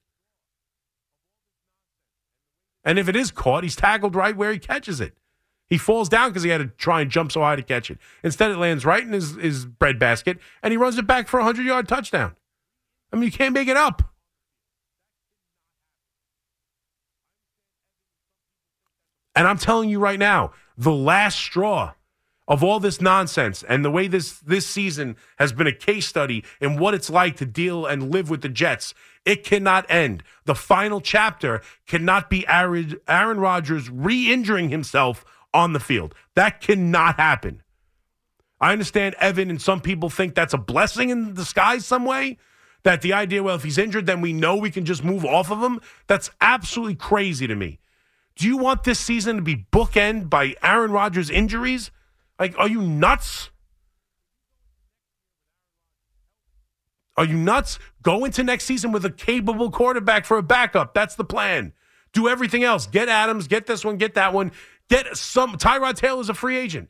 And 2.82 2.98
if 2.98 3.08
it 3.08 3.16
is 3.16 3.30
caught, 3.30 3.62
he's 3.62 3.76
tackled 3.76 4.14
right 4.14 4.36
where 4.36 4.52
he 4.52 4.58
catches 4.58 5.00
it. 5.00 5.14
He 5.68 5.78
falls 5.78 6.08
down 6.08 6.30
because 6.30 6.42
he 6.42 6.50
had 6.50 6.58
to 6.58 6.66
try 6.66 7.00
and 7.00 7.10
jump 7.10 7.30
so 7.30 7.42
high 7.42 7.54
to 7.54 7.62
catch 7.62 7.90
it. 7.90 7.98
Instead, 8.24 8.50
it 8.50 8.56
lands 8.56 8.84
right 8.84 9.04
in 9.04 9.12
his, 9.12 9.36
his 9.36 9.66
breadbasket, 9.66 10.38
and 10.62 10.72
he 10.72 10.76
runs 10.76 10.98
it 10.98 11.06
back 11.06 11.28
for 11.28 11.38
a 11.38 11.44
100 11.44 11.64
yard 11.64 11.86
touchdown. 11.86 12.34
I 13.12 13.16
mean, 13.16 13.24
you 13.24 13.32
can't 13.32 13.54
make 13.54 13.68
it 13.68 13.76
up. 13.76 14.02
And 19.36 19.46
I'm 19.46 19.58
telling 19.58 19.88
you 19.88 20.00
right 20.00 20.18
now, 20.18 20.52
the 20.76 20.92
last 20.92 21.36
straw 21.36 21.92
of 22.51 22.64
all 22.64 22.80
this 22.80 23.01
nonsense 23.01 23.62
and 23.62 23.84
the 23.84 23.90
way 23.90 24.09
this 24.09 24.40
this 24.40 24.66
season 24.66 25.16
has 25.38 25.53
been 25.53 25.68
a 25.68 25.72
case 25.72 26.07
study 26.07 26.44
in 26.61 26.78
what 26.78 26.94
it's 26.94 27.09
like 27.09 27.36
to 27.36 27.46
deal 27.46 27.86
and 27.86 28.11
live 28.11 28.28
with 28.28 28.42
the 28.42 28.48
Jets, 28.48 28.92
it 29.24 29.44
cannot 29.44 29.88
end. 29.88 30.24
The 30.46 30.57
final 30.57 31.01
chapter 31.01 31.62
cannot 31.86 32.28
be 32.28 32.46
Aaron, 32.48 32.96
Aaron 33.07 33.38
Rodgers 33.38 33.88
re-injuring 33.88 34.68
himself 34.68 35.24
on 35.55 35.74
the 35.74 35.80
field. 35.80 36.12
That 36.34 36.61
cannot 36.61 37.16
happen. 37.20 37.62
I 38.61 38.72
understand 38.72 39.14
Evan 39.20 39.48
and 39.48 39.62
some 39.62 39.80
people 39.80 40.11
think 40.11 40.34
that's 40.34 40.53
a 40.53 40.59
blessing 40.59 41.11
in 41.11 41.34
disguise 41.34 41.86
some 41.86 42.05
way. 42.05 42.36
That 42.82 43.03
the 43.03 43.12
idea, 43.12 43.42
well, 43.42 43.57
if 43.57 43.62
he's 43.62 43.78
injured, 43.78 44.07
then 44.07 44.22
we 44.22 44.32
know 44.32 44.57
we 44.57 44.70
can 44.70 44.84
just 44.86 45.05
move 45.05 45.24
off 45.24 45.53
of 45.53 45.62
him. 45.62 45.80
That's 46.09 46.30
absolutely 46.40 46.96
crazy 46.96 47.46
to 47.46 47.55
me. 47.55 47.78
Do 48.36 48.46
you 48.46 48.57
want 48.57 48.84
this 48.84 48.98
season 48.98 49.36
to 49.36 49.42
be 49.42 49.66
bookend 49.70 50.30
by 50.30 50.57
Aaron 50.62 50.90
Rodgers' 50.90 51.30
injuries? 51.30 51.90
Like, 52.41 52.59
are 52.59 52.68
you 52.68 52.80
nuts? 52.80 53.51
Are 57.18 57.26
you 57.26 57.36
nuts? 57.36 57.78
Go 58.03 58.24
into 58.24 58.43
next 58.43 58.64
season 58.64 58.93
with 58.93 59.05
a 59.05 59.11
capable 59.11 59.70
quarterback 59.70 60.24
for 60.24 60.38
a 60.38 60.43
backup. 60.43 60.95
That's 60.95 61.16
the 61.16 61.24
plan. 61.24 61.74
Do 62.14 62.28
everything 62.28 62.64
else. 62.64 62.86
Get 62.86 63.11
Adams, 63.11 63.47
get 63.47 63.66
this 63.66 63.84
one, 63.84 63.99
get 63.99 64.14
that 64.14 64.32
one. 64.32 64.53
Get 64.88 65.16
some. 65.16 65.57
Tyrod 65.57 65.97
Taylor 65.97 66.22
is 66.22 66.30
a 66.30 66.34
free 66.34 66.57
agent. 66.57 66.88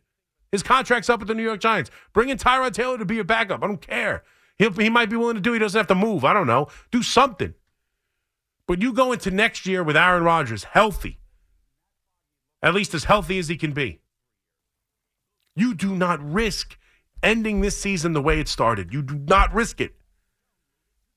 His 0.53 0.63
contract's 0.63 1.11
up 1.11 1.19
with 1.19 1.29
the 1.29 1.35
New 1.35 1.43
York 1.43 1.61
Giants. 1.61 1.91
Bring 2.13 2.29
in 2.29 2.39
Tyrod 2.39 2.73
Taylor 2.73 2.97
to 2.97 3.05
be 3.05 3.19
a 3.19 3.25
backup. 3.25 3.63
I 3.63 3.67
don't 3.67 3.81
care. 3.81 4.23
He'll, 4.57 4.73
he 4.73 4.89
might 4.89 5.11
be 5.11 5.17
willing 5.17 5.35
to 5.35 5.41
do. 5.41 5.53
He 5.53 5.59
doesn't 5.59 5.79
have 5.79 5.89
to 5.89 5.95
move. 5.95 6.25
I 6.25 6.33
don't 6.33 6.47
know. 6.47 6.69
Do 6.93 7.03
something. 7.03 7.55
But 8.67 8.81
you 8.81 8.93
go 8.93 9.13
into 9.13 9.31
next 9.33 9.67
year 9.67 9.83
with 9.83 9.97
Aaron 9.97 10.23
Rodgers 10.23 10.65
healthy, 10.65 11.19
at 12.63 12.73
least 12.73 12.95
as 12.95 13.05
healthy 13.05 13.39
as 13.39 13.49
he 13.49 13.57
can 13.57 13.73
be. 13.73 14.00
You 15.55 15.75
do 15.75 15.95
not 15.95 16.21
risk 16.23 16.79
ending 17.23 17.61
this 17.61 17.81
season 17.81 18.13
the 18.13 18.23
way 18.23 18.41
it 18.41 18.49
started. 18.49 18.93
You 18.93 19.03
do 19.03 19.15
not 19.15 19.53
risk 19.53 19.81
it. 19.81 19.95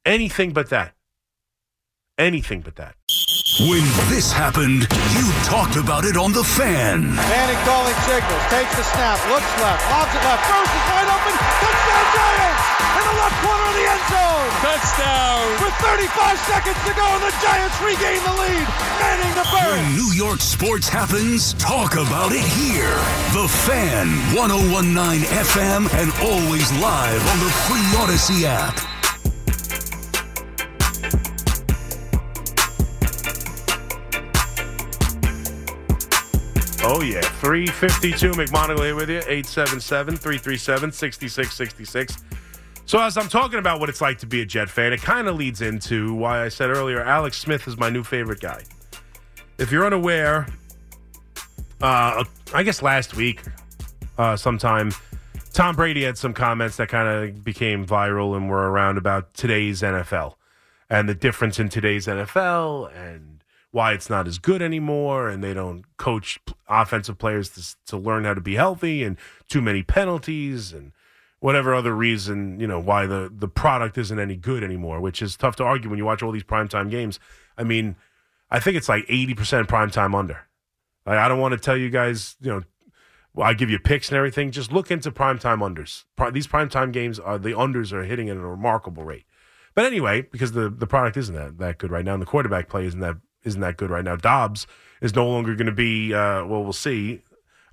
Anything 0.05 0.51
but 0.51 0.69
that. 0.69 0.95
Anything 2.17 2.61
but 2.61 2.75
that. 2.75 2.95
When 3.61 3.85
this 4.09 4.33
happened, 4.33 4.89
you 5.13 5.25
talked 5.45 5.77
about 5.77 6.09
it 6.09 6.17
on 6.17 6.33
The 6.33 6.41
Fan. 6.41 7.05
Manning 7.13 7.61
calling 7.69 7.93
signals, 8.01 8.41
takes 8.49 8.73
the 8.73 8.81
snap, 8.81 9.21
looks 9.29 9.45
left, 9.61 9.77
lobs 9.93 10.09
it 10.09 10.25
left, 10.25 10.41
throws 10.49 10.65
is 10.73 10.85
wide 10.89 11.05
open, 11.05 11.37
touchdown 11.61 12.05
Giants! 12.17 12.65
In 12.97 13.03
the 13.05 13.17
left 13.21 13.37
corner 13.45 13.65
of 13.69 13.75
the 13.77 13.85
end 13.93 14.05
zone! 14.09 14.49
Touchdown! 14.57 15.45
With 15.61 15.75
35 15.85 16.49
seconds 16.49 16.79
to 16.81 16.93
go, 16.97 17.05
and 17.05 17.23
the 17.29 17.33
Giants 17.45 17.77
regain 17.77 18.21
the 18.25 18.35
lead. 18.41 18.65
Manning 18.97 19.33
the 19.37 19.45
Burress. 19.45 19.69
When 19.69 19.85
New 20.01 20.11
York 20.17 20.41
sports 20.41 20.89
happens, 20.89 21.53
talk 21.61 21.93
about 21.93 22.33
it 22.33 22.41
here. 22.57 22.97
The 23.37 23.45
Fan, 23.69 24.09
1019 24.33 25.29
FM, 25.29 25.93
and 26.01 26.09
always 26.25 26.73
live 26.81 27.21
on 27.21 27.37
the 27.37 27.53
free 27.69 27.85
Audacy 28.01 28.49
app. 28.49 28.92
Oh, 36.85 37.01
yeah. 37.01 37.21
352 37.21 38.31
McMonigle 38.31 38.83
here 38.83 38.95
with 38.95 39.09
you. 39.09 39.19
877 39.19 40.17
337 40.17 40.91
6666. 40.91 42.23
So, 42.85 42.99
as 42.99 43.17
I'm 43.17 43.29
talking 43.29 43.57
about 43.57 43.79
what 43.79 43.87
it's 43.87 44.01
like 44.01 44.17
to 44.19 44.25
be 44.25 44.41
a 44.41 44.45
Jet 44.45 44.69
fan, 44.69 44.91
it 44.91 45.01
kind 45.01 45.29
of 45.29 45.37
leads 45.37 45.61
into 45.61 46.13
why 46.13 46.43
I 46.43 46.49
said 46.49 46.69
earlier 46.69 47.01
Alex 47.01 47.37
Smith 47.37 47.69
is 47.69 47.77
my 47.77 47.89
new 47.89 48.03
favorite 48.03 48.41
guy. 48.41 48.63
If 49.57 49.71
you're 49.71 49.85
unaware, 49.85 50.45
uh, 51.81 52.25
I 52.53 52.63
guess 52.63 52.81
last 52.81 53.15
week, 53.15 53.41
uh, 54.17 54.35
sometime, 54.35 54.91
Tom 55.53 55.77
Brady 55.77 56.03
had 56.03 56.17
some 56.17 56.33
comments 56.33 56.75
that 56.77 56.89
kind 56.89 57.07
of 57.07 57.45
became 57.45 57.85
viral 57.85 58.35
and 58.35 58.49
were 58.49 58.69
around 58.69 58.97
about 58.97 59.33
today's 59.33 59.81
NFL 59.81 60.35
and 60.89 61.07
the 61.07 61.15
difference 61.15 61.59
in 61.59 61.69
today's 61.69 62.07
NFL 62.07 62.93
and 62.93 63.32
why 63.73 63.91
it's 63.91 64.07
not 64.07 64.27
as 64.27 64.37
good 64.37 64.61
anymore 64.61 65.27
and 65.27 65.43
they 65.43 65.51
don't 65.51 65.83
coach 65.97 66.39
offensive 66.69 67.17
players 67.17 67.49
to, 67.49 67.75
to 67.87 67.97
learn 67.97 68.23
how 68.23 68.35
to 68.35 68.39
be 68.39 68.53
healthy 68.53 69.03
and 69.03 69.17
too 69.49 69.63
many 69.63 69.81
penalties 69.81 70.71
and 70.71 70.91
whatever 71.39 71.73
other 71.73 71.95
reason, 71.95 72.59
you 72.59 72.67
know, 72.67 72.79
why 72.79 73.07
the, 73.07 73.33
the 73.35 73.47
product 73.47 73.97
isn't 73.97 74.19
any 74.19 74.35
good 74.35 74.63
anymore, 74.63 75.01
which 75.01 75.23
is 75.23 75.35
tough 75.35 75.55
to 75.55 75.63
argue 75.63 75.89
when 75.89 75.97
you 75.97 76.05
watch 76.05 76.21
all 76.21 76.31
these 76.31 76.43
primetime 76.43 76.87
games. 76.91 77.19
I 77.57 77.63
mean, 77.63 77.95
I 78.51 78.59
think 78.59 78.77
it's 78.77 78.87
like 78.87 79.07
80% 79.07 79.65
primetime 79.65 80.15
under. 80.15 80.41
Like, 81.07 81.17
I 81.17 81.27
don't 81.27 81.39
want 81.39 81.53
to 81.53 81.59
tell 81.59 81.75
you 81.75 81.89
guys, 81.89 82.35
you 82.41 82.51
know, 82.51 83.43
I 83.43 83.55
give 83.55 83.71
you 83.71 83.79
picks 83.79 84.09
and 84.09 84.17
everything. 84.17 84.51
Just 84.51 84.71
look 84.71 84.91
into 84.91 85.09
primetime 85.09 85.67
unders. 85.67 86.03
These 86.31 86.45
primetime 86.45 86.93
games 86.93 87.17
are 87.17 87.39
the 87.39 87.53
unders 87.53 87.91
are 87.91 88.03
hitting 88.03 88.29
at 88.29 88.37
a 88.37 88.39
remarkable 88.39 89.03
rate. 89.03 89.25
But 89.73 89.85
anyway, 89.85 90.21
because 90.21 90.51
the, 90.51 90.69
the 90.69 90.85
product 90.85 91.17
isn't 91.17 91.33
that, 91.33 91.57
that 91.57 91.79
good 91.79 91.89
right 91.89 92.05
now, 92.05 92.13
and 92.13 92.21
the 92.21 92.27
quarterback 92.27 92.69
play 92.69 92.85
isn't 92.85 92.99
that 92.99 93.17
isn't 93.43 93.61
that 93.61 93.77
good 93.77 93.89
right 93.89 94.03
now. 94.03 94.15
Dobbs 94.15 94.67
is 95.01 95.15
no 95.15 95.27
longer 95.27 95.55
going 95.55 95.67
to 95.67 95.71
be. 95.71 96.13
Uh, 96.13 96.45
well, 96.45 96.63
we'll 96.63 96.73
see. 96.73 97.21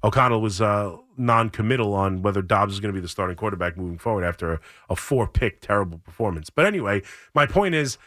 O'Connell 0.03 0.41
was 0.41 0.61
uh, 0.61 0.97
non-committal 1.17 1.93
on 1.93 2.23
whether 2.23 2.41
Dobbs 2.41 2.75
is 2.75 2.81
going 2.81 2.93
to 2.93 2.99
be 2.99 3.03
the 3.03 3.09
starting 3.09 3.37
quarterback 3.37 3.77
moving 3.77 3.99
forward 3.99 4.25
after 4.25 4.55
a, 4.55 4.61
a 4.89 4.97
four-pick 4.97 5.61
terrible 5.61 5.99
performance. 5.99 6.49
But 6.49 6.65
anyway, 6.65 7.03
my 7.35 7.47
point 7.47 7.75
is, 7.75 7.99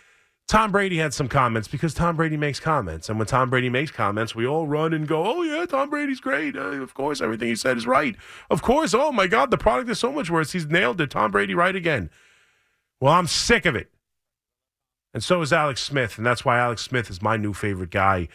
Tom 0.48 0.72
Brady 0.72 0.98
had 0.98 1.14
some 1.14 1.30
comments 1.30 1.68
because 1.68 1.94
Tom 1.94 2.18
Brady 2.18 2.36
makes 2.36 2.60
comments, 2.60 3.10
and 3.10 3.18
when 3.18 3.28
Tom 3.28 3.50
Brady 3.50 3.70
makes 3.70 3.92
comments, 3.92 4.36
we 4.36 4.46
all 4.46 4.68
run 4.68 4.94
and 4.94 5.08
go, 5.08 5.26
"Oh 5.26 5.42
yeah, 5.44 5.66
Tom 5.66 5.90
Brady's 5.90 6.20
great. 6.20 6.58
Uh, 6.58 6.82
of 6.82 6.94
course, 6.94 7.22
everything 7.22 7.48
he 7.48 7.56
said 7.56 7.78
is 7.78 7.88
right. 7.88 8.16
Of 8.50 8.62
course. 8.62 8.94
Oh 8.94 9.12
my 9.12 9.28
God, 9.28 9.52
the 9.52 9.58
product 9.58 9.90
is 9.90 10.00
so 10.00 10.12
much 10.12 10.30
worse. 10.30 10.52
He's 10.52 10.66
nailed 10.68 11.00
it. 11.00 11.12
Tom 11.12 11.32
Brady 11.32 11.56
right 11.56 11.76
again." 11.76 12.10
Well, 13.00 13.14
I'm 13.14 13.28
sick 13.28 13.66
of 13.66 13.76
it. 13.76 13.90
And 15.14 15.24
so 15.24 15.42
is 15.42 15.54
Alex 15.54 15.82
Smith, 15.82 16.18
and 16.18 16.26
that's 16.26 16.44
why 16.44 16.58
Alex 16.58 16.82
Smith 16.82 17.10
is 17.10 17.22
my 17.22 17.38
new 17.38 17.54
favorite 17.54 17.92
guy 17.92 18.28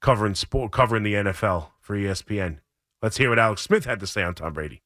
covering 0.00 0.34
sport, 0.34 0.70
covering 0.72 1.02
the 1.02 1.14
NFL 1.14 1.68
for 1.80 1.96
ESPN. 1.96 2.58
Let's 3.02 3.16
hear 3.16 3.30
what 3.30 3.38
Alex 3.38 3.62
Smith 3.62 3.84
had 3.86 4.00
to 4.00 4.06
say 4.06 4.22
on 4.22 4.34
Tom 4.34 4.52
Brady. 4.52 4.82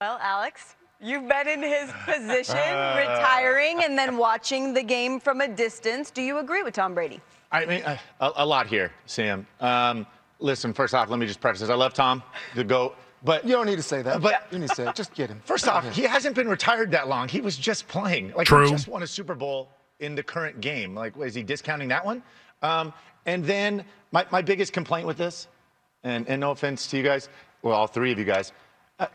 Well, 0.00 0.18
Alex, 0.20 0.76
you've 1.00 1.28
been 1.28 1.48
in 1.48 1.62
his 1.62 1.90
position, 2.04 2.56
retiring 2.56 3.82
and 3.82 3.98
then 3.98 4.16
watching 4.16 4.72
the 4.72 4.82
game 4.82 5.18
from 5.18 5.40
a 5.40 5.48
distance. 5.48 6.10
Do 6.10 6.22
you 6.22 6.38
agree 6.38 6.62
with 6.62 6.74
Tom 6.74 6.94
Brady? 6.94 7.20
I 7.50 7.66
mean, 7.66 7.82
a, 7.82 7.98
a 8.36 8.46
lot 8.46 8.66
here, 8.66 8.92
Sam. 9.06 9.46
Um, 9.60 10.06
listen, 10.38 10.72
first 10.72 10.94
off, 10.94 11.08
let 11.10 11.18
me 11.18 11.26
just 11.26 11.40
preface 11.40 11.60
this. 11.60 11.70
I 11.70 11.74
love 11.74 11.94
Tom, 11.94 12.22
the 12.54 12.64
GOAT. 12.64 12.96
But 13.24 13.44
You 13.44 13.52
don't 13.52 13.66
need 13.66 13.76
to 13.76 13.82
say 13.82 14.02
that. 14.02 14.20
But- 14.20 14.46
you 14.52 14.58
need 14.58 14.68
to 14.68 14.74
say 14.74 14.86
it. 14.88 14.94
Just 14.94 15.14
get 15.14 15.30
him. 15.30 15.40
first 15.44 15.66
off, 15.66 15.88
he 15.96 16.02
hasn't 16.02 16.36
been 16.36 16.48
retired 16.48 16.90
that 16.90 17.08
long. 17.08 17.26
He 17.28 17.40
was 17.40 17.56
just 17.56 17.88
playing. 17.88 18.32
Like 18.36 18.46
True. 18.46 18.66
he 18.66 18.70
just 18.70 18.86
won 18.86 19.02
a 19.02 19.06
Super 19.06 19.34
Bowl 19.34 19.70
in 20.00 20.14
the 20.14 20.22
current 20.22 20.60
game. 20.60 20.94
Like, 20.94 21.16
is 21.18 21.34
he 21.34 21.42
discounting 21.42 21.88
that 21.88 22.04
one? 22.04 22.22
Um, 22.62 22.92
and 23.26 23.44
then 23.44 23.84
my, 24.12 24.26
my 24.30 24.42
biggest 24.42 24.72
complaint 24.72 25.06
with 25.06 25.16
this, 25.16 25.48
and, 26.02 26.28
and 26.28 26.40
no 26.40 26.50
offense 26.50 26.86
to 26.88 26.96
you 26.96 27.02
guys, 27.02 27.28
well, 27.62 27.74
all 27.74 27.86
three 27.86 28.12
of 28.12 28.18
you 28.18 28.24
guys, 28.24 28.52
uh, 28.98 29.06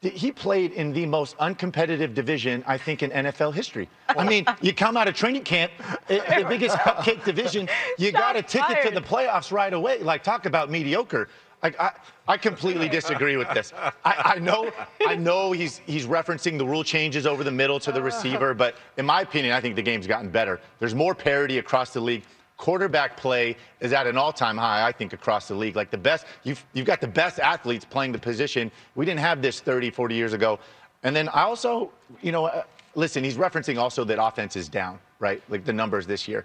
he 0.00 0.32
played 0.32 0.72
in 0.72 0.92
the 0.92 1.06
most 1.06 1.36
uncompetitive 1.38 2.12
division, 2.12 2.64
I 2.66 2.76
think, 2.76 3.04
in 3.04 3.10
NFL 3.10 3.54
history. 3.54 3.88
I 4.08 4.24
mean, 4.28 4.44
you 4.60 4.74
come 4.74 4.96
out 4.96 5.06
of 5.06 5.14
training 5.14 5.44
camp, 5.44 5.70
the 6.08 6.44
biggest 6.48 6.76
cupcake 6.78 7.24
division, 7.24 7.68
you 7.98 8.10
got 8.24 8.36
a 8.36 8.42
ticket 8.42 8.82
to 8.82 8.90
the 8.90 9.00
playoffs 9.00 9.52
right 9.52 9.72
away. 9.72 9.98
Like, 10.02 10.24
talk 10.24 10.46
about 10.46 10.70
mediocre. 10.70 11.28
Like, 11.62 11.78
I, 11.80 11.92
I 12.26 12.36
completely 12.36 12.88
disagree 12.88 13.36
with 13.36 13.48
this. 13.54 13.72
I, 14.04 14.34
I 14.34 14.38
know, 14.38 14.70
I 15.06 15.14
know 15.14 15.52
he's 15.52 15.78
he's 15.86 16.06
referencing 16.06 16.58
the 16.58 16.66
rule 16.66 16.82
changes 16.82 17.26
over 17.26 17.44
the 17.44 17.52
middle 17.52 17.78
to 17.80 17.92
the 17.92 18.02
receiver, 18.02 18.52
but 18.52 18.76
in 18.96 19.06
my 19.06 19.20
opinion, 19.20 19.54
I 19.54 19.60
think 19.60 19.76
the 19.76 19.82
game's 19.82 20.06
gotten 20.06 20.28
better. 20.28 20.60
There's 20.80 20.94
more 20.94 21.14
parity 21.14 21.58
across 21.58 21.92
the 21.92 22.00
league. 22.00 22.24
Quarterback 22.56 23.16
play 23.16 23.56
is 23.80 23.92
at 23.92 24.06
an 24.06 24.16
all-time 24.16 24.56
high, 24.56 24.86
I 24.86 24.92
think, 24.92 25.12
across 25.12 25.48
the 25.48 25.54
league. 25.54 25.74
Like 25.74 25.90
the 25.90 25.98
best, 25.98 26.26
you've 26.44 26.64
you've 26.72 26.86
got 26.86 27.00
the 27.00 27.08
best 27.08 27.38
athletes 27.38 27.84
playing 27.84 28.12
the 28.12 28.18
position. 28.18 28.70
We 28.94 29.04
didn't 29.04 29.20
have 29.20 29.40
this 29.40 29.60
30, 29.60 29.90
40 29.90 30.14
years 30.14 30.32
ago. 30.32 30.58
And 31.04 31.14
then 31.14 31.28
I 31.28 31.42
also, 31.42 31.90
you 32.20 32.32
know, 32.32 32.46
uh, 32.46 32.62
listen, 32.94 33.24
he's 33.24 33.36
referencing 33.36 33.78
also 33.78 34.04
that 34.04 34.22
offense 34.22 34.56
is 34.56 34.68
down, 34.68 34.98
right? 35.18 35.42
Like 35.48 35.64
the 35.64 35.72
numbers 35.72 36.06
this 36.06 36.28
year. 36.28 36.44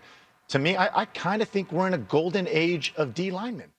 To 0.49 0.59
me, 0.59 0.75
I, 0.75 1.01
I 1.01 1.05
kind 1.05 1.41
of 1.41 1.49
think 1.49 1.71
we're 1.71 1.87
in 1.87 1.93
a 1.93 1.99
golden 1.99 2.47
age 2.47 2.93
of 2.97 3.13
D 3.13 3.31
linemen. 3.31 3.71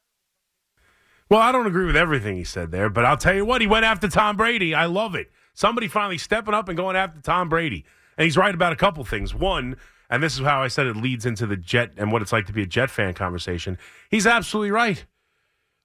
Well, 1.31 1.41
I 1.41 1.53
don't 1.53 1.66
agree 1.66 1.85
with 1.85 1.97
everything 1.97 2.37
he 2.37 2.45
said 2.45 2.70
there, 2.70 2.89
but 2.89 3.05
I'll 3.05 3.16
tell 3.16 3.35
you 3.35 3.45
what, 3.45 3.61
he 3.61 3.66
went 3.66 3.85
after 3.85 4.09
Tom 4.09 4.37
Brady. 4.37 4.74
I 4.74 4.87
love 4.87 5.14
it. 5.14 5.31
Somebody 5.53 5.89
finally 5.89 6.18
stepping 6.18 6.55
up 6.55 6.68
and 6.68 6.76
going 6.76 6.97
after 6.97 7.20
Tom 7.20 7.49
Brady. 7.49 7.85
And 8.16 8.24
he's 8.24 8.37
right 8.37 8.55
about 8.55 8.72
a 8.72 8.76
couple 8.76 9.05
things. 9.05 9.35
One, 9.35 9.76
and 10.09 10.22
this 10.22 10.35
is 10.35 10.41
how 10.41 10.62
I 10.62 10.68
said 10.68 10.87
it 10.87 10.97
leads 10.97 11.26
into 11.26 11.47
the 11.47 11.57
Jet 11.57 11.93
and 11.97 12.12
what 12.12 12.22
it's 12.22 12.33
like 12.33 12.47
to 12.47 12.53
be 12.53 12.62
a 12.62 12.66
Jet 12.66 12.91
fan 12.91 13.12
conversation. 13.12 13.76
He's 14.11 14.26
absolutely 14.26 14.70
right. 14.70 15.05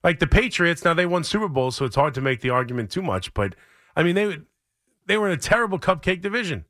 Like 0.03 0.19
the 0.19 0.27
Patriots, 0.27 0.83
now 0.83 0.93
they 0.93 1.05
won 1.05 1.23
Super 1.23 1.47
Bowls, 1.47 1.75
so 1.75 1.85
it's 1.85 1.95
hard 1.95 2.13
to 2.13 2.21
make 2.21 2.41
the 2.41 2.49
argument 2.49 2.91
too 2.91 3.01
much, 3.01 3.33
but 3.33 3.55
I 3.95 4.03
mean 4.03 4.15
they 4.15 4.37
they 5.05 5.17
were 5.17 5.27
in 5.27 5.33
a 5.33 5.41
terrible 5.41 5.79
cupcake 5.79 6.21
division. 6.21 6.65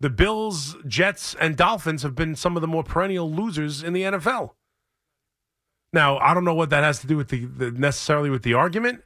The 0.00 0.10
Bills, 0.10 0.76
Jets, 0.86 1.34
and 1.40 1.56
Dolphins 1.56 2.02
have 2.02 2.14
been 2.14 2.36
some 2.36 2.56
of 2.56 2.60
the 2.60 2.68
more 2.68 2.84
perennial 2.84 3.32
losers 3.32 3.82
in 3.82 3.92
the 3.92 4.02
NFL. 4.02 4.50
Now, 5.92 6.18
I 6.18 6.34
don't 6.34 6.44
know 6.44 6.54
what 6.54 6.70
that 6.70 6.84
has 6.84 7.00
to 7.00 7.06
do 7.06 7.16
with 7.16 7.28
the, 7.28 7.44
the 7.44 7.70
necessarily 7.70 8.30
with 8.30 8.42
the 8.42 8.54
argument, 8.54 9.02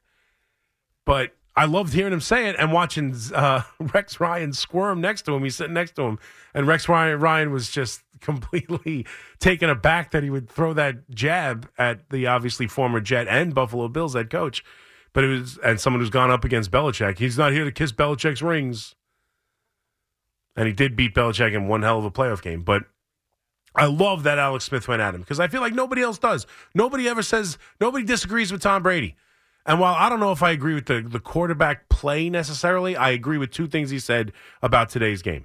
but 1.05 1.33
I 1.57 1.65
loved 1.67 1.93
hearing 1.93 2.13
him 2.13 2.21
say 2.21 2.49
it 2.49 2.57
and 2.59 2.73
watching 2.73 3.15
uh, 3.35 3.63
Rex 3.81 4.21
Ryan 4.21 4.53
squirm 4.53 5.01
next 5.01 5.23
to 5.23 5.35
him. 5.35 5.43
He's 5.43 5.57
sitting 5.57 5.75
next 5.75 5.97
to 5.97 6.03
him, 6.03 6.19
and 6.55 6.67
Rex 6.67 6.89
Ryan, 6.89 7.21
Ryan 7.21 7.53
was 7.53 7.71
just 7.71 8.03
completely 8.21 9.07
taken 9.39 9.69
aback 9.69 10.11
that 10.13 10.23
he 10.23 10.31
would 10.31 10.49
throw 10.49 10.73
that 10.75 11.11
jab 11.11 11.69
at 11.79 12.11
the 12.11 12.27
obviously 12.27 12.67
former 12.67 13.01
Jet 13.01 13.29
and 13.29 13.55
Buffalo 13.55 13.89
Bills 13.89 14.15
head 14.15 14.31
coach. 14.31 14.65
But 15.13 15.25
it 15.25 15.27
was 15.27 15.59
and 15.59 15.81
someone 15.81 16.01
who's 16.01 16.11
gone 16.11 16.31
up 16.31 16.45
against 16.45 16.71
Belichick. 16.71 17.19
He's 17.19 17.37
not 17.37 17.53
here 17.53 17.65
to 17.65 17.73
kiss 17.73 17.91
Belichick's 17.91 18.43
rings, 18.43 18.95
and 20.57 20.69
he 20.69 20.73
did 20.73 20.95
beat 20.95 21.15
Belichick 21.15 21.53
in 21.53 21.67
one 21.67 21.83
hell 21.83 21.99
of 21.99 22.05
a 22.05 22.11
playoff 22.13 22.43
game. 22.43 22.63
But 22.63 22.85
I 23.75 23.87
love 23.87 24.25
that 24.25 24.39
Alex 24.39 24.65
Smith 24.65 24.89
went 24.89 25.01
at 25.01 25.15
him 25.15 25.21
because 25.21 25.41
I 25.41 25.49
feel 25.49 25.61
like 25.61 25.75
nobody 25.75 26.03
else 26.03 26.19
does. 26.19 26.47
Nobody 26.75 27.09
ever 27.09 27.23
says, 27.23 27.57
nobody 27.81 28.05
disagrees 28.05 28.51
with 28.51 28.63
Tom 28.63 28.83
Brady. 28.83 29.17
And 29.67 29.79
while 29.79 29.95
I 29.95 30.09
don't 30.09 30.21
know 30.21 30.33
if 30.33 30.43
I 30.43 30.51
agree 30.51 30.75
with 30.75 30.87
the, 30.87 31.03
the 31.03 31.21
quarterback 31.21 31.89
play 31.89 32.31
necessarily, 32.31 32.97
I 32.97 33.11
agree 33.11 33.39
with 33.39 33.51
two 33.51 33.69
things 33.69 33.91
he 33.91 33.99
said 33.99 34.33
about 34.63 34.89
today's 34.89 35.23
game. 35.23 35.45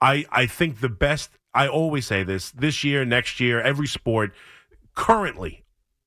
I, 0.00 0.24
I 0.30 0.46
think 0.46 0.80
the 0.80 0.88
best, 0.88 1.30
I 1.52 1.68
always 1.68 2.06
say 2.06 2.22
this, 2.22 2.50
this 2.52 2.84
year, 2.84 3.04
next 3.04 3.40
year, 3.40 3.60
every 3.60 3.86
sport, 3.86 4.32
currently, 4.94 5.64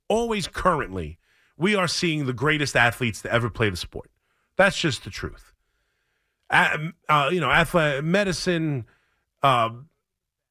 always 0.08 0.48
currently, 0.48 1.18
we 1.58 1.76
are 1.76 1.88
seeing 1.88 2.26
the 2.26 2.34
greatest 2.34 2.76
athletes 2.76 3.22
to 3.24 3.32
ever 3.32 3.50
play 3.50 3.70
the 3.70 3.78
sport. 3.78 4.10
That's 4.56 4.78
just 4.78 5.04
the 5.04 5.10
truth. 5.10 5.54
Uh, 6.50 6.90
you 7.32 7.40
know, 7.40 7.52
athletic 7.52 8.04
medicine, 8.04 8.86
uh, 9.44 9.70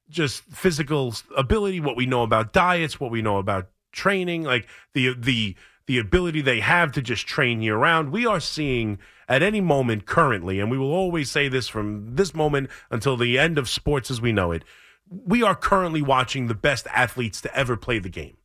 just 0.08 0.44
physical 0.44 1.14
ability, 1.36 1.80
what 1.80 1.96
we 1.96 2.06
know 2.06 2.22
about 2.22 2.52
diets, 2.52 2.98
what 2.98 3.10
we 3.10 3.22
know 3.22 3.38
about 3.38 3.68
training, 3.92 4.44
like 4.44 4.66
the 4.94 5.14
the 5.14 5.56
the 5.86 5.98
ability 5.98 6.42
they 6.42 6.60
have 6.60 6.92
to 6.92 7.02
just 7.02 7.26
train 7.26 7.62
year 7.62 7.76
round. 7.76 8.12
We 8.12 8.26
are 8.26 8.40
seeing 8.40 8.98
at 9.28 9.42
any 9.42 9.60
moment 9.60 10.06
currently, 10.06 10.60
and 10.60 10.70
we 10.70 10.78
will 10.78 10.92
always 10.92 11.30
say 11.30 11.48
this 11.48 11.68
from 11.68 12.14
this 12.14 12.34
moment 12.34 12.70
until 12.90 13.16
the 13.16 13.38
end 13.38 13.58
of 13.58 13.68
sports 13.68 14.10
as 14.10 14.20
we 14.20 14.32
know 14.32 14.52
it. 14.52 14.64
We 15.10 15.42
are 15.42 15.54
currently 15.54 16.02
watching 16.02 16.46
the 16.46 16.54
best 16.54 16.86
athletes 16.88 17.40
to 17.40 17.56
ever 17.56 17.76
play 17.76 17.98
the 17.98 18.10
game. 18.10 18.36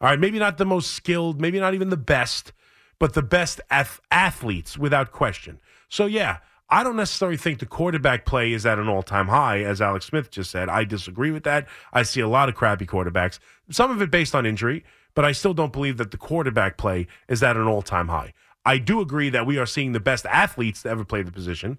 All 0.00 0.08
right, 0.08 0.18
maybe 0.18 0.38
not 0.38 0.58
the 0.58 0.64
most 0.64 0.92
skilled, 0.92 1.40
maybe 1.40 1.60
not 1.60 1.74
even 1.74 1.90
the 1.90 1.96
best, 1.96 2.52
but 2.98 3.12
the 3.12 3.22
best 3.22 3.60
ath- 3.70 4.00
athletes 4.10 4.78
without 4.78 5.12
question. 5.12 5.60
So 5.88 6.06
yeah, 6.06 6.38
I 6.72 6.82
don't 6.82 6.96
necessarily 6.96 7.36
think 7.36 7.58
the 7.58 7.66
quarterback 7.66 8.24
play 8.24 8.54
is 8.54 8.64
at 8.64 8.78
an 8.78 8.88
all-time 8.88 9.28
high, 9.28 9.60
as 9.60 9.82
Alex 9.82 10.06
Smith 10.06 10.30
just 10.30 10.50
said. 10.50 10.70
I 10.70 10.84
disagree 10.84 11.30
with 11.30 11.44
that. 11.44 11.68
I 11.92 12.02
see 12.02 12.22
a 12.22 12.28
lot 12.28 12.48
of 12.48 12.54
crappy 12.54 12.86
quarterbacks, 12.86 13.38
some 13.70 13.90
of 13.90 14.00
it 14.00 14.10
based 14.10 14.34
on 14.34 14.46
injury, 14.46 14.82
but 15.14 15.22
I 15.22 15.32
still 15.32 15.52
don't 15.52 15.72
believe 15.72 15.98
that 15.98 16.12
the 16.12 16.16
quarterback 16.16 16.78
play 16.78 17.08
is 17.28 17.42
at 17.42 17.58
an 17.58 17.66
all-time 17.66 18.08
high. 18.08 18.32
I 18.64 18.78
do 18.78 19.02
agree 19.02 19.28
that 19.28 19.44
we 19.44 19.58
are 19.58 19.66
seeing 19.66 19.92
the 19.92 20.00
best 20.00 20.24
athletes 20.24 20.80
to 20.82 20.88
ever 20.88 21.04
play 21.04 21.20
the 21.20 21.30
position, 21.30 21.76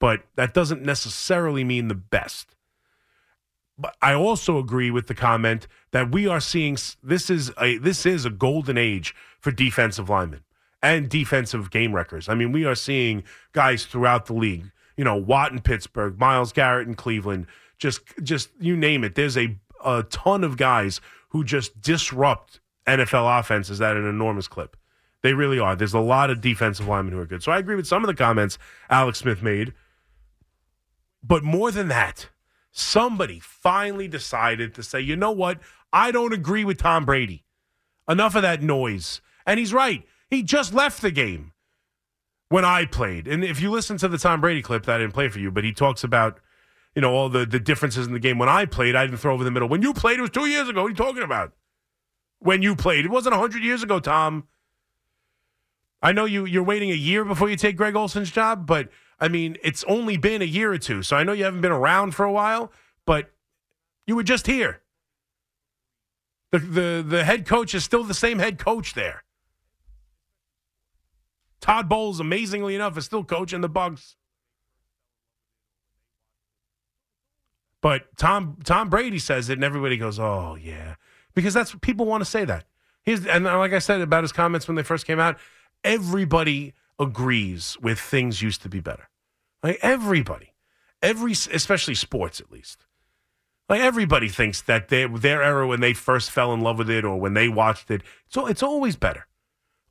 but 0.00 0.22
that 0.34 0.52
doesn't 0.52 0.82
necessarily 0.82 1.62
mean 1.62 1.86
the 1.86 1.94
best. 1.94 2.56
But 3.78 3.96
I 4.02 4.14
also 4.14 4.58
agree 4.58 4.90
with 4.90 5.06
the 5.06 5.14
comment 5.14 5.68
that 5.92 6.10
we 6.10 6.26
are 6.26 6.40
seeing 6.40 6.76
this 7.04 7.30
is 7.30 7.52
a 7.60 7.78
this 7.78 8.04
is 8.04 8.24
a 8.24 8.30
golden 8.30 8.78
age 8.78 9.14
for 9.38 9.50
defensive 9.52 10.08
linemen 10.08 10.42
and 10.84 11.08
defensive 11.08 11.70
game 11.70 11.94
wreckers. 11.94 12.28
I 12.28 12.34
mean, 12.34 12.52
we 12.52 12.66
are 12.66 12.74
seeing 12.74 13.24
guys 13.52 13.86
throughout 13.86 14.26
the 14.26 14.34
league. 14.34 14.70
You 14.98 15.04
know, 15.04 15.16
Watt 15.16 15.50
in 15.50 15.60
Pittsburgh, 15.62 16.20
Myles 16.20 16.52
Garrett 16.52 16.86
in 16.86 16.94
Cleveland, 16.94 17.46
just 17.78 18.02
just 18.22 18.50
you 18.60 18.76
name 18.76 19.02
it. 19.02 19.14
There's 19.14 19.36
a 19.36 19.58
a 19.82 20.04
ton 20.04 20.44
of 20.44 20.58
guys 20.58 21.00
who 21.30 21.42
just 21.42 21.80
disrupt 21.80 22.60
NFL 22.86 23.40
offenses 23.40 23.80
at 23.80 23.96
an 23.96 24.06
enormous 24.06 24.46
clip. 24.46 24.76
They 25.22 25.32
really 25.32 25.58
are. 25.58 25.74
There's 25.74 25.94
a 25.94 26.00
lot 26.00 26.28
of 26.28 26.42
defensive 26.42 26.86
linemen 26.86 27.14
who 27.14 27.20
are 27.20 27.26
good. 27.26 27.42
So 27.42 27.50
I 27.50 27.58
agree 27.58 27.76
with 27.76 27.86
some 27.86 28.04
of 28.04 28.08
the 28.08 28.14
comments 28.14 28.58
Alex 28.90 29.18
Smith 29.20 29.42
made. 29.42 29.72
But 31.22 31.42
more 31.42 31.70
than 31.70 31.88
that, 31.88 32.28
somebody 32.70 33.40
finally 33.40 34.06
decided 34.06 34.74
to 34.74 34.82
say, 34.82 35.00
you 35.00 35.16
know 35.16 35.32
what? 35.32 35.60
I 35.94 36.10
don't 36.10 36.34
agree 36.34 36.64
with 36.66 36.76
Tom 36.76 37.06
Brady. 37.06 37.46
Enough 38.06 38.34
of 38.34 38.42
that 38.42 38.62
noise. 38.62 39.22
And 39.46 39.58
he's 39.58 39.72
right. 39.72 40.06
He 40.34 40.42
just 40.42 40.74
left 40.74 41.00
the 41.00 41.12
game 41.12 41.52
when 42.48 42.64
I 42.64 42.86
played. 42.86 43.28
And 43.28 43.44
if 43.44 43.60
you 43.60 43.70
listen 43.70 43.96
to 43.98 44.08
the 44.08 44.18
Tom 44.18 44.40
Brady 44.40 44.62
clip 44.62 44.84
that 44.86 44.96
I 44.96 44.98
didn't 44.98 45.14
play 45.14 45.28
for 45.28 45.38
you, 45.38 45.52
but 45.52 45.62
he 45.62 45.72
talks 45.72 46.02
about, 46.02 46.40
you 46.96 47.02
know, 47.02 47.12
all 47.12 47.28
the, 47.28 47.46
the 47.46 47.60
differences 47.60 48.08
in 48.08 48.12
the 48.12 48.18
game. 48.18 48.36
When 48.36 48.48
I 48.48 48.66
played, 48.66 48.96
I 48.96 49.06
didn't 49.06 49.18
throw 49.18 49.32
over 49.32 49.44
the 49.44 49.52
middle. 49.52 49.68
When 49.68 49.80
you 49.80 49.94
played, 49.94 50.18
it 50.18 50.22
was 50.22 50.30
two 50.30 50.46
years 50.46 50.68
ago. 50.68 50.82
What 50.82 50.88
are 50.88 50.90
you 50.90 50.96
talking 50.96 51.22
about? 51.22 51.52
When 52.40 52.62
you 52.62 52.74
played. 52.74 53.04
It 53.04 53.12
wasn't 53.12 53.34
100 53.34 53.62
years 53.62 53.84
ago, 53.84 54.00
Tom. 54.00 54.48
I 56.02 56.10
know 56.10 56.24
you, 56.24 56.46
you're 56.46 56.64
waiting 56.64 56.90
a 56.90 56.96
year 56.96 57.24
before 57.24 57.48
you 57.48 57.54
take 57.54 57.76
Greg 57.76 57.94
Olsen's 57.94 58.32
job, 58.32 58.66
but 58.66 58.88
I 59.20 59.28
mean, 59.28 59.56
it's 59.62 59.84
only 59.84 60.16
been 60.16 60.42
a 60.42 60.46
year 60.46 60.72
or 60.72 60.78
two. 60.78 61.04
So 61.04 61.16
I 61.16 61.22
know 61.22 61.32
you 61.32 61.44
haven't 61.44 61.60
been 61.60 61.70
around 61.70 62.16
for 62.16 62.24
a 62.24 62.32
while, 62.32 62.72
but 63.06 63.30
you 64.04 64.16
were 64.16 64.24
just 64.24 64.48
here. 64.48 64.82
The, 66.50 66.58
the, 66.58 67.04
the 67.06 67.24
head 67.24 67.46
coach 67.46 67.72
is 67.72 67.84
still 67.84 68.02
the 68.02 68.14
same 68.14 68.40
head 68.40 68.58
coach 68.58 68.94
there. 68.94 69.23
Todd 71.64 71.88
Bowles, 71.88 72.20
amazingly 72.20 72.74
enough, 72.74 72.98
is 72.98 73.06
still 73.06 73.24
coaching 73.24 73.62
the 73.62 73.70
Bucs. 73.70 74.16
But 77.80 78.14
Tom 78.18 78.58
Tom 78.64 78.90
Brady 78.90 79.18
says 79.18 79.48
it, 79.48 79.54
and 79.54 79.64
everybody 79.64 79.96
goes, 79.96 80.18
"Oh 80.18 80.58
yeah," 80.60 80.96
because 81.34 81.54
that's 81.54 81.72
what 81.72 81.80
people 81.80 82.04
want 82.04 82.20
to 82.20 82.26
say 82.26 82.44
that. 82.44 82.66
He's 83.02 83.26
and 83.26 83.46
uh, 83.46 83.56
like 83.56 83.72
I 83.72 83.78
said 83.78 84.02
about 84.02 84.24
his 84.24 84.30
comments 84.30 84.68
when 84.68 84.74
they 84.74 84.82
first 84.82 85.06
came 85.06 85.18
out, 85.18 85.38
everybody 85.82 86.74
agrees 86.98 87.78
with 87.80 87.98
things 87.98 88.42
used 88.42 88.60
to 88.60 88.68
be 88.68 88.80
better. 88.80 89.08
Like 89.62 89.78
everybody, 89.80 90.52
every 91.00 91.32
especially 91.32 91.94
sports 91.94 92.40
at 92.40 92.52
least. 92.52 92.84
Like 93.70 93.80
everybody 93.80 94.28
thinks 94.28 94.60
that 94.60 94.90
they, 94.90 95.06
their 95.06 95.42
era 95.42 95.66
when 95.66 95.80
they 95.80 95.94
first 95.94 96.30
fell 96.30 96.52
in 96.52 96.60
love 96.60 96.76
with 96.76 96.90
it 96.90 97.06
or 97.06 97.18
when 97.18 97.32
they 97.32 97.48
watched 97.48 97.90
it, 97.90 98.02
so 98.28 98.46
it's 98.46 98.62
always 98.62 98.96
better. 98.96 99.26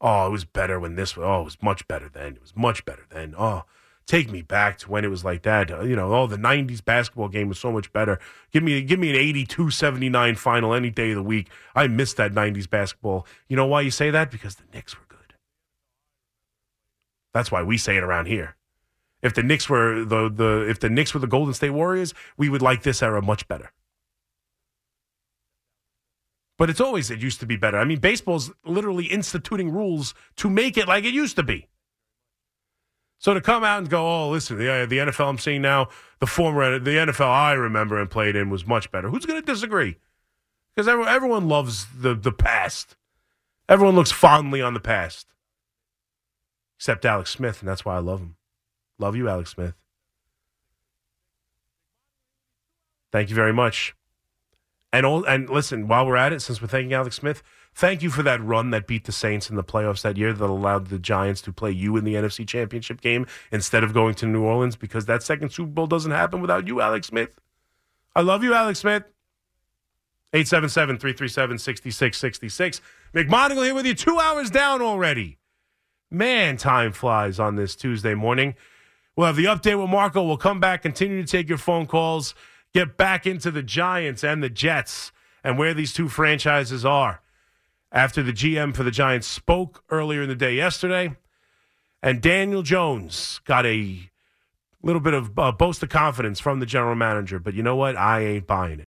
Oh, 0.05 0.27
it 0.27 0.31
was 0.31 0.43
better 0.43 0.81
when 0.81 0.95
this. 0.95 1.15
Was, 1.15 1.25
oh, 1.25 1.41
it 1.41 1.45
was 1.45 1.57
much 1.61 1.87
better 1.87 2.09
then. 2.09 2.33
It 2.33 2.41
was 2.41 2.53
much 2.57 2.83
better 2.83 3.05
then. 3.09 3.33
Oh, 3.37 3.63
take 4.05 4.29
me 4.29 4.41
back 4.41 4.77
to 4.79 4.91
when 4.91 5.05
it 5.05 5.07
was 5.07 5.23
like 5.23 5.43
that. 5.43 5.71
Uh, 5.71 5.83
you 5.83 5.95
know, 5.95 6.13
oh, 6.13 6.27
the 6.27 6.35
'90s 6.35 6.83
basketball 6.83 7.29
game 7.29 7.47
was 7.47 7.57
so 7.57 7.71
much 7.71 7.91
better. 7.93 8.19
Give 8.51 8.63
me, 8.63 8.81
give 8.81 8.99
me 8.99 9.11
an 9.11 9.35
82-79 9.47 10.37
final 10.37 10.73
any 10.73 10.89
day 10.89 11.11
of 11.11 11.15
the 11.15 11.23
week. 11.23 11.49
I 11.73 11.87
miss 11.87 12.13
that 12.15 12.33
'90s 12.33 12.69
basketball. 12.69 13.25
You 13.47 13.55
know 13.55 13.65
why 13.65 13.79
you 13.79 13.91
say 13.91 14.09
that? 14.09 14.29
Because 14.29 14.55
the 14.55 14.65
Knicks 14.73 14.93
were 14.93 15.05
good. 15.07 15.35
That's 17.33 17.49
why 17.49 17.63
we 17.63 17.77
say 17.77 17.95
it 17.95 18.03
around 18.03 18.25
here. 18.25 18.57
If 19.21 19.33
the 19.33 19.41
Knicks 19.41 19.69
were 19.69 20.03
the 20.03 20.29
the 20.29 20.69
if 20.69 20.81
the 20.81 20.89
Knicks 20.89 21.13
were 21.13 21.21
the 21.21 21.27
Golden 21.27 21.53
State 21.53 21.69
Warriors, 21.69 22.13
we 22.35 22.49
would 22.49 22.61
like 22.61 22.83
this 22.83 23.01
era 23.01 23.21
much 23.21 23.47
better. 23.47 23.71
But 26.64 26.70
it's 26.70 26.80
always 26.80 27.11
it 27.11 27.20
used 27.20 27.41
to 27.41 27.45
be 27.45 27.57
better. 27.57 27.78
I 27.78 27.84
mean, 27.84 27.99
baseball's 27.99 28.49
literally 28.64 29.07
instituting 29.07 29.70
rules 29.70 30.14
to 30.38 30.49
make 30.49 30.78
it 30.78 30.88
like 30.88 31.03
it 31.03 31.14
used 31.14 31.36
to 31.36 31.43
be. 31.43 31.68
So 33.20 33.34
to 33.34 33.41
come 33.41 33.66
out 33.66 33.80
and 33.80 33.89
go, 33.89 34.07
oh, 34.07 34.30
listen, 34.30 34.57
the, 34.57 34.72
uh, 34.72 34.86
the 34.86 34.99
NFL 34.99 35.28
I'm 35.28 35.38
seeing 35.38 35.61
now, 35.61 35.89
the 36.20 36.26
former 36.26 36.80
the 36.80 36.91
NFL 36.91 37.28
I 37.28 37.51
remember 37.51 37.99
and 37.99 38.09
played 38.09 38.38
in 38.38 38.49
was 38.49 38.66
much 38.66 38.89
better. 38.93 39.09
Who's 39.09 39.26
going 39.26 39.41
to 39.41 39.45
disagree? 39.45 39.97
Because 40.74 40.88
everyone 40.88 41.49
loves 41.49 41.86
the 41.99 42.16
the 42.16 42.32
past. 42.32 42.95
Everyone 43.68 43.95
looks 43.97 44.14
fondly 44.14 44.61
on 44.61 44.74
the 44.74 44.80
past, 44.80 45.28
except 46.78 47.03
Alex 47.03 47.32
Smith, 47.32 47.59
and 47.59 47.68
that's 47.68 47.84
why 47.84 47.97
I 47.97 47.99
love 47.99 48.22
him. 48.22 48.38
Love 48.99 49.18
you, 49.18 49.28
Alex 49.28 49.49
Smith. 49.49 49.74
Thank 53.11 53.30
you 53.30 53.36
very 53.36 53.51
much. 53.51 53.93
And 54.93 55.07
all, 55.07 55.23
and 55.23 55.49
listen, 55.49 55.87
while 55.87 56.05
we're 56.05 56.15
at 56.15 56.33
it, 56.33 56.41
since 56.43 56.61
we're 56.61 56.67
thanking 56.67 56.93
Alex 56.93 57.15
Smith, 57.15 57.41
thank 57.73 58.03
you 58.03 58.11
for 58.11 58.21
that 58.21 58.41
run 58.43 58.69
that 58.69 58.85
beat 58.85 59.05
the 59.05 59.11
Saints 59.11 59.49
in 59.49 59.55
the 59.55 59.63
playoffs 59.63 60.03
that 60.03 60.17
year 60.17 60.31
that 60.31 60.45
allowed 60.45 60.87
the 60.87 60.99
Giants 60.99 61.41
to 61.41 61.51
play 61.51 61.71
you 61.71 61.97
in 61.97 62.05
the 62.05 62.13
NFC 62.13 62.47
Championship 62.47 63.01
game 63.01 63.25
instead 63.51 63.83
of 63.83 63.91
going 63.91 64.13
to 64.15 64.27
New 64.27 64.43
Orleans 64.43 64.75
because 64.75 65.07
that 65.07 65.23
second 65.23 65.49
Super 65.49 65.71
Bowl 65.71 65.87
doesn't 65.87 66.11
happen 66.11 66.41
without 66.41 66.67
you, 66.67 66.79
Alex 66.79 67.07
Smith. 67.07 67.39
I 68.15 68.21
love 68.21 68.43
you, 68.43 68.53
Alex 68.53 68.79
Smith. 68.79 69.03
877 70.35 70.99
337 70.99 71.57
6666. 71.57 72.81
McMonigle 73.15 73.65
here 73.65 73.73
with 73.73 73.87
you, 73.87 73.95
two 73.95 74.19
hours 74.19 74.51
down 74.51 74.83
already. 74.83 75.39
Man, 76.11 76.55
time 76.55 76.91
flies 76.91 77.39
on 77.39 77.55
this 77.55 77.75
Tuesday 77.75 78.13
morning. 78.13 78.53
We'll 79.15 79.27
have 79.27 79.35
the 79.35 79.45
update 79.45 79.81
with 79.81 79.89
Marco. 79.89 80.23
We'll 80.23 80.37
come 80.37 80.59
back, 80.59 80.83
continue 80.83 81.23
to 81.23 81.27
take 81.27 81.49
your 81.49 81.57
phone 81.57 81.87
calls 81.87 82.35
get 82.74 82.97
back 82.97 83.26
into 83.26 83.51
the 83.51 83.63
Giants 83.63 84.24
and 84.24 84.43
the 84.43 84.49
Jets 84.49 85.11
and 85.43 85.57
where 85.57 85.74
these 85.74 85.93
two 85.93 86.09
franchises 86.09 86.86
are. 86.86 87.21
After 87.91 88.24
the 88.24 88.34
GM 88.34 88.76
for 88.76 88.84
the 88.84 88.91
Giants 88.91 89.28
spoke 89.28 89.84
earlier 89.89 90.24
in 90.24 90.30
the 90.30 90.36
day 90.36 90.55
yesterday, 90.55 91.15
and 92.01 92.21
Daniel 92.21 92.63
Jones 92.63 93.39
got 93.45 93.65
a 93.67 94.09
little 94.82 94.99
bit 94.99 95.13
of 95.13 95.38
uh, 95.38 95.51
boast 95.51 95.84
of 95.84 95.89
confidence 95.89 96.39
from 96.39 96.59
the 96.59 96.65
general 96.65 96.95
manager, 96.95 97.39
but 97.39 97.53
you 97.53 97.61
know 97.61 97.76
what? 97.76 97.95
I 97.95 98.21
ain't 98.21 98.47
buying 98.47 98.80
it. 98.80 98.88